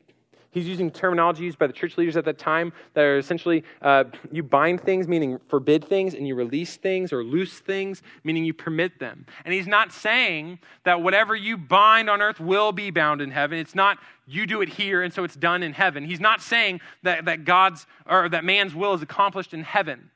He's 0.51 0.67
using 0.67 0.91
terminology 0.91 1.43
used 1.43 1.57
by 1.57 1.65
the 1.65 1.73
church 1.73 1.97
leaders 1.97 2.15
at 2.15 2.25
that 2.25 2.37
time 2.37 2.71
that 2.93 3.01
are 3.01 3.17
essentially 3.17 3.63
uh, 3.81 4.03
you 4.31 4.43
bind 4.43 4.81
things, 4.81 5.07
meaning 5.07 5.39
forbid 5.47 5.83
things, 5.83 6.13
and 6.13 6.27
you 6.27 6.35
release 6.35 6.77
things 6.77 7.11
or 7.11 7.23
loose 7.23 7.57
things, 7.57 8.03
meaning 8.23 8.45
you 8.45 8.53
permit 8.53 8.99
them. 8.99 9.25
And 9.43 9.55
he's 9.55 9.65
not 9.65 9.91
saying 9.91 10.59
that 10.83 11.01
whatever 11.01 11.35
you 11.35 11.57
bind 11.57 12.07
on 12.07 12.21
earth 12.21 12.39
will 12.39 12.71
be 12.71 12.91
bound 12.91 13.21
in 13.21 13.31
heaven. 13.31 13.57
It's 13.57 13.73
not 13.73 13.97
you 14.27 14.45
do 14.45 14.61
it 14.61 14.69
here 14.69 15.01
and 15.01 15.11
so 15.11 15.23
it's 15.23 15.35
done 15.35 15.63
in 15.63 15.73
heaven. 15.73 16.05
He's 16.05 16.19
not 16.19 16.43
saying 16.43 16.81
that, 17.01 17.25
that 17.25 17.43
God's 17.43 17.87
or 18.05 18.29
that 18.29 18.45
man's 18.45 18.75
will 18.75 18.93
is 18.93 19.01
accomplished 19.01 19.55
in 19.55 19.63
heaven. 19.63 20.11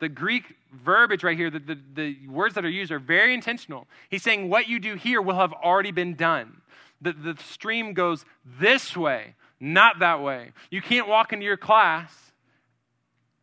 The 0.00 0.08
Greek 0.08 0.56
verbiage 0.84 1.24
right 1.24 1.36
here, 1.36 1.50
the, 1.50 1.58
the, 1.58 1.78
the 1.94 2.28
words 2.28 2.54
that 2.54 2.64
are 2.64 2.70
used 2.70 2.92
are 2.92 2.98
very 2.98 3.32
intentional. 3.32 3.86
He's 4.10 4.22
saying 4.22 4.48
what 4.48 4.68
you 4.68 4.78
do 4.78 4.94
here 4.94 5.22
will 5.22 5.36
have 5.36 5.52
already 5.52 5.90
been 5.90 6.14
done. 6.14 6.60
The, 7.00 7.12
the 7.12 7.36
stream 7.42 7.94
goes 7.94 8.24
this 8.60 8.96
way, 8.96 9.34
not 9.60 10.00
that 10.00 10.22
way. 10.22 10.52
You 10.70 10.82
can't 10.82 11.08
walk 11.08 11.32
into 11.32 11.44
your 11.44 11.56
class, 11.56 12.12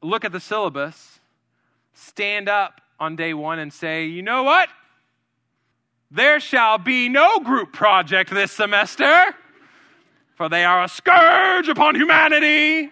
look 0.02 0.26
at 0.26 0.32
the 0.32 0.40
syllabus, 0.40 1.20
stand 1.94 2.50
up 2.50 2.82
on 3.00 3.16
day 3.16 3.34
one 3.34 3.60
and 3.60 3.72
say, 3.72 4.06
you 4.06 4.22
know 4.22 4.44
what? 4.44 4.70
There 6.12 6.40
shall 6.40 6.78
be 6.78 7.10
no 7.10 7.40
group 7.40 7.74
project 7.74 8.30
this 8.30 8.52
semester, 8.52 9.24
for 10.36 10.50
they 10.50 10.64
are 10.64 10.84
a 10.84 10.88
scourge 10.88 11.68
upon 11.68 11.96
humanity, 11.96 12.92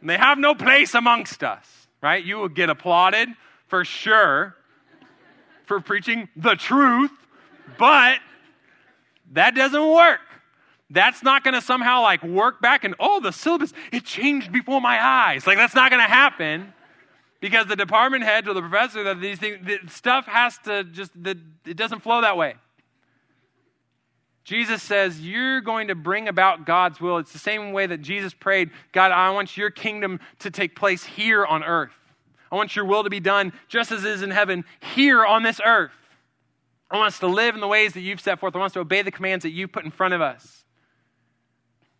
and 0.00 0.10
they 0.10 0.18
have 0.18 0.38
no 0.38 0.54
place 0.54 0.94
amongst 0.94 1.42
us. 1.42 1.77
Right? 2.00 2.24
You 2.24 2.36
will 2.36 2.48
get 2.48 2.70
applauded 2.70 3.28
for 3.66 3.84
sure 3.84 4.54
for 5.66 5.80
preaching 5.80 6.28
the 6.36 6.54
truth, 6.54 7.10
but 7.78 8.18
that 9.32 9.54
doesn't 9.54 9.92
work. 9.92 10.20
That's 10.90 11.22
not 11.22 11.44
going 11.44 11.54
to 11.54 11.60
somehow 11.60 12.02
like 12.02 12.22
work 12.22 12.62
back 12.62 12.84
and, 12.84 12.94
oh, 12.98 13.20
the 13.20 13.32
syllabus, 13.32 13.74
it 13.92 14.04
changed 14.04 14.50
before 14.50 14.80
my 14.80 15.04
eyes. 15.04 15.46
Like, 15.46 15.58
that's 15.58 15.74
not 15.74 15.90
going 15.90 16.02
to 16.02 16.08
happen 16.08 16.72
because 17.40 17.66
the 17.66 17.76
department 17.76 18.24
head 18.24 18.48
or 18.48 18.54
the 18.54 18.62
professor 18.62 19.04
that 19.04 19.20
these 19.20 19.38
things, 19.38 19.58
the 19.66 19.78
stuff 19.88 20.26
has 20.26 20.56
to 20.64 20.84
just, 20.84 21.12
the, 21.22 21.38
it 21.66 21.76
doesn't 21.76 22.00
flow 22.00 22.22
that 22.22 22.36
way. 22.36 22.54
Jesus 24.48 24.82
says, 24.82 25.20
You're 25.20 25.60
going 25.60 25.88
to 25.88 25.94
bring 25.94 26.26
about 26.26 26.64
God's 26.64 27.02
will. 27.02 27.18
It's 27.18 27.34
the 27.34 27.38
same 27.38 27.72
way 27.72 27.86
that 27.86 28.00
Jesus 28.00 28.32
prayed, 28.32 28.70
God, 28.92 29.12
I 29.12 29.30
want 29.32 29.58
your 29.58 29.68
kingdom 29.68 30.20
to 30.38 30.50
take 30.50 30.74
place 30.74 31.04
here 31.04 31.44
on 31.44 31.62
earth. 31.62 31.92
I 32.50 32.56
want 32.56 32.74
your 32.74 32.86
will 32.86 33.04
to 33.04 33.10
be 33.10 33.20
done 33.20 33.52
just 33.68 33.92
as 33.92 34.06
it 34.06 34.10
is 34.10 34.22
in 34.22 34.30
heaven 34.30 34.64
here 34.94 35.22
on 35.22 35.42
this 35.42 35.60
earth. 35.62 35.92
I 36.90 36.96
want 36.96 37.08
us 37.08 37.18
to 37.18 37.26
live 37.26 37.56
in 37.56 37.60
the 37.60 37.68
ways 37.68 37.92
that 37.92 38.00
you've 38.00 38.22
set 38.22 38.40
forth. 38.40 38.56
I 38.56 38.58
want 38.58 38.70
us 38.70 38.72
to 38.72 38.80
obey 38.80 39.02
the 39.02 39.10
commands 39.10 39.42
that 39.42 39.50
you've 39.50 39.70
put 39.70 39.84
in 39.84 39.90
front 39.90 40.14
of 40.14 40.22
us. 40.22 40.64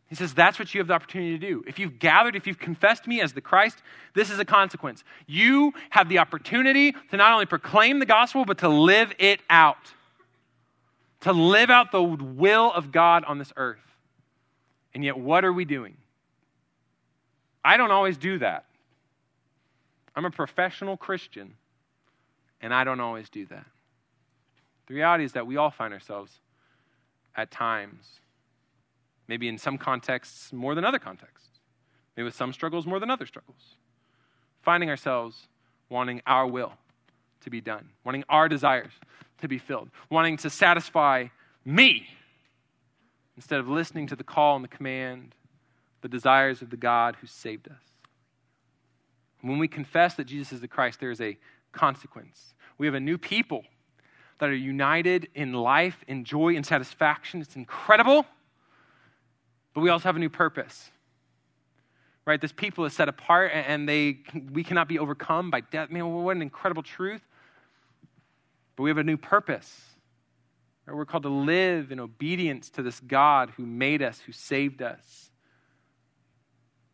He 0.07 0.15
says, 0.15 0.33
That's 0.33 0.59
what 0.59 0.73
you 0.73 0.81
have 0.81 0.89
the 0.89 0.95
opportunity 0.95 1.39
to 1.39 1.47
do. 1.47 1.63
If 1.67 1.79
you've 1.79 1.99
gathered, 1.99 2.35
if 2.35 2.47
you've 2.47 2.59
confessed 2.59 3.07
me 3.07 3.21
as 3.21 3.35
the 3.35 3.43
Christ, 3.43 3.83
this 4.15 4.31
is 4.31 4.39
a 4.39 4.47
consequence. 4.47 5.05
You 5.27 5.75
have 5.91 6.09
the 6.09 6.17
opportunity 6.17 6.93
to 7.11 7.19
not 7.19 7.31
only 7.31 7.45
proclaim 7.45 7.99
the 7.99 8.07
gospel, 8.07 8.47
but 8.47 8.57
to 8.61 8.71
live 8.71 9.13
it 9.19 9.43
out. 9.51 9.93
To 11.23 11.33
live 11.33 11.71
out 11.71 11.91
the 11.91 12.03
will 12.03 12.73
of 12.73 12.93
God 12.93 13.25
on 13.25 13.39
this 13.39 13.53
earth. 13.57 13.79
And 14.95 15.05
yet, 15.05 15.19
what 15.19 15.45
are 15.45 15.53
we 15.53 15.65
doing? 15.65 15.97
I 17.65 17.77
don't 17.77 17.91
always 17.91 18.17
do 18.17 18.39
that. 18.39 18.65
I'm 20.15 20.25
a 20.25 20.31
professional 20.31 20.97
Christian, 20.97 21.55
and 22.61 22.73
I 22.73 22.85
don't 22.85 23.01
always 23.01 23.29
do 23.29 23.47
that. 23.47 23.67
The 24.87 24.95
reality 24.95 25.25
is 25.25 25.33
that 25.33 25.47
we 25.47 25.57
all 25.57 25.71
find 25.71 25.93
ourselves 25.93 26.33
at 27.37 27.51
times, 27.51 28.21
maybe 29.29 29.49
in 29.49 29.59
some 29.59 29.79
contexts 29.79 30.53
more 30.53 30.75
than 30.75 30.85
other 30.85 30.99
contexts, 30.99 31.61
maybe 32.17 32.25
with 32.25 32.35
some 32.35 32.53
struggles 32.53 32.87
more 32.87 32.99
than 32.99 33.11
other 33.11 33.27
struggles, 33.27 33.77
finding 34.63 34.89
ourselves 34.89 35.47
wanting 35.89 36.21
our 36.27 36.47
will 36.47 36.73
to 37.41 37.51
be 37.51 37.61
done, 37.61 37.89
wanting 38.05 38.25
our 38.29 38.49
desires 38.49 38.93
to 39.41 39.49
be 39.49 39.59
filled, 39.59 39.91
wanting 40.11 40.37
to 40.39 40.51
satisfy 40.51 41.27
me 41.65 42.09
instead 43.37 43.61
of 43.61 43.69
listening 43.69 44.07
to 44.09 44.17
the 44.17 44.25
call 44.25 44.57
and 44.57 44.65
the 44.65 44.69
command, 44.69 45.35
the 46.01 46.09
desires 46.09 46.63
of 46.63 46.71
the 46.71 46.77
God 46.77 47.17
who 47.21 47.27
saved 47.27 47.69
us. 47.69 47.83
When 49.43 49.59
we 49.59 49.69
confess 49.69 50.15
that 50.15 50.25
Jesus 50.25 50.53
is 50.53 50.61
the 50.61 50.69
Christ, 50.69 50.99
there 50.99 51.11
is 51.11 51.21
a 51.21 51.37
consequence. 51.73 52.55
We 52.79 52.87
have 52.87 52.95
a 52.95 53.01
new 53.01 53.19
people 53.19 53.63
that 54.39 54.49
are 54.49 54.55
united 54.55 55.29
in 55.35 55.53
life, 55.53 55.97
in 56.07 56.25
joy, 56.25 56.55
in 56.55 56.65
satisfaction. 56.65 57.41
It's 57.41 57.57
incredible. 57.57 58.27
But 59.75 59.83
we 59.83 59.91
also 59.91 60.05
have 60.05 60.17
a 60.17 60.21
new 60.21 60.31
purpose. 60.31 60.91
Right? 62.25 62.41
This 62.41 62.53
people 62.53 62.85
is 62.85 62.93
set 62.93 63.09
apart 63.09 63.53
and 63.55 63.89
they 63.89 64.19
we 64.53 64.63
cannot 64.63 64.89
be 64.89 64.99
overcome 64.99 65.51
by 65.51 65.61
death. 65.61 65.91
Man, 65.91 66.13
what 66.13 66.37
an 66.37 66.43
incredible 66.43 66.83
truth. 66.83 67.23
But 68.79 68.85
we 68.85 68.91
have 68.91 68.99
a 68.99 69.03
new 69.03 69.17
purpose. 69.17 69.77
We're 70.87 71.05
called 71.05 71.25
to 71.25 71.29
live 71.29 71.91
in 71.91 71.99
obedience 71.99 72.71
to 72.71 72.83
this 72.83 73.01
God 73.01 73.51
who 73.57 73.67
made 73.67 74.03
us, 74.03 74.21
who 74.21 74.31
saved 74.31 74.83
us. 74.83 75.33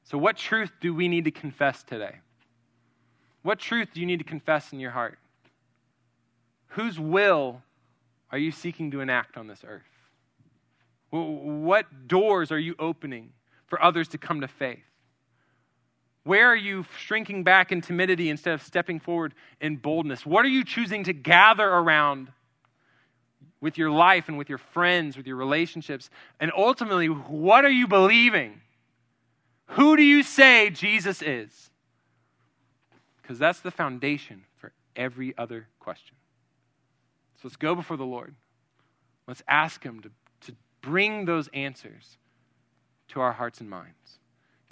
So, 0.04 0.16
what 0.16 0.38
truth 0.38 0.72
do 0.80 0.94
we 0.94 1.08
need 1.08 1.26
to 1.26 1.30
confess 1.30 1.82
today? 1.82 2.20
What 3.42 3.58
truth 3.58 3.90
do 3.92 4.00
you 4.00 4.06
need 4.06 4.20
to 4.20 4.24
confess 4.24 4.72
in 4.72 4.80
your 4.80 4.92
heart? 4.92 5.18
Whose 6.68 6.98
will 6.98 7.60
are 8.32 8.38
you 8.38 8.50
seeking 8.50 8.90
to 8.92 9.02
enact 9.02 9.36
on 9.36 9.46
this 9.46 9.62
earth? 9.62 9.82
What 11.10 12.08
doors 12.08 12.50
are 12.50 12.58
you 12.58 12.74
opening 12.78 13.34
for 13.66 13.80
others 13.82 14.08
to 14.08 14.18
come 14.18 14.40
to 14.40 14.48
faith? 14.48 14.93
Where 16.24 16.48
are 16.48 16.56
you 16.56 16.84
shrinking 16.98 17.44
back 17.44 17.70
in 17.70 17.80
timidity 17.80 18.30
instead 18.30 18.54
of 18.54 18.62
stepping 18.62 18.98
forward 18.98 19.34
in 19.60 19.76
boldness? 19.76 20.24
What 20.24 20.44
are 20.44 20.48
you 20.48 20.64
choosing 20.64 21.04
to 21.04 21.12
gather 21.12 21.68
around 21.68 22.32
with 23.60 23.78
your 23.78 23.90
life 23.90 24.28
and 24.28 24.36
with 24.36 24.48
your 24.48 24.58
friends, 24.58 25.16
with 25.16 25.26
your 25.26 25.36
relationships? 25.36 26.10
And 26.40 26.50
ultimately, 26.56 27.08
what 27.08 27.64
are 27.64 27.70
you 27.70 27.86
believing? 27.86 28.60
Who 29.68 29.96
do 29.96 30.02
you 30.02 30.22
say 30.22 30.70
Jesus 30.70 31.22
is? 31.22 31.70
because 33.24 33.38
that's 33.38 33.60
the 33.60 33.70
foundation 33.70 34.44
for 34.56 34.70
every 34.94 35.36
other 35.38 35.66
question. 35.80 36.14
So 37.36 37.40
let's 37.44 37.56
go 37.56 37.74
before 37.74 37.96
the 37.96 38.04
Lord. 38.04 38.34
Let's 39.26 39.42
ask 39.48 39.82
Him 39.82 40.02
to, 40.02 40.10
to 40.46 40.56
bring 40.82 41.24
those 41.24 41.48
answers 41.54 42.18
to 43.08 43.20
our 43.20 43.32
hearts 43.32 43.60
and 43.62 43.70
minds. 43.70 44.18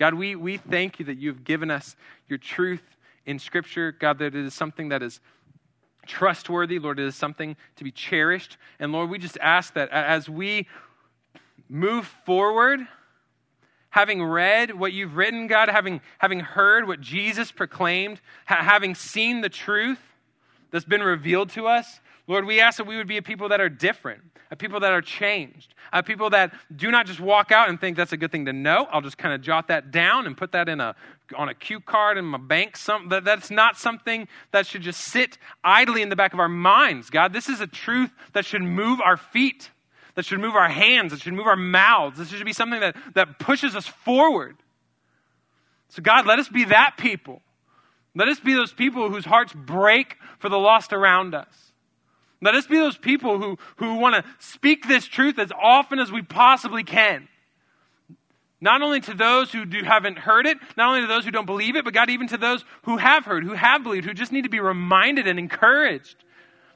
God, 0.03 0.15
we, 0.15 0.35
we 0.35 0.57
thank 0.57 0.99
you 0.99 1.05
that 1.05 1.19
you've 1.19 1.45
given 1.45 1.71
us 1.71 1.95
your 2.27 2.37
truth 2.37 2.83
in 3.25 3.39
Scripture. 3.39 3.93
God, 3.93 4.19
that 4.19 4.35
it 4.35 4.35
is 4.35 4.53
something 4.53 4.89
that 4.89 5.01
is 5.01 5.21
trustworthy. 6.09 6.81
Lord, 6.81 6.99
it 6.99 7.07
is 7.07 7.15
something 7.15 7.55
to 7.77 7.85
be 7.85 7.93
cherished. 7.93 8.57
And 8.81 8.91
Lord, 8.91 9.11
we 9.11 9.19
just 9.21 9.39
ask 9.41 9.75
that 9.75 9.91
as 9.91 10.29
we 10.29 10.67
move 11.69 12.09
forward, 12.27 12.81
having 13.91 14.25
read 14.25 14.77
what 14.77 14.93
you've 14.93 15.17
written, 15.17 15.47
God, 15.47 15.69
having, 15.69 16.01
having 16.19 16.41
heard 16.41 16.89
what 16.89 17.01
Jesus 17.01 17.53
proclaimed, 17.53 18.21
ha- 18.47 18.57
having 18.57 18.97
seen 18.97 19.41
the 19.41 19.49
truth 19.49 20.01
that's 20.73 20.85
been 20.85 21.05
revealed 21.05 21.51
to 21.51 21.69
us, 21.69 22.01
Lord, 22.29 22.45
we 22.45 22.61
ask 22.61 22.79
that 22.79 22.87
we 22.87 22.97
would 22.97 23.09
be 23.09 23.17
a 23.17 23.23
people 23.23 23.49
that 23.49 23.61
are 23.61 23.69
different, 23.69 24.23
a 24.51 24.57
people 24.57 24.81
that 24.81 24.93
are 24.93 25.03
changed, 25.03 25.75
a 25.93 26.03
people 26.03 26.31
that 26.31 26.53
do 26.75 26.91
not 26.91 27.07
just 27.07 27.21
walk 27.21 27.51
out 27.51 27.69
and 27.69 27.81
think 27.81 27.97
that's 27.97 28.13
a 28.13 28.17
good 28.17 28.31
thing 28.31 28.47
to 28.47 28.53
know. 28.53 28.87
I'll 28.91 29.01
just 29.01 29.19
kind 29.19 29.35
of 29.35 29.41
jot 29.41 29.69
that 29.69 29.91
down 29.91 30.27
and 30.27 30.37
put 30.37 30.53
that 30.53 30.69
in 30.69 30.81
a 30.81 30.95
on 31.37 31.49
a 31.49 31.55
cue 31.55 31.81
card 31.81 32.19
in 32.19 32.27
my 32.27 32.39
bank. 32.39 32.77
Some, 32.77 33.09
that, 33.09 33.25
that's 33.25 33.51
not 33.51 33.79
something 33.79 34.29
that 34.51 34.67
should 34.67 34.83
just 34.83 35.01
sit 35.01 35.39
idly 35.65 36.03
in 36.03 36.11
the 36.11 36.17
back 36.17 36.35
of 36.35 36.41
our 36.41 36.49
minds. 36.49 37.09
God, 37.09 37.33
this 37.33 37.49
is 37.49 37.61
a 37.61 37.67
truth 37.67 38.11
that 38.35 38.45
should 38.45 38.63
move 38.63 39.01
our 39.01 39.17
feet 39.17 39.71
that 40.15 40.25
should 40.25 40.41
move 40.41 40.55
our 40.55 40.69
hands, 40.69 41.13
that 41.13 41.23
should 41.23 41.33
move 41.33 41.47
our 41.47 41.57
mouths. 41.57 42.19
This 42.19 42.29
should 42.29 42.45
be 42.45 42.53
something 42.53 42.81
that, 42.81 42.97
that 43.15 43.39
pushes 43.39 43.75
us 43.75 43.87
forward. 43.87 44.57
So, 45.89 46.03
God, 46.03 46.27
let 46.27 46.39
us 46.39 46.49
be 46.49 46.65
that 46.65 46.97
people. 46.99 47.43
Let 48.15 48.29
us 48.29 48.41
be 48.41 48.53
those 48.53 48.73
people 48.73 49.11
whose 49.11 49.25
hearts 49.25 49.53
break 49.55 50.17
for 50.39 50.49
the 50.49 50.59
lost 50.59 50.93
around 50.93 51.35
us. 51.35 51.72
Let 52.43 52.57
us 52.57 52.67
be 52.67 52.77
those 52.77 52.99
people 52.99 53.39
who, 53.39 53.57
who 53.77 53.95
want 53.95 54.17
to 54.17 54.31
speak 54.41 54.89
this 54.89 55.07
truth 55.07 55.39
as 55.39 55.53
often 55.53 56.01
as 56.01 56.11
we 56.11 56.23
possibly 56.23 56.83
can. 56.83 57.29
Not 58.61 58.83
only 58.83 59.01
to 59.01 59.15
those 59.15 59.53
who 59.53 59.65
do, 59.65 59.83
haven't 59.83 60.19
heard 60.19 60.47
it, 60.47 60.59
not 60.77 60.89
only 60.89 61.01
to 61.03 61.07
those 61.07 61.25
who 61.25 61.31
don't 61.31 61.47
believe 61.47 61.77
it, 61.77 61.85
but 61.85 61.95
God, 61.95 62.11
even 62.11 62.29
to 62.29 62.37
those 62.37 62.65
who 62.83 62.97
have 62.97 63.25
heard, 63.25 63.45
who 63.45 63.55
have 63.55 63.85
believed, 63.85 64.07
who 64.07 64.13
just 64.13 64.33
need 64.33 64.43
to 64.43 64.51
be 64.51 64.61
reminded 64.61 65.27
and 65.27 65.39
encouraged 65.39 66.17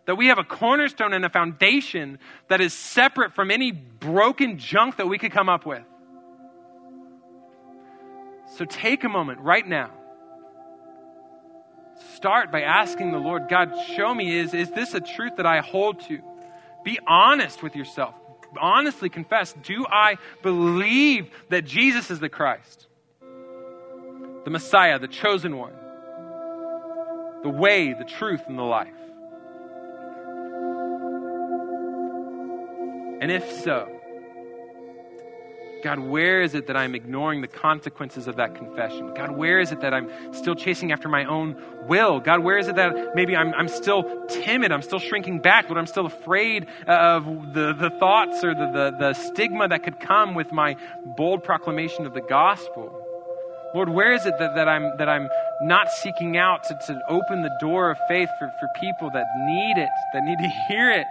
that 0.06 0.14
we 0.14 0.28
have 0.28 0.38
a 0.38 0.44
cornerstone 0.44 1.12
and 1.12 1.24
a 1.24 1.28
foundation 1.28 2.18
that 2.48 2.60
is 2.60 2.72
separate 2.72 3.34
from 3.34 3.50
any 3.50 3.72
broken 3.72 4.58
junk 4.58 4.96
that 4.96 5.08
we 5.08 5.18
could 5.18 5.32
come 5.32 5.48
up 5.48 5.66
with. 5.66 5.82
So 8.56 8.64
take 8.64 9.02
a 9.02 9.08
moment 9.08 9.40
right 9.40 9.66
now. 9.66 9.90
Start 12.14 12.52
by 12.52 12.62
asking 12.62 13.12
the 13.12 13.18
Lord, 13.18 13.48
God, 13.48 13.72
show 13.94 14.14
me, 14.14 14.38
is, 14.38 14.54
is 14.54 14.70
this 14.70 14.94
a 14.94 15.00
truth 15.00 15.36
that 15.36 15.46
I 15.46 15.60
hold 15.60 16.00
to? 16.08 16.20
Be 16.84 16.98
honest 17.06 17.62
with 17.62 17.74
yourself 17.74 18.14
honestly 18.58 19.08
confess 19.08 19.54
do 19.62 19.86
I 19.88 20.18
believe 20.42 21.30
that 21.50 21.64
Jesus 21.64 22.10
is 22.10 22.20
the 22.20 22.28
Christ, 22.28 22.86
the 24.44 24.50
Messiah, 24.50 24.98
the 24.98 25.08
chosen 25.08 25.56
one, 25.56 25.72
the 27.42 27.48
way, 27.48 27.92
the 27.92 28.04
truth, 28.04 28.42
and 28.48 28.58
the 28.58 28.62
life? 28.62 28.88
And 33.20 33.30
if 33.30 33.50
so, 33.62 33.95
God, 35.86 36.00
where 36.00 36.42
is 36.42 36.56
it 36.56 36.66
that 36.66 36.76
I'm 36.76 36.96
ignoring 36.96 37.42
the 37.42 37.46
consequences 37.46 38.26
of 38.26 38.34
that 38.38 38.56
confession? 38.56 39.14
God, 39.14 39.30
where 39.30 39.60
is 39.60 39.70
it 39.70 39.82
that 39.82 39.94
I'm 39.94 40.10
still 40.34 40.56
chasing 40.56 40.90
after 40.90 41.08
my 41.08 41.26
own 41.26 41.54
will? 41.86 42.18
God, 42.18 42.40
where 42.40 42.58
is 42.58 42.66
it 42.66 42.74
that 42.74 43.14
maybe 43.14 43.36
I'm, 43.36 43.54
I'm 43.54 43.68
still 43.68 44.26
timid? 44.26 44.72
I'm 44.72 44.82
still 44.82 44.98
shrinking 44.98 45.38
back, 45.38 45.68
but 45.68 45.78
I'm 45.78 45.86
still 45.86 46.06
afraid 46.06 46.66
uh, 46.88 46.90
of 46.90 47.54
the, 47.54 47.72
the 47.72 47.90
thoughts 48.00 48.42
or 48.42 48.52
the, 48.52 48.66
the, 48.66 48.96
the 48.98 49.14
stigma 49.14 49.68
that 49.68 49.84
could 49.84 50.00
come 50.00 50.34
with 50.34 50.50
my 50.50 50.74
bold 51.16 51.44
proclamation 51.44 52.04
of 52.04 52.14
the 52.14 52.20
gospel? 52.20 52.90
Lord, 53.72 53.88
where 53.88 54.12
is 54.12 54.26
it 54.26 54.34
that, 54.40 54.56
that, 54.56 54.66
I'm, 54.66 54.96
that 54.96 55.08
I'm 55.08 55.28
not 55.62 55.92
seeking 55.92 56.36
out 56.36 56.64
to, 56.64 56.76
to 56.88 57.00
open 57.08 57.42
the 57.42 57.56
door 57.60 57.92
of 57.92 57.98
faith 58.08 58.28
for, 58.40 58.52
for 58.58 58.68
people 58.80 59.08
that 59.10 59.26
need 59.38 59.80
it, 59.80 59.88
that 60.14 60.24
need 60.24 60.38
to 60.38 60.48
hear 60.66 60.90
it? 60.90 61.06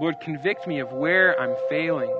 Lord, 0.00 0.18
convict 0.20 0.66
me 0.66 0.80
of 0.80 0.92
where 0.92 1.38
I'm 1.38 1.54
failing. 1.68 2.10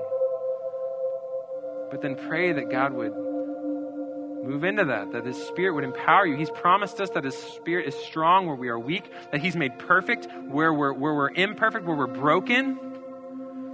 But 1.89 2.01
then 2.01 2.15
pray 2.15 2.53
that 2.53 2.69
God 2.69 2.93
would 2.93 3.11
move 3.11 4.63
into 4.63 4.85
that, 4.85 5.11
that 5.13 5.25
His 5.25 5.35
Spirit 5.47 5.73
would 5.73 5.83
empower 5.83 6.27
you. 6.27 6.35
He's 6.35 6.51
promised 6.51 7.01
us 7.01 7.09
that 7.11 7.23
His 7.23 7.35
Spirit 7.35 7.87
is 7.87 7.95
strong 7.95 8.45
where 8.45 8.55
we 8.55 8.69
are 8.69 8.79
weak, 8.79 9.11
that 9.31 9.41
He's 9.41 9.55
made 9.55 9.79
perfect 9.79 10.27
where 10.47 10.71
we're, 10.71 10.93
where 10.93 11.13
we're 11.13 11.33
imperfect, 11.33 11.85
where 11.85 11.97
we're 11.97 12.07
broken. 12.07 12.79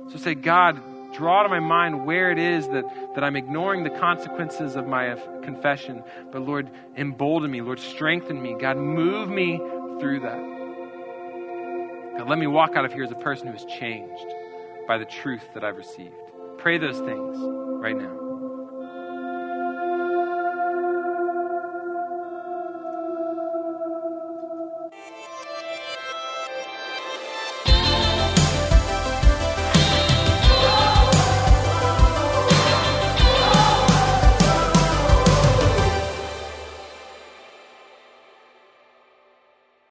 So 0.09 0.17
say, 0.17 0.35
God, 0.35 0.81
draw 1.13 1.43
to 1.43 1.49
my 1.49 1.59
mind 1.59 2.05
where 2.05 2.31
it 2.31 2.39
is 2.39 2.67
that, 2.69 2.85
that 3.15 3.23
I'm 3.25 3.35
ignoring 3.35 3.83
the 3.83 3.89
consequences 3.89 4.77
of 4.77 4.87
my 4.87 5.17
confession. 5.43 6.01
But 6.31 6.43
Lord, 6.43 6.69
embolden 6.95 7.51
me. 7.51 7.61
Lord, 7.61 7.79
strengthen 7.79 8.41
me. 8.41 8.55
God, 8.57 8.77
move 8.77 9.29
me 9.29 9.57
through 9.99 10.21
that. 10.21 10.56
God, 12.17 12.27
let 12.27 12.39
me 12.39 12.47
walk 12.47 12.75
out 12.75 12.83
of 12.83 12.91
here 12.91 13.03
as 13.03 13.11
a 13.11 13.15
person 13.15 13.47
who 13.47 13.53
is 13.53 13.63
changed 13.65 14.25
by 14.87 14.97
the 14.97 15.05
truth 15.05 15.43
that 15.53 15.63
I've 15.63 15.77
received. 15.77 16.15
Pray 16.57 16.79
those 16.79 16.97
things 16.97 17.37
right 17.39 17.95
now. 17.95 18.26